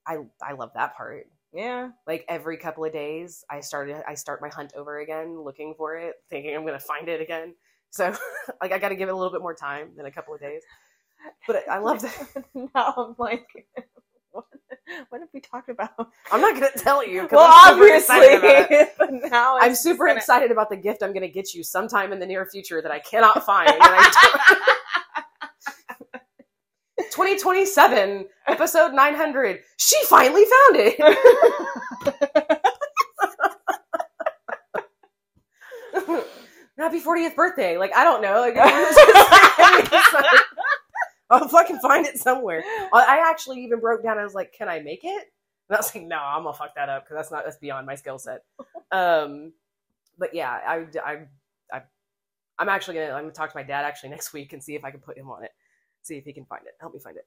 I, 0.06 0.18
I 0.42 0.52
love 0.52 0.70
that 0.74 0.96
part. 0.96 1.26
Yeah. 1.52 1.90
Like 2.06 2.24
every 2.28 2.56
couple 2.56 2.84
of 2.84 2.92
days, 2.92 3.44
I 3.50 3.60
started, 3.60 4.02
I 4.08 4.14
start 4.14 4.40
my 4.40 4.48
hunt 4.48 4.72
over 4.76 5.00
again, 5.00 5.40
looking 5.40 5.74
for 5.76 5.96
it, 5.96 6.14
thinking 6.30 6.54
I'm 6.54 6.64
gonna 6.64 6.78
find 6.78 7.08
it 7.08 7.20
again. 7.20 7.54
So, 7.92 8.16
like, 8.60 8.72
I 8.72 8.78
got 8.78 8.88
to 8.88 8.96
give 8.96 9.08
it 9.08 9.12
a 9.12 9.16
little 9.16 9.30
bit 9.32 9.42
more 9.42 9.54
time 9.54 9.90
than 9.96 10.06
a 10.06 10.10
couple 10.10 10.34
of 10.34 10.40
days. 10.40 10.62
But 11.46 11.68
I 11.68 11.78
love 11.78 12.02
that. 12.02 12.44
now 12.74 12.94
I'm 12.96 13.14
like, 13.18 13.46
what, 14.32 14.44
what 15.10 15.20
have 15.20 15.28
we 15.32 15.40
talked 15.40 15.68
about? 15.68 15.90
I'm 16.30 16.40
not 16.40 16.54
gonna 16.54 16.70
tell 16.76 17.06
you. 17.06 17.28
Well, 17.30 17.48
I'm 17.52 17.74
super 17.78 17.94
excited 17.94 18.38
about 18.38 18.70
it. 18.70 18.92
obviously, 19.00 19.20
but 19.22 19.30
now 19.30 19.58
I'm 19.60 19.74
super 19.74 20.06
gonna- 20.06 20.18
excited 20.18 20.50
about 20.50 20.70
the 20.70 20.76
gift 20.76 21.02
I'm 21.02 21.12
gonna 21.12 21.28
get 21.28 21.54
you 21.54 21.62
sometime 21.62 22.12
in 22.12 22.18
the 22.18 22.26
near 22.26 22.46
future 22.46 22.82
that 22.82 22.90
I 22.90 22.98
cannot 22.98 23.44
find. 23.44 23.70
I 23.70 24.10
don't- 24.58 24.58
2027 27.12 28.26
episode 28.46 28.94
900 28.94 29.60
she 29.76 29.96
finally 30.06 30.44
found 30.44 30.76
it 30.78 30.96
happy 36.78 37.00
40th 37.00 37.34
birthday 37.36 37.76
like 37.78 37.92
i 37.94 38.02
don't 38.04 38.22
know 38.22 38.40
like- 38.40 38.54
i'll 41.32 41.48
fucking 41.48 41.78
find 41.80 42.06
it 42.06 42.18
somewhere. 42.18 42.62
I 42.66 42.88
I 43.18 43.30
actually 43.30 43.64
even 43.64 43.80
broke 43.80 44.02
down 44.04 44.18
i 44.18 44.24
was 44.24 44.34
like 44.34 44.52
can 44.52 44.68
i 44.68 44.78
make 44.80 45.00
it? 45.04 45.24
And 45.68 45.76
i 45.76 45.78
was 45.78 45.94
like 45.94 46.04
no 46.04 46.16
i'm 46.18 46.44
gonna 46.44 46.56
fuck 46.56 46.74
that 46.76 46.88
up 46.88 47.04
because 47.04 47.16
that's 47.16 47.30
not 47.32 47.44
that's 47.44 47.56
beyond 47.56 47.86
my 47.86 47.94
skill 47.96 48.18
set. 48.18 48.44
Um 48.92 49.52
but 50.18 50.34
yeah 50.34 50.50
I, 50.50 50.86
I 51.04 51.26
i 51.72 51.82
i'm 52.58 52.68
actually 52.68 52.94
gonna 52.98 53.12
i'm 53.14 53.22
gonna 53.22 53.32
talk 53.32 53.50
to 53.50 53.56
my 53.56 53.62
dad 53.62 53.84
actually 53.86 54.10
next 54.16 54.32
week 54.34 54.52
and 54.52 54.62
see 54.62 54.74
if 54.74 54.84
i 54.84 54.90
can 54.90 55.00
put 55.00 55.16
him 55.16 55.30
on 55.30 55.42
it. 55.44 55.50
See 56.02 56.16
if 56.18 56.24
he 56.24 56.32
can 56.32 56.44
find 56.44 56.66
it. 56.66 56.74
Help 56.80 56.92
me 56.94 57.00
find 57.00 57.16
it. 57.16 57.26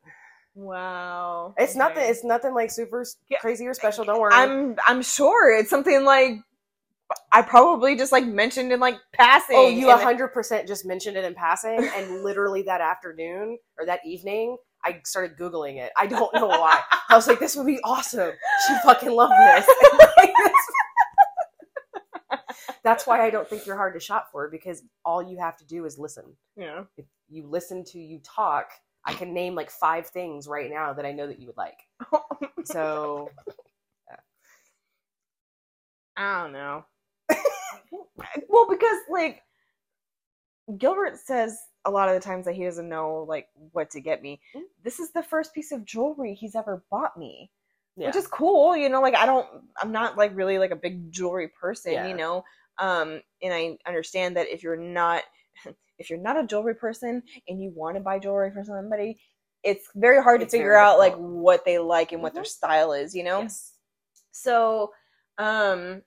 Wow. 0.54 1.54
it's 1.58 1.76
nothing 1.76 2.04
it's 2.10 2.24
nothing 2.24 2.54
like 2.54 2.72
super 2.72 3.06
Yeah. 3.30 3.40
crazy 3.40 3.66
or 3.68 3.74
special 3.74 4.06
don't 4.06 4.20
worry. 4.22 4.32
I'm 4.34 4.76
I'm 4.88 5.02
sure 5.02 5.52
it's 5.58 5.70
something 5.70 6.04
like 6.06 6.38
I 7.32 7.42
probably 7.42 7.96
just 7.96 8.12
like 8.12 8.26
mentioned 8.26 8.72
in 8.72 8.80
like 8.80 8.98
passing. 9.14 9.56
Oh, 9.58 9.68
you 9.68 9.96
hundred 9.96 10.30
percent 10.30 10.68
just 10.68 10.86
mentioned 10.86 11.18
it 11.18 11.24
in 11.24 11.36
passing, 11.36 11.90
and 11.96 12.24
literally 12.24 12.64
that 12.64 12.82
afternoon 12.82 13.58
or 13.78 13.86
that 13.86 14.00
evening, 14.06 14.58
I 14.84 15.02
started 15.04 15.38
googling 15.38 15.78
it. 15.78 15.92
I 15.98 16.08
don't 16.08 16.34
know 16.34 16.48
why. 16.48 16.82
I 17.10 17.16
was 17.16 17.28
like, 17.28 17.40
"This 17.40 17.56
would 17.56 17.68
be 17.68 17.80
awesome." 17.84 18.32
She 18.68 18.76
fucking 18.84 19.12
loved 19.12 19.34
this. 19.34 19.68
That's 22.84 23.08
why 23.08 23.26
I 23.26 23.32
don't 23.32 23.48
think 23.48 23.66
you're 23.66 23.78
hard 23.78 23.96
to 23.96 24.00
shop 24.00 24.30
for 24.32 24.50
because 24.50 24.84
all 25.04 25.22
you 25.22 25.38
have 25.40 25.58
to 25.58 25.66
do 25.66 25.86
is 25.86 25.98
listen. 25.98 26.36
Yeah. 26.56 26.84
If 26.98 27.06
you 27.30 27.48
listen 27.48 27.84
to 27.86 28.00
you 28.00 28.20
talk, 28.24 28.70
I 29.04 29.14
can 29.14 29.34
name 29.34 29.56
like 29.56 29.72
five 29.72 30.08
things 30.08 30.48
right 30.48 30.70
now 30.70 30.94
that 30.94 31.06
I 31.06 31.12
know 31.12 31.28
that 31.28 31.40
you 31.40 31.48
would 31.48 31.58
like. 31.58 31.80
So 32.66 33.30
I 36.18 36.42
don't 36.42 36.54
know. 36.54 36.86
Well, 38.50 38.68
because 38.70 38.98
like 39.10 39.42
Gilbert 40.78 41.18
says 41.18 41.58
a 41.86 41.92
lot 41.92 42.10
of 42.10 42.16
the 42.16 42.20
times 42.22 42.46
that 42.46 42.56
he 42.56 42.64
doesn't 42.64 42.90
know 42.90 43.26
like 43.28 43.48
what 43.72 43.90
to 43.92 44.02
get 44.02 44.22
me. 44.22 44.42
Mm. 44.56 44.62
This 44.84 45.00
is 45.00 45.12
the 45.12 45.22
first 45.24 45.54
piece 45.54 45.72
of 45.72 45.86
jewelry 45.86 46.34
he's 46.34 46.56
ever 46.56 46.84
bought 46.90 47.16
me. 47.18 47.52
yeah, 47.96 48.08
which 48.08 48.16
is 48.16 48.28
cool 48.28 48.76
you 48.76 48.90
know 48.90 49.02
like 49.02 49.16
i 49.16 49.26
don't 49.26 49.48
i'm 49.82 49.92
not 49.92 50.18
like 50.18 50.36
really 50.36 50.58
like 50.60 50.72
a 50.72 50.76
big 50.76 51.10
jewelry 51.14 51.48
person 51.62 51.94
Yeah. 51.94 52.08
you 52.08 52.16
know 52.18 52.44
um 52.78 53.22
and 53.42 53.54
i 53.54 53.78
understand 53.88 54.36
that 54.36 54.48
if 54.50 54.64
you're 54.64 54.76
not 54.76 55.24
if 56.00 56.10
you're 56.10 56.20
not 56.20 56.36
a 56.38 56.46
jewelry 56.46 56.76
person 56.76 57.24
and 57.48 57.62
you 57.62 57.72
want 57.74 57.96
to 57.96 58.02
buy 58.02 58.20
jewelry 58.20 58.52
for 58.52 58.66
somebody 58.66 59.18
it's 59.64 59.88
very 59.96 60.22
hard 60.22 60.42
It's 60.42 60.52
to 60.52 60.58
figure 60.58 60.76
out 60.76 61.00
like 61.00 61.16
what 61.16 61.64
they 61.64 61.78
like 61.80 62.12
and 62.12 62.22
what 62.22 62.34
their 62.34 62.44
Mhm. 62.44 62.48
style 62.58 62.92
is 62.92 63.16
you 63.16 63.24
know 63.24 63.44
Yes. 63.44 63.78
so 64.32 64.92
um 65.38 66.02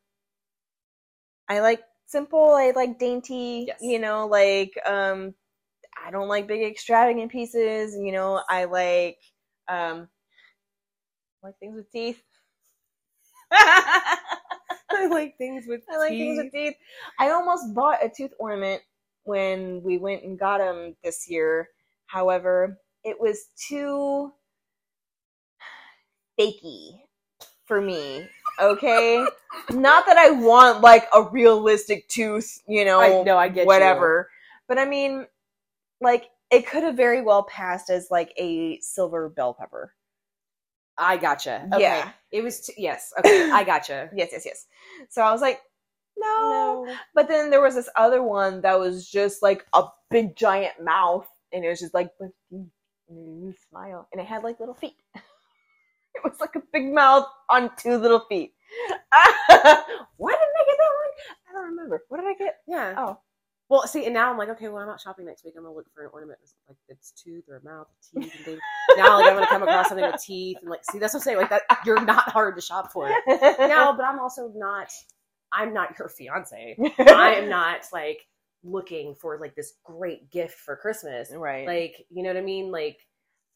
i 1.49 1.61
like 1.61 1.83
simple 2.07 2.55
i 2.55 2.73
like 2.75 2.99
dainty 2.99 3.65
Yes. 3.69 3.79
you 3.83 3.99
know 3.99 4.27
like 4.27 4.73
um 4.87 5.35
i 6.05 6.11
don't 6.11 6.29
like 6.29 6.47
big 6.47 6.63
extravagant 6.63 7.31
pieces 7.31 7.95
you 7.97 8.13
know 8.13 8.43
i 8.49 8.65
like 8.65 9.19
um 9.69 10.09
I 11.43 11.47
like 11.49 11.59
things 11.61 11.77
with 11.77 11.91
teeth 11.93 12.23
I 13.53 15.07
like 15.11 15.37
things 15.39 15.67
with 15.67 15.83
I 15.93 15.97
like 15.97 16.11
things 16.19 16.39
with 16.43 16.53
teeth. 16.53 16.75
I 17.19 17.31
almost 17.31 17.75
bought 17.75 18.05
a 18.05 18.09
tooth 18.09 18.33
ornament 18.39 18.83
when 19.25 19.83
we 19.83 19.99
went 19.99 20.23
and 20.25 20.39
got 20.39 20.59
them 20.59 20.97
this 21.05 21.29
year. 21.29 21.69
However, 22.07 22.79
it 23.05 23.19
was 23.21 23.47
too 23.69 24.33
fakey 26.41 27.01
for 27.67 27.81
me. 27.81 28.27
Okay, 28.61 29.25
not 29.71 30.07
that 30.07 30.17
I 30.17 30.31
want 30.31 30.81
like 30.81 31.07
a 31.15 31.23
realistic 31.23 32.09
tooth, 32.09 32.61
you 32.67 32.85
know, 32.85 33.01
I 33.01 33.23
know, 33.23 33.39
I 33.39 33.49
get 33.49 33.63
you. 33.63 33.67
whatever. 33.67 34.29
But 34.67 34.79
I 34.79 34.85
mean, 34.85 35.27
like 36.01 36.25
it 36.51 36.67
could 36.67 36.83
have 36.83 36.97
very 36.97 37.21
well 37.21 37.43
passed 37.45 37.91
as 37.91 38.09
like 38.11 38.33
a 38.37 38.79
silver 38.81 39.29
bell 39.29 39.55
pepper. 39.55 39.93
I 40.97 41.17
gotcha. 41.17 41.69
Okay. 41.73 41.81
Yeah. 41.83 42.11
It 42.33 42.43
was 42.43 42.61
t- 42.61 42.75
yes. 42.77 43.13
Okay, 43.19 43.51
I 43.53 43.65
gotcha. 43.65 44.11
Yes, 44.15 44.31
yes, 44.33 44.45
yes. 44.45 44.67
So 45.09 45.23
I 45.23 45.31
was 45.31 45.41
like, 45.41 45.61
no. 46.17 46.85
no. 46.87 46.97
But 47.15 47.29
then 47.29 47.51
there 47.51 47.61
was 47.61 47.75
this 47.77 47.89
other 47.97 48.23
one 48.23 48.61
that 48.63 48.79
was 48.79 49.09
just 49.09 49.43
like 49.43 49.65
a 49.75 49.85
big 50.11 50.35
giant 50.37 50.83
mouth, 50.83 51.29
and 51.53 51.65
it 51.65 51.69
was 51.69 51.79
just 51.81 51.95
like, 51.95 52.11
"With 52.19 52.33
teeth, 52.51 53.59
smile, 53.71 54.09
and 54.13 54.21
it 54.21 54.27
had 54.27 54.43
like 54.43 54.59
little 54.61 54.75
feet. 54.75 54.97
it 56.25 56.31
was 56.31 56.41
like 56.41 56.55
a 56.57 56.63
big 56.73 56.93
mouth 56.93 57.27
on 57.51 57.71
two 57.77 57.97
little 57.97 58.21
feet. 58.29 58.53
Why 59.49 60.33
didn't 60.33 60.57
I 60.57 60.65
get 60.67 60.77
that 60.79 60.93
one? 60.95 61.13
I 61.49 61.53
don't 61.53 61.65
remember. 61.71 62.03
What 62.09 62.19
did 62.21 62.27
I 62.29 62.35
get? 62.35 62.57
Yeah. 62.67 62.95
Oh, 62.99 63.19
Well, 63.69 63.87
see, 63.87 64.05
and 64.05 64.15
now 64.15 64.31
I'm 64.31 64.39
like, 64.39 64.49
okay, 64.51 64.69
well, 64.69 64.79
I'm 64.83 64.89
not 64.89 65.01
shopping 65.01 65.27
next 65.27 65.45
week. 65.45 65.55
I'm 65.57 65.63
gonna 65.65 65.75
look 65.75 65.87
for 65.95 66.05
an 66.05 66.11
ornament 66.13 66.39
with 66.43 66.53
like 66.69 66.77
its 66.89 67.13
tooth 67.13 67.45
or 67.49 67.57
a 67.57 67.65
mouth, 67.65 67.87
teeth, 68.03 68.33
and 68.37 68.45
things. 68.45 68.61
now, 68.97 69.19
like, 69.19 69.27
I'm 69.31 69.35
gonna 69.35 69.47
come 69.47 69.63
across 69.63 69.89
something 69.89 70.07
with 70.11 70.23
teeth, 70.23 70.59
and 70.61 70.71
like, 70.71 70.81
see, 70.91 70.99
that's 70.99 71.15
what 71.15 71.21
I'm 71.21 71.25
saying. 71.25 71.37
Like 71.39 71.51
that, 71.51 71.63
you're 71.85 72.05
not 72.05 72.29
hard 72.31 72.57
to 72.57 72.63
shop 72.63 72.93
for. 72.93 73.09
No, 73.29 73.95
but 73.97 74.05
I'm 74.05 74.19
also 74.21 74.53
not. 74.55 74.91
I'm 75.53 75.73
not 75.73 75.99
your 75.99 76.09
fiance. 76.11 76.77
I 76.99 77.35
am 77.37 77.49
not 77.49 77.87
like 77.93 78.27
looking 78.65 79.15
for 79.15 79.39
like 79.39 79.55
this 79.55 79.75
great 79.85 80.31
gift 80.31 80.59
for 80.59 80.77
Christmas. 80.77 81.31
right. 81.33 81.67
Like, 81.67 82.05
you 82.11 82.23
know 82.23 82.29
what 82.29 82.37
I 82.37 82.43
mean? 82.43 82.71
Like, 82.71 82.99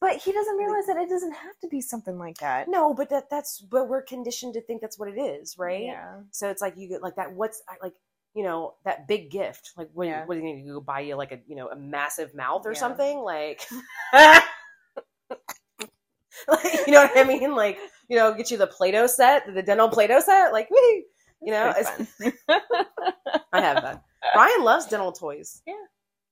but 0.03 0.17
he 0.17 0.33
doesn't 0.33 0.57
realize 0.57 0.85
that 0.87 0.97
it 0.97 1.07
doesn't 1.07 1.31
have 1.31 1.57
to 1.61 1.67
be 1.69 1.79
something 1.79 2.19
like 2.19 2.37
that. 2.39 2.67
no, 2.67 2.93
but 2.93 3.09
that 3.09 3.29
that's 3.29 3.61
but 3.61 3.87
we're 3.87 4.01
conditioned 4.01 4.53
to 4.55 4.61
think 4.61 4.81
that's 4.81 4.99
what 4.99 5.07
it 5.07 5.17
is, 5.17 5.57
right? 5.57 5.85
Yeah. 5.85 6.15
So 6.31 6.49
it's 6.49 6.61
like 6.61 6.73
you 6.75 6.89
get 6.89 7.01
like 7.01 7.15
that. 7.15 7.31
What's 7.31 7.61
like 7.81 7.93
you 8.35 8.43
know 8.43 8.73
that 8.83 9.07
big 9.07 9.31
gift? 9.31 9.71
Like 9.77 9.87
when 9.93 10.09
Yeah. 10.09 10.25
what 10.25 10.35
are 10.35 10.41
you 10.41 10.61
gonna 10.61 10.73
go 10.73 10.81
buy 10.81 10.99
you 10.99 11.15
like 11.15 11.31
a 11.31 11.39
you 11.47 11.55
know 11.55 11.69
a 11.69 11.77
massive 11.77 12.35
mouth 12.35 12.65
or 12.65 12.73
Yeah. 12.73 12.79
something? 12.79 13.19
Like, 13.19 13.65
like 14.13 14.43
you 16.85 16.91
know 16.91 17.03
what 17.03 17.17
I 17.17 17.23
mean? 17.23 17.55
Like 17.55 17.79
you 18.09 18.17
know 18.17 18.33
get 18.33 18.51
you 18.51 18.57
the 18.57 18.67
Play-Doh 18.67 19.07
set, 19.07 19.53
the 19.53 19.63
dental 19.63 19.87
Play-Doh 19.87 20.19
set. 20.19 20.51
Like 20.51 20.69
woo! 20.69 20.77
you 21.41 21.51
know. 21.53 21.73
I 23.53 23.61
have 23.61 23.81
that. 23.83 24.03
Ryan 24.35 24.63
loves 24.65 24.85
dental 24.87 25.13
toys. 25.13 25.61
Yeah. 25.65 25.75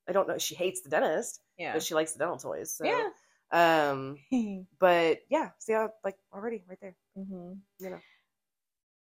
I 0.10 0.12
don't 0.12 0.28
know. 0.28 0.38
She 0.38 0.56
hates 0.56 0.82
the 0.82 0.90
dentist, 0.90 1.40
yeah. 1.58 1.72
but 1.72 1.84
she 1.84 1.94
likes 1.94 2.12
the 2.12 2.20
dental 2.20 2.38
toys. 2.38 2.76
So. 2.76 2.84
yeah. 2.84 3.08
Um. 3.52 4.18
But 4.80 5.20
yeah. 5.30 5.50
See 5.60 5.74
how 5.74 5.92
like 6.04 6.18
already 6.34 6.64
right 6.68 6.80
there. 6.82 6.96
hmm 7.16 7.54
You 7.80 7.90
know. 7.92 8.00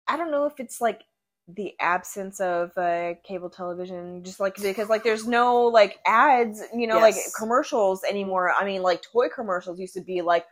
I 0.07 0.17
don't 0.17 0.31
know 0.31 0.47
if 0.47 0.59
it's 0.59 0.81
like 0.81 1.03
the 1.49 1.75
absence 1.81 2.41
of 2.41 2.77
uh, 2.77 3.15
cable 3.25 3.51
television, 3.51 4.23
just 4.25 4.41
like 4.41 4.57
because 4.61 4.89
like 4.89 5.05
there's 5.05 5.27
no 5.27 5.63
like 5.67 5.99
ads, 6.07 6.63
you 6.75 6.87
know, 6.87 6.99
like 6.99 7.15
commercials 7.37 8.03
anymore. 8.05 8.53
I 8.53 8.65
mean, 8.65 8.83
like 8.83 9.03
toy 9.03 9.29
commercials 9.29 9.79
used 9.79 9.95
to 9.95 10.01
be 10.01 10.21
like 10.21 10.47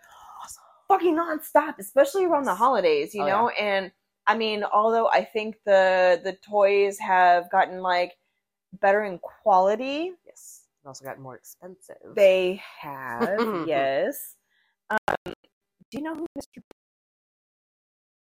fucking 0.88 1.16
nonstop, 1.16 1.74
especially 1.78 2.24
around 2.24 2.44
the 2.44 2.54
holidays, 2.54 3.14
you 3.14 3.22
Oh, 3.22 3.26
know. 3.26 3.48
And 3.50 3.92
I 4.26 4.36
mean, 4.36 4.64
although 4.64 5.08
I 5.08 5.24
think 5.24 5.56
the 5.64 6.20
the 6.22 6.34
toys 6.48 6.98
have 6.98 7.50
gotten 7.50 7.80
like 7.82 8.12
better 8.80 9.02
in 9.04 9.18
quality, 9.18 10.12
Yes. 10.26 10.27
Also 10.88 11.04
gotten 11.04 11.22
more 11.22 11.36
expensive. 11.36 11.96
they 12.16 12.60
have, 12.80 13.38
yes. 13.66 14.34
Um, 14.90 15.16
do 15.24 15.98
you 15.98 16.02
know 16.02 16.14
who 16.14 16.26
Mr. 16.36 16.62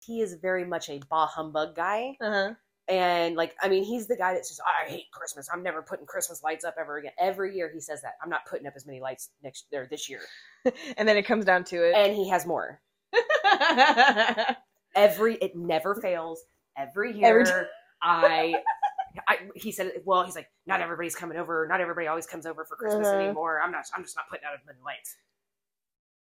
he 0.05 0.22
is 0.22 0.36
very 0.36 0.64
much 0.66 0.89
a 0.89 0.99
bah 1.09 1.28
humbug 1.28 1.76
guy. 1.76 2.16
Uh-huh. 2.22 2.53
And 2.88 3.36
like, 3.36 3.55
I 3.62 3.70
mean, 3.70 3.84
he's 3.84 4.07
the 4.07 4.18
guy 4.18 4.34
that's 4.34 4.49
just, 4.49 4.62
I 4.66 4.89
hate 4.89 5.05
Christmas. 5.14 5.47
I'm 5.53 5.64
never 5.64 5.82
putting 5.82 6.05
Christmas 6.05 6.43
lights 6.43 6.66
up 6.66 6.76
ever 6.80 6.97
again. 6.97 7.14
Every 7.20 7.55
year 7.55 7.72
he 7.72 7.80
says 7.80 8.01
that. 8.01 8.14
I'm 8.22 8.30
not 8.30 8.45
putting 8.49 8.68
up 8.68 8.74
as 8.76 8.86
many 8.86 8.99
lights 8.99 9.30
next 9.43 9.68
there 9.72 9.88
this 9.89 10.09
year. 10.09 10.22
and 10.97 11.07
then 11.07 11.16
it 11.16 11.24
comes 11.24 11.45
down 11.45 11.64
to 11.66 11.84
it. 11.84 11.93
And 11.95 12.14
he 12.16 12.30
has 12.30 12.45
more. 12.45 12.82
Every 14.95 15.36
it 15.36 15.55
never 15.55 15.95
fails. 15.95 16.41
Every 16.78 17.18
year 17.18 17.41
Every 17.41 17.45
t- 17.45 17.68
I 18.01 18.55
I, 19.28 19.38
he 19.55 19.72
said, 19.72 19.91
well, 20.05 20.24
he's 20.26 20.36
like, 20.36 20.49
not 20.68 20.82
everybody's 20.82 21.16
coming 21.16 21.38
over. 21.38 21.68
Not 21.70 21.82
everybody 21.82 22.07
always 22.07 22.28
comes 22.28 22.45
over 22.45 22.66
for 22.66 22.76
Christmas 22.76 23.07
Uh-huh. 23.07 23.18
anymore. 23.22 23.62
I'm 23.64 23.72
not, 23.72 23.86
I'm 23.95 24.03
just 24.03 24.16
not 24.16 24.30
putting 24.30 24.45
out 24.45 24.53
as 24.53 24.62
many 24.66 24.80
lights. 24.86 25.16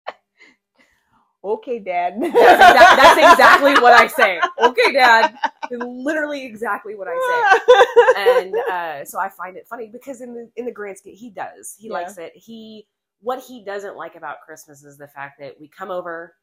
okay, 1.44 1.80
Dad. 1.80 2.16
That's, 2.22 2.34
exa- 2.36 2.96
that's 2.98 3.18
exactly 3.34 3.74
what 3.76 3.94
I 3.94 4.08
say. 4.08 4.40
Okay, 4.62 4.92
Dad. 4.94 5.36
Literally 5.72 6.46
exactly 6.46 6.96
what 6.96 7.08
I 7.08 7.20
say. 7.20 7.60
And 8.16 8.56
uh, 8.72 9.06
so 9.06 9.20
I 9.20 9.30
find 9.30 9.58
it 9.58 9.68
funny 9.68 9.90
because 9.92 10.22
in 10.22 10.36
the 10.36 10.50
in 10.56 10.66
the 10.66 10.72
grand 10.72 10.98
scheme, 11.00 11.16
he 11.16 11.32
does. 11.32 11.76
He 11.80 11.88
Yeah. 11.88 11.94
likes 11.96 12.18
it. 12.20 12.32
He 12.36 12.88
what 13.22 13.40
he 13.40 13.64
doesn't 13.64 13.96
like 13.98 14.16
about 14.16 14.42
Christmas 14.46 14.84
is 14.84 14.98
the 14.98 15.08
fact 15.08 15.40
that 15.40 15.60
we 15.60 15.68
come 15.68 15.90
over, 15.92 16.36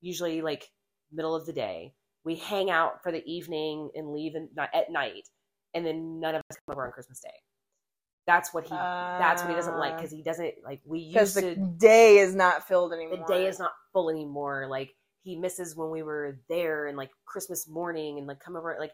usually 0.00 0.40
like 0.42 0.70
middle 1.12 1.34
of 1.34 1.46
the 1.46 1.52
day. 1.52 1.92
We 2.24 2.36
hang 2.36 2.70
out 2.70 3.02
for 3.02 3.12
the 3.12 3.22
evening 3.30 3.90
and 3.94 4.12
leave 4.14 4.34
in, 4.34 4.48
at 4.58 4.90
night, 4.90 5.28
and 5.74 5.84
then 5.86 6.20
none 6.20 6.34
of 6.34 6.42
us 6.50 6.56
come 6.66 6.74
over 6.74 6.86
on 6.86 6.92
Christmas 6.92 7.20
Day. 7.20 7.30
That's 8.26 8.54
what 8.54 8.64
he. 8.64 8.70
that's 8.70 9.42
what 9.42 9.50
he 9.50 9.56
doesn't 9.56 9.78
like 9.78 9.94
uh, 9.94 9.96
because 9.96 10.10
he 10.12 10.22
doesn't 10.22 10.54
like. 10.64 10.80
We 10.84 11.00
used 11.00 11.36
the 11.36 11.40
to 11.42 11.54
day 11.78 12.18
is 12.18 12.34
not 12.34 12.66
filled 12.68 12.92
anymore. 12.92 13.16
the 13.16 13.32
day 13.32 13.46
is 13.46 13.58
not 13.58 13.72
full 13.92 14.10
anymore. 14.10 14.66
Like 14.68 14.90
he 15.22 15.36
misses 15.36 15.74
when 15.76 15.90
we 15.90 16.02
were 16.02 16.38
there 16.48 16.86
and 16.86 16.96
like 16.96 17.10
Christmas 17.24 17.68
morning 17.68 18.18
and 18.18 18.26
like 18.26 18.38
come 18.40 18.56
over 18.56 18.76
like 18.78 18.92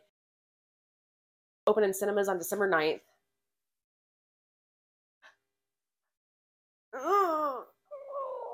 open 1.67 1.85
in 1.85 1.93
cinemas 1.93 2.29
on 2.29 2.39
December 2.39 2.71
9th. 2.71 3.01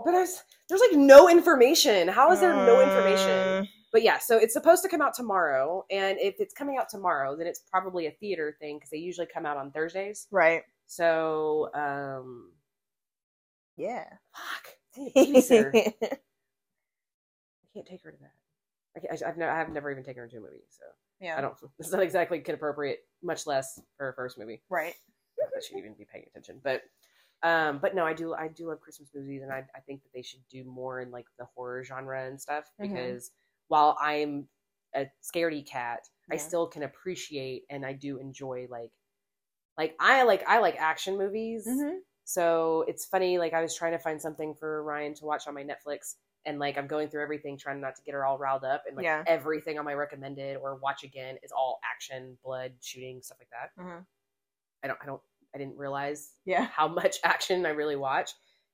But 0.05 0.13
there's 0.13 0.43
there's 0.69 0.81
like 0.81 0.99
no 0.99 1.29
information. 1.29 2.09
How 2.09 2.33
is 2.33 2.41
there 2.41 2.55
no 2.55 2.81
information? 2.81 3.31
Uh, 3.31 3.65
But 3.93 4.03
yeah, 4.03 4.19
so 4.19 4.39
it's 4.39 4.55
supposed 4.55 4.83
to 4.85 4.89
come 4.89 5.03
out 5.03 5.13
tomorrow, 5.15 5.85
and 5.91 6.19
if 6.19 6.37
it's 6.41 6.55
coming 6.55 6.79
out 6.79 6.89
tomorrow, 6.89 7.37
then 7.37 7.47
it's 7.47 7.61
probably 7.71 8.07
a 8.07 8.11
theater 8.13 8.57
thing 8.59 8.77
because 8.79 8.89
they 8.91 8.97
usually 8.97 9.27
come 9.27 9.45
out 9.45 9.59
on 9.59 9.71
Thursdays. 9.71 10.27
Right. 10.31 10.63
So, 10.87 11.69
um, 11.75 12.53
Yeah. 13.77 14.05
fuck, 14.35 14.67
I 14.97 15.01
need 15.01 15.13
a 15.15 15.21
babysitter. 15.41 15.93
I 16.03 16.17
can't 17.75 17.87
take 17.87 18.03
her 18.03 18.13
to 18.13 18.19
that. 18.21 18.33
I 18.97 19.01
can't, 19.01 19.23
I, 19.23 19.29
I've, 19.29 19.37
never, 19.37 19.51
I've 19.53 19.69
never 19.73 19.91
even 19.91 20.05
taken 20.05 20.23
her 20.23 20.29
to 20.29 20.37
a 20.39 20.41
movie, 20.41 20.65
so 20.71 20.85
yeah. 21.21 21.37
I 21.39 21.41
don't. 21.43 21.55
It's 21.79 21.93
not 21.93 22.03
exactly 22.03 22.41
kid 22.41 22.55
appropriate, 22.55 23.01
much 23.23 23.47
less 23.47 23.79
for 23.97 24.07
her 24.07 24.13
first 24.15 24.39
movie. 24.39 24.63
Right. 24.71 24.95
That 25.39 25.63
she'd 25.65 25.79
even 25.79 25.95
be 25.95 26.07
paying 26.11 26.25
attention, 26.29 26.61
but 26.65 26.83
um, 27.43 27.79
but 27.79 27.95
no, 27.95 28.05
I 28.07 28.13
do. 28.13 28.33
I 28.35 28.49
do 28.49 28.69
love 28.69 28.81
Christmas 28.81 29.11
movies, 29.15 29.43
and 29.43 29.51
I 29.53 29.65
I 29.75 29.81
think 29.81 30.03
that 30.05 30.13
they 30.15 30.23
should 30.23 30.41
do 30.51 30.63
more 30.65 31.01
in 31.01 31.11
like 31.11 31.27
the 31.39 31.47
horror 31.57 31.83
genre 31.85 32.27
and 32.27 32.41
stuff 32.41 32.65
Mhm. 32.81 32.89
because 32.93 33.31
while 33.69 33.97
I'm 34.01 34.49
a 34.95 35.07
scaredy 35.23 35.67
cat, 35.67 36.01
I 36.31 36.37
still 36.37 36.67
can 36.67 36.83
appreciate 36.83 37.65
and 37.69 37.85
I 37.85 37.93
do 37.93 38.19
enjoy 38.19 38.67
like 38.71 38.91
like 39.79 39.95
I 40.01 40.23
like 40.25 40.45
I 40.49 40.59
like 40.61 40.77
action 40.79 41.17
movies. 41.19 41.67
Mm-hmm. 41.67 41.97
So 42.25 42.85
it's 42.89 43.05
funny, 43.05 43.39
like 43.39 43.53
I 43.53 43.61
was 43.63 43.75
trying 43.75 43.93
to 43.93 43.99
find 43.99 44.21
something 44.21 44.55
for 44.55 44.83
Ryan 44.83 45.15
to 45.15 45.25
watch 45.25 45.47
on 45.49 45.55
my 45.55 45.65
Netflix, 45.65 46.15
and 46.47 46.59
like 46.59 46.79
I'm 46.79 46.87
going 46.87 47.09
through 47.09 47.23
everything, 47.23 47.59
trying 47.59 47.81
not 47.81 47.97
to 47.97 48.03
get 48.03 48.13
her 48.15 48.25
all 48.25 48.39
riled 48.39 48.65
up, 48.65 48.85
and 48.87 48.97
like 48.97 49.05
Yeah. 49.05 49.25
everything 49.27 49.79
on 49.79 49.85
my 49.85 49.95
recommended 49.95 50.57
or 50.57 50.77
watch 50.77 51.03
again 51.05 51.37
is 51.43 51.51
all 51.53 51.81
action, 51.91 52.39
blood, 52.45 52.73
shooting, 52.81 53.23
stuff 53.23 53.39
like 53.41 53.51
that. 53.51 53.83
Mhm. 53.83 54.07
I 54.85 54.89
don't, 54.89 54.99
I 55.03 55.07
don't, 55.07 55.23
I 55.55 55.59
didn't 55.59 55.77
realize 55.77 56.33
Yeah. 56.45 56.67
how 56.67 56.89
much 56.89 57.17
action 57.25 57.67
I 57.67 57.71
really 57.71 57.97
watch, 57.97 58.33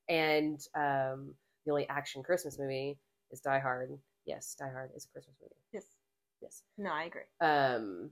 and 0.09 0.61
um, 0.75 1.35
the 1.65 1.73
only 1.73 1.89
action 1.89 2.23
Christmas 2.23 2.59
movie 2.59 2.99
is 3.31 3.41
Die 3.41 3.59
Hard. 3.59 3.99
Yes, 4.29 4.55
Die 4.59 4.71
Hard 4.71 4.91
is 4.95 5.07
a 5.07 5.09
Christmas 5.09 5.37
movie. 5.41 5.55
Yes. 5.73 5.87
Yes. 6.43 6.63
No, 6.77 6.91
I 6.93 7.05
agree. 7.05 7.23
Um, 7.41 8.11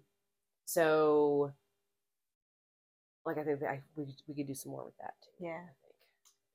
so 0.65 1.53
like 3.27 3.37
I 3.37 3.45
think 3.45 3.61
that 3.61 3.69
I, 3.69 3.83
we 3.97 4.07
we 4.27 4.35
could 4.35 4.47
do 4.47 4.55
some 4.55 4.73
more 4.73 4.85
with 4.85 4.97
that 4.97 5.13
too. 5.23 5.45
Yeah. 5.45 5.61
I 5.61 5.75
think. 5.83 5.95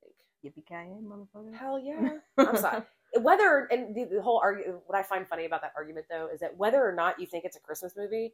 I 0.03 0.51
think. 0.51 0.67
Yippee 0.67 1.03
motherfucker. 1.03 1.55
Hell 1.55 1.79
yeah. 1.79 2.17
I'm 2.37 2.57
sorry. 2.57 2.81
Whether 3.19 3.67
and 3.71 3.95
the, 3.95 4.05
the 4.05 4.21
whole 4.21 4.39
argument, 4.39 4.79
what 4.87 4.97
I 4.97 5.03
find 5.03 5.27
funny 5.27 5.45
about 5.45 5.61
that 5.61 5.73
argument 5.77 6.07
though 6.09 6.27
is 6.33 6.39
that 6.39 6.57
whether 6.57 6.83
or 6.83 6.93
not 6.93 7.19
you 7.19 7.27
think 7.27 7.45
it's 7.45 7.55
a 7.55 7.59
Christmas 7.59 7.93
movie, 7.95 8.33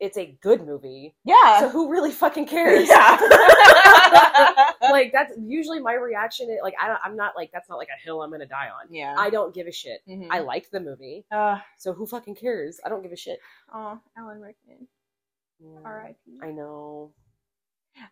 it's 0.00 0.16
a 0.16 0.38
good 0.40 0.64
movie. 0.66 1.14
Yeah. 1.26 1.60
So 1.60 1.68
who 1.68 1.90
really 1.90 2.12
fucking 2.12 2.46
cares? 2.46 2.88
yeah. 2.88 3.18
like 4.82 5.12
that's 5.12 5.32
usually 5.40 5.80
my 5.80 5.94
reaction. 5.94 6.50
Is, 6.50 6.58
like 6.62 6.74
I 6.80 6.88
don't, 6.88 7.00
I'm 7.04 7.16
not 7.16 7.34
like 7.36 7.50
that's 7.52 7.68
not 7.68 7.76
like 7.76 7.88
a 7.88 8.00
hill 8.02 8.22
I'm 8.22 8.30
gonna 8.30 8.46
die 8.46 8.68
on. 8.68 8.92
yeah. 8.92 9.14
I 9.18 9.30
don't 9.30 9.54
give 9.54 9.66
a 9.66 9.72
shit. 9.72 10.00
Mhm. 10.08 10.28
I 10.30 10.40
like 10.40 10.70
the 10.70 10.80
movie, 10.80 11.24
Uh, 11.30 11.58
so 11.78 11.92
who 11.92 12.06
fucking 12.06 12.34
cares? 12.36 12.80
I 12.84 12.88
don't 12.88 13.02
give 13.02 13.12
a 13.12 13.16
shit. 13.16 13.38
oh, 13.74 13.98
Alan 14.16 14.40
Rickman. 14.40 14.86
R.I.P. 15.84 16.38
I 16.42 16.50
know. 16.50 17.12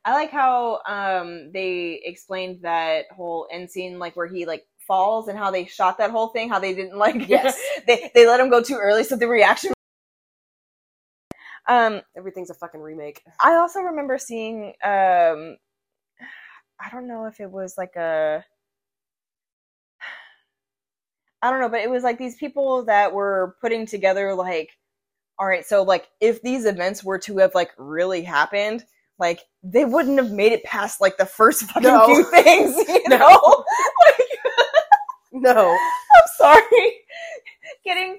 I 0.04 0.12
like 0.12 0.30
how 0.30 0.80
um 0.86 1.50
they 1.52 2.00
explained 2.04 2.60
that 2.62 3.06
whole 3.16 3.48
end 3.50 3.70
scene, 3.70 3.98
like 3.98 4.14
where 4.16 4.26
he 4.28 4.46
like 4.46 4.66
falls, 4.86 5.26
and 5.28 5.38
how 5.38 5.50
they 5.50 5.64
shot 5.64 5.98
that 5.98 6.10
whole 6.10 6.28
thing. 6.28 6.48
How 6.48 6.58
they 6.60 6.74
didn't 6.74 6.96
like, 6.98 7.16
Yes. 7.28 7.60
they 7.86 8.10
they 8.14 8.26
let 8.26 8.38
him 8.40 8.50
go 8.50 8.62
too 8.62 8.76
early, 8.76 9.04
so 9.04 9.16
the 9.16 9.26
reaction. 9.28 9.72
Um, 11.68 12.00
Everything's 12.16 12.50
a 12.50 12.54
fucking 12.54 12.80
remake. 12.80 13.22
I 13.42 13.54
also 13.54 13.80
remember 13.80 14.18
seeing 14.18 14.72
um, 14.82 15.56
I 16.84 16.88
don't 16.90 17.06
know 17.06 17.26
if 17.26 17.40
it 17.40 17.50
was 17.50 17.76
like 17.76 17.96
a. 17.96 18.44
I 21.42 21.50
don't 21.50 21.60
know, 21.60 21.68
but 21.68 21.80
it 21.80 21.90
was 21.90 22.02
like 22.02 22.18
these 22.18 22.36
people 22.36 22.84
that 22.84 23.12
were 23.12 23.56
putting 23.60 23.86
together 23.86 24.34
like, 24.34 24.70
all 25.38 25.46
right, 25.46 25.64
so 25.64 25.82
like 25.82 26.08
if 26.20 26.42
these 26.42 26.66
events 26.66 27.02
were 27.02 27.18
to 27.20 27.38
have 27.38 27.54
like 27.54 27.70
really 27.78 28.22
happened, 28.22 28.84
like 29.18 29.40
they 29.62 29.84
wouldn't 29.84 30.18
have 30.18 30.32
made 30.32 30.52
it 30.52 30.64
past 30.64 31.00
like 31.00 31.16
the 31.16 31.26
first 31.26 31.62
fucking 31.64 31.82
No. 31.82 32.04
few 32.06 32.24
things, 32.24 32.76
you 32.88 33.02
No. 33.08 33.18
know? 33.18 33.64
like, 34.06 34.28
No. 35.32 35.70
I'm 35.70 36.22
sorry, 36.36 36.92
getting 37.84 38.18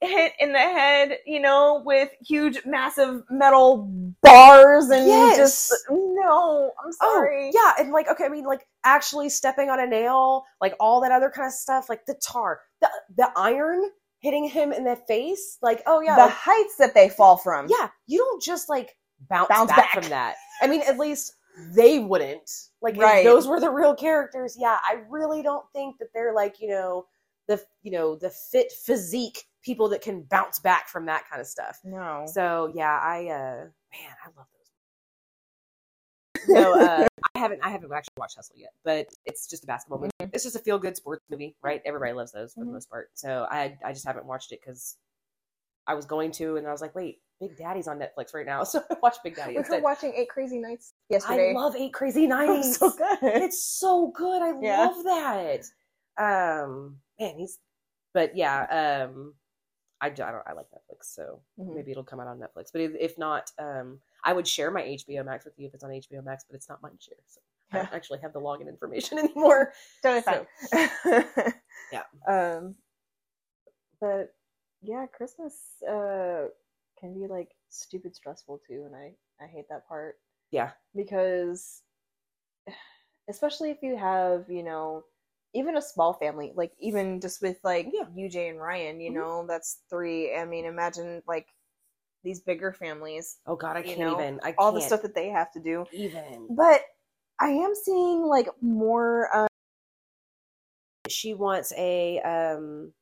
hit 0.00 0.32
in 0.40 0.52
the 0.52 0.58
head, 0.58 1.18
you 1.26 1.40
know, 1.40 1.82
with 1.84 2.10
huge, 2.26 2.64
massive 2.64 3.22
metal 3.30 3.90
bars 4.24 4.90
and 4.90 5.06
Yes. 5.06 5.36
just 5.36 5.72
no. 5.90 6.72
I'm 6.84 6.92
sorry. 6.92 7.50
Oh, 7.54 7.60
yeah, 7.76 7.82
and 7.84 7.92
like 7.92 8.08
okay, 8.08 8.24
I 8.24 8.28
mean 8.28 8.44
like 8.44 8.66
actually 8.84 9.28
stepping 9.28 9.70
on 9.70 9.80
a 9.80 9.86
nail, 9.86 10.44
like 10.60 10.74
all 10.80 11.00
that 11.02 11.12
other 11.12 11.30
kind 11.30 11.46
of 11.46 11.52
stuff, 11.52 11.88
like 11.88 12.06
the 12.06 12.14
tar, 12.14 12.60
the 12.80 12.88
the 13.16 13.30
iron 13.36 13.90
hitting 14.20 14.48
him 14.48 14.72
in 14.72 14.84
the 14.84 14.96
face, 15.08 15.58
like 15.62 15.82
oh 15.86 16.00
yeah, 16.00 16.16
the 16.16 16.22
like, 16.22 16.32
heights 16.32 16.76
that 16.78 16.94
they 16.94 17.08
fall 17.08 17.36
from. 17.36 17.66
yeah, 17.68 17.88
you 18.06 18.18
don't 18.18 18.42
just 18.42 18.68
like 18.68 18.96
bounce, 19.28 19.48
Bounce 19.48 19.70
back, 19.70 19.76
back. 19.78 19.92
from 19.92 20.08
that. 20.10 20.34
I 20.62 20.66
mean, 20.66 20.82
at 20.82 20.98
least 20.98 21.34
they 21.74 21.98
wouldn't. 22.00 22.50
Like 22.82 22.96
Right. 22.96 23.18
if 23.18 23.24
those 23.24 23.46
were 23.46 23.60
the 23.60 23.70
real 23.70 23.94
characters. 23.94 24.56
Yeah, 24.58 24.78
I 24.82 25.02
really 25.08 25.42
don't 25.42 25.64
think 25.72 25.98
that 25.98 26.08
they're 26.14 26.34
like 26.34 26.56
you 26.60 26.68
know 26.68 27.06
the 27.48 27.62
you 27.82 27.90
know 27.92 28.16
the 28.16 28.30
fit 28.30 28.72
physique 28.72 29.44
people 29.62 29.88
that 29.90 30.02
can 30.02 30.22
bounce 30.30 30.58
back 30.58 30.88
from 30.88 31.06
that 31.06 31.24
kind 31.30 31.40
of 31.40 31.46
stuff. 31.46 31.78
No. 31.84 32.24
So 32.26 32.72
yeah, 32.74 32.98
I 33.02 33.28
uh 33.28 33.64
man, 34.00 34.10
I 34.24 34.28
love 34.36 34.46
those. 34.52 34.70
No, 36.48 36.72
uh, 36.74 37.06
I 37.34 37.38
haven't 37.38 37.60
I 37.64 37.70
haven't 37.70 37.92
actually 37.92 38.14
watched 38.18 38.36
Hustle 38.36 38.56
yet, 38.58 38.72
but 38.84 39.06
it's 39.24 39.48
just 39.48 39.64
a 39.64 39.66
basketball 39.66 39.98
movie. 39.98 40.10
It's 40.32 40.44
just 40.44 40.56
a 40.56 40.60
feel 40.60 40.78
good 40.78 40.96
sports 40.96 41.22
movie, 41.30 41.56
right? 41.62 41.80
Everybody 41.84 42.12
loves 42.12 42.32
those 42.32 42.54
for 42.54 42.60
Mhm. 42.60 42.66
the 42.66 42.72
most 42.72 42.90
part. 42.90 43.10
So 43.14 43.46
I 43.50 43.78
I 43.84 43.92
just 43.92 44.06
haven't 44.06 44.26
watched 44.26 44.52
it 44.52 44.60
because 44.64 44.96
I 45.86 45.94
was 45.94 46.06
going 46.06 46.32
to, 46.32 46.56
and 46.56 46.66
I 46.66 46.72
was 46.72 46.80
like, 46.80 46.94
wait, 46.94 47.20
Big 47.40 47.56
Daddy's 47.58 47.88
on 47.88 47.98
Netflix 47.98 48.34
right 48.34 48.46
now, 48.46 48.64
so 48.64 48.82
I 48.90 48.96
watched 49.02 49.22
Big 49.22 49.36
Daddy 49.36 49.52
We 49.52 49.56
were 49.56 49.60
instead. 49.60 49.82
watching 49.82 50.12
Eight 50.14 50.28
Crazy 50.30 50.58
Nights 50.58 50.94
yesterday. 51.10 51.50
I 51.50 51.54
love 51.54 51.76
Eight 51.76 51.92
Crazy 51.92 52.26
Nights. 52.36 52.78
so 52.78 52.90
good. 52.90 53.18
It's 53.22 53.62
so 53.62 54.08
good. 54.14 54.42
I 54.42 54.52
Yeah. 54.60 54.86
love 54.86 55.04
that. 55.04 55.64
Um, 56.16 56.98
man, 57.20 57.36
he's. 57.38 57.58
But 58.12 58.36
yeah, 58.36 59.06
um, 59.08 59.34
I, 60.00 60.06
I 60.06 60.10
don't. 60.10 60.42
I 60.46 60.52
like 60.52 60.66
Netflix, 60.70 61.04
so 61.14 61.40
Mhm. 61.58 61.74
maybe 61.74 61.90
it'll 61.92 62.04
come 62.04 62.20
out 62.20 62.26
on 62.26 62.38
Netflix. 62.38 62.70
But 62.72 62.82
if, 62.82 62.92
if 62.98 63.18
not, 63.18 63.50
um, 63.58 64.00
I 64.24 64.32
would 64.32 64.46
share 64.46 64.70
my 64.70 64.82
HBO 64.82 65.24
Max 65.24 65.44
with 65.44 65.54
you 65.58 65.66
if 65.66 65.74
it's 65.74 65.84
on 65.84 65.90
HBO 65.90 66.22
Max, 66.24 66.44
but 66.48 66.56
it's 66.56 66.68
not 66.68 66.82
mine 66.82 66.98
share, 66.98 67.16
so 67.26 67.40
I 67.72 67.78
don't 67.78 67.92
actually 67.92 68.18
have 68.20 68.32
the 68.32 68.40
login 68.40 68.68
information 68.68 69.18
anymore. 69.24 69.72
totally 70.02 70.22
So- 70.22 70.46
fine. 70.72 71.52
Yeah. 71.92 72.02
Um, 72.28 72.74
but 74.00 74.34
yeah, 74.82 75.06
Christmas 75.06 75.54
uh 75.88 76.46
can 76.98 77.14
be 77.14 77.26
like 77.26 77.50
stupid 77.68 78.14
stressful 78.14 78.60
too, 78.66 78.84
and 78.86 78.94
I 78.94 79.14
I 79.42 79.46
hate 79.46 79.66
that 79.70 79.86
part 79.88 80.16
Yeah, 80.50 80.70
because 80.94 81.82
especially 83.28 83.70
if 83.70 83.82
you 83.82 83.96
have 83.96 84.48
you 84.50 84.62
know 84.62 85.04
even 85.54 85.76
a 85.76 85.82
small 85.82 86.12
family 86.14 86.52
like 86.54 86.72
even 86.78 87.20
just 87.20 87.40
with 87.40 87.58
like 87.64 87.88
Yeah. 87.92 88.04
UJ 88.16 88.50
and 88.50 88.60
Ryan 88.60 89.00
you 89.00 89.10
Mhm. 89.10 89.14
know 89.14 89.46
that's 89.46 89.80
three 89.88 90.34
I 90.36 90.44
mean 90.44 90.64
imagine 90.64 91.22
like 91.26 91.48
these 92.24 92.40
bigger 92.40 92.72
families, 92.72 93.38
Oh 93.46 93.54
God, 93.54 93.76
I 93.76 93.82
can't 93.82 94.00
know, 94.00 94.18
even. 94.18 94.40
I 94.42 94.54
all 94.58 94.72
the 94.72 94.80
stuff 94.80 95.02
that 95.02 95.14
they 95.14 95.28
have 95.28 95.52
to 95.52 95.60
do. 95.60 95.84
even. 95.92 96.46
But 96.48 96.80
I 97.38 97.48
am 97.50 97.74
seeing 97.74 98.22
like 98.22 98.48
more. 98.62 99.28
Uh, 99.32 99.46
She 101.08 101.34
wants 101.34 101.72
a 101.76 102.18
um. 102.20 102.92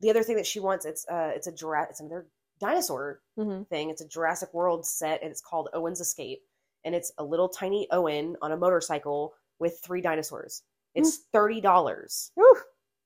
The 0.00 0.10
other 0.10 0.22
thing 0.22 0.36
that 0.36 0.46
she 0.46 0.60
wants 0.60 0.84
it's 0.84 1.06
uh 1.08 1.32
it's 1.34 1.46
a 1.46 1.52
Jura- 1.52 1.86
it's 1.88 2.00
another 2.00 2.26
dinosaur 2.60 3.20
mhm. 3.38 3.66
thing. 3.68 3.90
It's 3.90 4.02
a 4.02 4.08
Jurassic 4.08 4.52
World 4.52 4.86
set, 4.86 5.22
and 5.22 5.30
it's 5.30 5.40
called 5.40 5.70
Owen's 5.72 6.00
Escape, 6.00 6.42
and 6.84 6.94
it's 6.94 7.12
a 7.18 7.24
little 7.24 7.48
tiny 7.48 7.88
Owen 7.90 8.36
on 8.42 8.52
a 8.52 8.56
motorcycle 8.56 9.34
with 9.58 9.80
three 9.82 10.00
dinosaurs. 10.02 10.62
It's 10.94 11.18
thirty 11.32 11.60
dollars. 11.60 12.32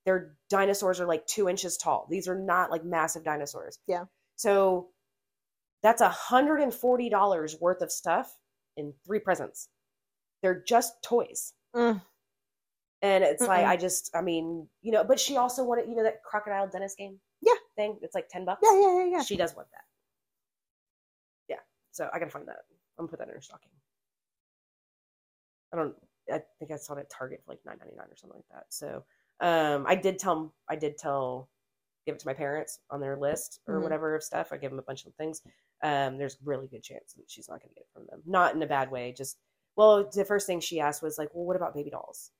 Their 0.05 0.35
dinosaurs 0.49 0.99
are 0.99 1.05
like 1.07 1.25
two 1.25 1.49
inches 1.49 1.77
tall. 1.77 2.07
These 2.09 2.27
are 2.27 2.37
not 2.37 2.71
like 2.71 2.83
massive 2.85 3.23
dinosaurs. 3.23 3.79
Yeah. 3.87 4.05
So 4.35 4.89
that's 5.83 6.01
a 6.01 6.09
hundred 6.09 6.61
and 6.61 6.73
forty 6.73 7.09
dollars 7.09 7.57
worth 7.59 7.81
of 7.81 7.91
stuff 7.91 8.31
in 8.77 8.93
three 9.05 9.19
presents. 9.19 9.69
They're 10.41 10.63
just 10.67 10.93
toys. 11.03 11.53
Mm. 11.75 12.01
And 13.01 13.23
it's 13.23 13.41
like 13.41 13.65
Mm-mm. 13.65 13.69
I 13.69 13.77
just 13.77 14.11
I 14.15 14.21
mean, 14.21 14.67
you 14.81 14.91
know, 14.91 15.03
but 15.03 15.19
she 15.19 15.37
also 15.37 15.63
wanted, 15.63 15.87
you 15.89 15.95
know, 15.95 16.03
that 16.03 16.23
crocodile 16.23 16.67
dentist 16.67 16.97
game 16.97 17.19
Yeah. 17.41 17.53
thing. 17.75 17.97
It's 18.01 18.15
like 18.15 18.29
ten 18.29 18.45
bucks. 18.45 18.61
Yeah, 18.63 18.79
yeah, 18.79 18.97
yeah, 18.97 19.05
yeah. 19.17 19.21
She 19.23 19.37
does 19.37 19.55
want 19.55 19.67
that. 19.71 19.83
Yeah. 21.49 21.59
So 21.91 22.09
I 22.13 22.19
gotta 22.19 22.31
find 22.31 22.47
that. 22.47 22.63
I'm 22.97 23.05
gonna 23.05 23.09
put 23.09 23.19
that 23.19 23.27
in 23.27 23.33
her 23.33 23.41
stocking. 23.41 23.69
I 25.73 25.77
don't 25.77 25.95
I 26.31 26.41
think 26.59 26.71
I 26.71 26.77
saw 26.77 26.93
it 26.95 26.99
at 26.99 27.09
Target 27.09 27.41
for 27.45 27.51
like 27.51 27.59
nine 27.65 27.77
ninety 27.79 27.95
nine 27.95 28.07
or 28.11 28.15
something 28.15 28.37
like 28.39 28.49
that. 28.51 28.65
So 28.69 29.03
um 29.41 29.85
I 29.87 29.95
did 29.95 30.19
tell 30.19 30.53
I 30.69 30.75
did 30.75 30.97
tell 30.97 31.49
give 32.05 32.15
it 32.15 32.19
to 32.19 32.27
my 32.27 32.33
parents 32.33 32.79
on 32.91 32.99
their 33.01 33.17
list 33.17 33.59
or 33.67 33.79
Mhm. 33.79 33.83
whatever 33.83 34.15
of 34.15 34.23
stuff. 34.23 34.51
I 34.53 34.57
give 34.57 34.71
them 34.71 34.79
a 34.79 34.83
bunch 34.83 35.05
of 35.05 35.13
things. 35.15 35.41
Um 35.83 36.17
there's 36.17 36.37
really 36.43 36.67
good 36.67 36.83
chance 36.83 37.13
that 37.13 37.29
she's 37.29 37.49
not 37.49 37.61
gonna 37.61 37.73
get 37.73 37.81
it 37.83 37.89
from 37.93 38.05
them. 38.07 38.21
Not 38.25 38.55
in 38.55 38.61
a 38.63 38.67
bad 38.67 38.91
way, 38.91 39.13
just 39.13 39.37
well, 39.75 40.09
the 40.09 40.25
first 40.25 40.47
thing 40.47 40.61
she 40.61 40.79
asked 40.79 41.03
was 41.03 41.17
like, 41.17 41.29
"Well, 41.33 41.45
what 41.45 41.57
about 41.57 41.73
baby 41.75 41.89
dolls?" 41.89 42.31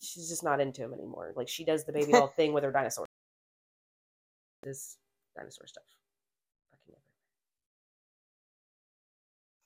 She's 0.00 0.28
just 0.28 0.42
not 0.42 0.60
into 0.60 0.82
them 0.82 0.92
anymore. 0.92 1.32
Like 1.36 1.48
she 1.48 1.64
does 1.64 1.84
the 1.84 1.92
baby 1.92 2.12
doll 2.12 2.28
thing 2.36 2.52
with 2.52 2.64
her 2.64 2.72
dinosaur. 2.72 3.06
This 4.62 4.98
dinosaur 5.36 5.66
stuff. 5.68 5.84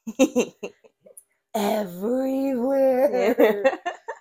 Everywhere. 1.57 3.65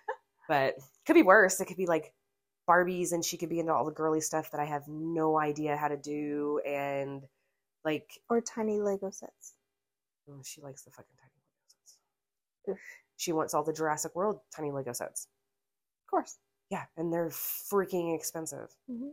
but 0.47 0.75
could 1.05 1.13
be 1.13 1.23
worse. 1.23 1.59
It 1.59 1.65
could 1.65 1.77
be 1.77 1.85
like 1.85 2.13
Barbies, 2.69 3.11
and 3.11 3.23
she 3.23 3.37
could 3.37 3.49
be 3.49 3.59
into 3.59 3.73
all 3.73 3.85
the 3.85 3.91
girly 3.91 4.21
stuff 4.21 4.49
that 4.51 4.59
I 4.61 4.65
have 4.65 4.87
no 4.87 5.37
idea 5.39 5.77
how 5.77 5.87
to 5.89 5.97
do, 5.97 6.59
and 6.65 7.23
like 7.83 8.09
or 8.29 8.41
tiny 8.41 8.79
Lego 8.81 9.09
sets. 9.11 9.53
oh, 10.29 10.41
she 10.43 10.61
likes 10.61 10.83
the 10.83 10.91
fucking 10.91 11.15
tiny 11.21 11.31
Lego 11.35 11.63
sets. 11.67 11.97
Oof. 12.69 12.79
She 13.17 13.31
wants 13.33 13.53
all 13.53 13.63
the 13.63 13.73
Jurassic 13.73 14.15
World 14.15 14.39
tiny 14.55 14.71
Lego 14.71 14.93
sets. 14.93 15.27
Of 16.05 16.09
course. 16.11 16.37
Yeah, 16.71 16.85
and 16.97 17.13
they're 17.13 17.29
freaking 17.29 18.15
expensive. 18.15 18.69
Mhm. 18.89 19.11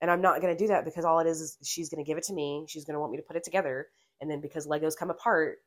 And 0.00 0.10
I'm 0.10 0.20
not 0.22 0.40
going 0.40 0.54
to 0.54 0.58
do 0.64 0.68
that 0.68 0.84
because 0.84 1.04
all 1.04 1.18
it 1.20 1.26
is 1.26 1.40
is 1.40 1.58
she's 1.62 1.88
going 1.88 2.04
to 2.04 2.08
give 2.08 2.18
it 2.18 2.24
to 2.24 2.32
me. 2.34 2.64
She's 2.68 2.84
going 2.84 2.94
to 2.94 3.00
want 3.00 3.12
me 3.12 3.18
to 3.18 3.22
put 3.22 3.36
it 3.36 3.44
together. 3.44 3.88
And 4.20 4.30
then 4.30 4.40
because 4.40 4.66
Legos 4.66 4.96
come 4.96 5.10
apart 5.10 5.58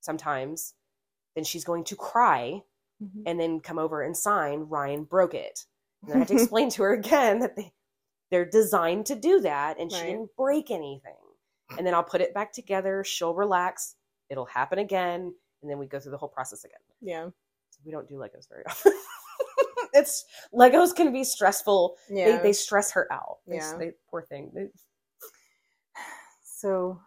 sometimes, 0.00 0.74
then 1.36 1.44
she's 1.44 1.64
going 1.64 1.84
to 1.84 1.94
cry 1.96 2.60
Mhm. 3.00 3.22
and 3.26 3.38
then 3.38 3.60
come 3.60 3.78
over 3.78 4.02
and 4.02 4.16
sign 4.16 4.60
Ryan 4.60 5.04
broke 5.04 5.34
it. 5.34 5.66
And 6.02 6.14
I 6.14 6.18
have 6.18 6.28
to 6.28 6.34
explain 6.42 6.70
to 6.70 6.82
her 6.82 6.94
again 6.94 7.38
that 7.40 7.54
they 7.54 7.72
they're 8.30 8.44
designed 8.44 9.06
to 9.06 9.14
do 9.14 9.40
that 9.42 9.78
and 9.78 9.92
she 9.92 10.02
didn't 10.02 10.34
break 10.36 10.70
anything. 10.72 11.14
And 11.78 11.86
then 11.86 11.94
I'll 11.94 12.02
put 12.02 12.20
it 12.20 12.34
back 12.34 12.52
together, 12.52 13.04
she'll 13.04 13.34
relax, 13.34 13.94
it'll 14.30 14.46
happen 14.46 14.78
again, 14.80 15.32
and 15.62 15.70
then 15.70 15.78
we 15.78 15.86
go 15.86 16.00
through 16.00 16.10
the 16.12 16.16
whole 16.18 16.28
process 16.28 16.64
again. 16.64 16.80
Yeah. 17.00 17.26
So 17.70 17.80
we 17.84 17.92
don't 17.92 18.08
do 18.08 18.14
Legos 18.16 18.48
very 18.48 18.64
often. 18.66 18.92
it's 19.92 20.24
Legos 20.54 20.94
can 20.96 21.12
be 21.12 21.22
stressful. 21.22 21.96
Yeah. 22.10 22.36
They 22.38 22.42
they 22.44 22.52
stress 22.52 22.90
her 22.92 23.12
out. 23.12 23.38
They, 23.46 23.56
Yeah. 23.56 23.76
they 23.78 23.92
poor 24.10 24.22
thing. 24.22 24.50
They- 24.54 24.70
So 26.42 27.00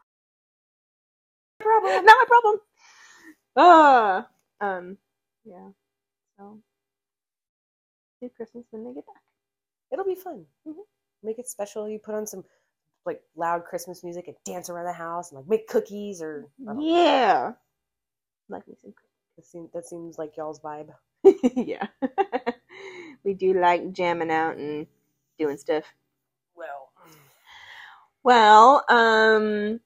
problem, 1.59 2.05
not 2.05 2.17
my 2.17 2.25
problem. 2.27 2.61
Ah, 3.55 4.27
um, 4.61 4.97
yeah. 5.45 5.69
So 6.37 6.59
do 8.21 8.29
Christmas 8.35 8.65
when 8.71 8.83
they 8.83 8.93
get 8.93 9.05
back. 9.05 9.21
it'll 9.91 10.05
be 10.05 10.15
fun. 10.15 10.45
Mhm. 10.67 10.75
Make 11.23 11.39
it 11.39 11.47
special. 11.47 11.89
You 11.89 11.99
put 11.99 12.15
on 12.15 12.25
some 12.27 12.45
like 13.05 13.21
loud 13.35 13.65
Christmas 13.65 14.03
music 14.03 14.27
and 14.27 14.37
dance 14.45 14.69
around 14.69 14.85
the 14.85 14.93
house 14.93 15.31
and 15.31 15.39
like 15.39 15.49
make 15.49 15.67
cookies 15.67 16.21
or. 16.21 16.47
Yeah. 16.79 17.53
Like 18.49 18.67
me 18.67 18.75
some 18.81 18.93
that, 19.37 19.45
seems, 19.45 19.71
that 19.73 19.85
seems 19.85 20.17
like 20.17 20.35
y'all's 20.37 20.59
vibe. 20.59 20.89
Yeah. 21.55 21.87
we 23.23 23.33
do 23.33 23.53
like 23.53 23.91
jamming 23.93 24.31
out 24.31 24.57
and 24.57 24.87
doing 25.37 25.57
stuff. 25.57 25.83
Well, 26.55 26.89
Well, 28.23 28.83
um, 28.89 29.79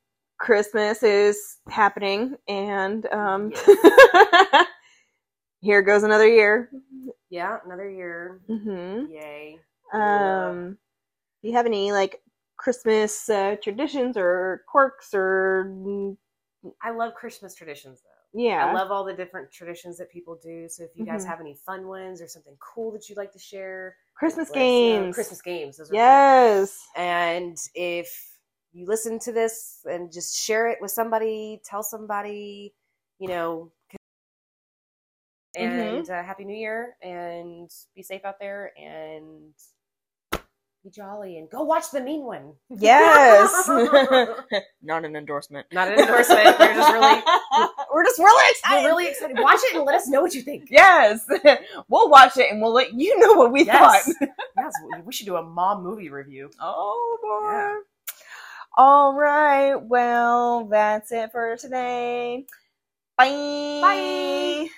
Christmas 0.44 1.04
is 1.04 1.56
happening, 1.70 2.36
and 2.50 3.06
um, 3.14 3.54
here 5.62 5.82
goes 5.82 6.04
another 6.04 6.28
year. 6.28 6.70
yeah, 7.30 7.60
another 7.66 7.90
year. 7.90 8.42
Mm-hmm. 8.50 9.10
Yay. 9.10 9.60
Um, 9.94 10.78
do 11.42 11.48
you 11.50 11.56
have 11.56 11.66
any 11.66 11.94
like 11.94 12.22
Christmas 12.58 13.30
uh, 13.30 13.56
traditions 13.64 14.18
or 14.18 14.64
quirks 14.68 15.14
or 15.14 15.74
I 16.82 16.92
love 16.92 17.14
Christmas 17.16 17.56
traditions 17.56 18.02
though. 18.02 18.42
yeah? 18.42 18.66
I 18.66 18.74
love 18.74 18.92
all 18.92 19.06
the 19.06 19.14
different 19.14 19.50
traditions 19.50 19.98
that 19.98 20.12
people 20.12 20.38
do. 20.44 20.68
So 20.68 20.84
if 20.84 20.90
you 20.96 21.06
guys 21.06 21.24
Mhm. 21.24 21.28
have 21.30 21.40
any 21.40 21.54
fun 21.56 21.88
ones 21.88 22.22
or 22.22 22.28
something 22.28 22.58
cool 22.60 22.92
that 22.92 23.08
you'd 23.08 23.18
like 23.18 23.32
to 23.32 23.40
share, 23.40 23.96
Christmas 24.14 24.50
let 24.50 24.56
us 24.56 24.58
know. 24.58 24.60
games. 24.66 25.16
Christmas 25.16 25.42
games. 25.42 25.78
Those 25.78 25.90
are 25.90 25.94
cool. 25.94 25.98
Yes. 25.98 26.86
And 26.98 27.58
if 27.76 28.33
you 28.74 28.86
listen 28.88 29.20
to 29.20 29.32
this 29.32 29.80
and 29.86 30.12
just 30.12 30.36
share 30.36 30.68
it 30.68 30.80
with 30.82 30.92
somebody, 30.92 31.62
tell 31.64 31.84
somebody, 31.84 32.74
you 33.20 33.28
know. 33.28 33.72
And 35.56 36.10
uh, 36.10 36.24
happy 36.24 36.46
New 36.46 36.56
Year, 36.58 36.96
and 37.04 37.70
be 37.96 38.02
safe 38.02 38.26
out 38.26 38.40
there, 38.40 38.72
and 38.76 39.54
be 40.84 40.90
jolly, 40.90 41.38
and 41.38 41.48
go 41.48 41.62
watch 41.62 41.92
the 41.92 42.02
mean 42.02 42.24
one. 42.26 42.54
Yes. 42.72 43.68
Not 44.82 45.06
an 45.06 45.16
endorsement. 45.16 45.68
Not 45.72 45.90
an 45.90 46.00
endorsement. 46.00 46.58
We're 46.60 46.74
just 46.74 46.92
really, 46.92 47.22
We're 47.94 48.04
just 48.04 48.18
really 48.18 48.50
excited. 48.52 48.82
we're 48.82 48.88
really 48.90 49.08
excited. 49.08 49.38
Watch 49.40 49.60
it 49.66 49.76
and 49.76 49.86
let 49.86 49.94
us 49.94 50.08
know 50.08 50.22
what 50.24 50.34
you 50.34 50.42
think. 50.42 50.70
Yes. 50.72 51.24
we'll 51.88 52.10
watch 52.10 52.36
it 52.38 52.52
and 52.52 52.60
we'll 52.60 52.74
let 52.74 52.92
you 52.96 53.20
know 53.20 53.34
what 53.34 53.52
we 53.52 53.64
Yes. 53.64 54.12
thought. 54.12 54.30
yes, 54.58 54.74
we 55.06 55.14
should 55.14 55.28
do 55.28 55.36
a 55.36 55.44
mom 55.44 55.84
movie 55.84 56.10
review. 56.10 56.50
Oh 56.60 57.20
boy. 57.22 57.52
Yeah. 57.52 57.80
All 58.76 59.14
right. 59.16 59.76
Well, 59.76 60.66
that's 60.66 61.12
it 61.12 61.32
for 61.32 61.56
today. 61.58 62.46
Bye. 63.18 63.36
Bye. 63.82 64.70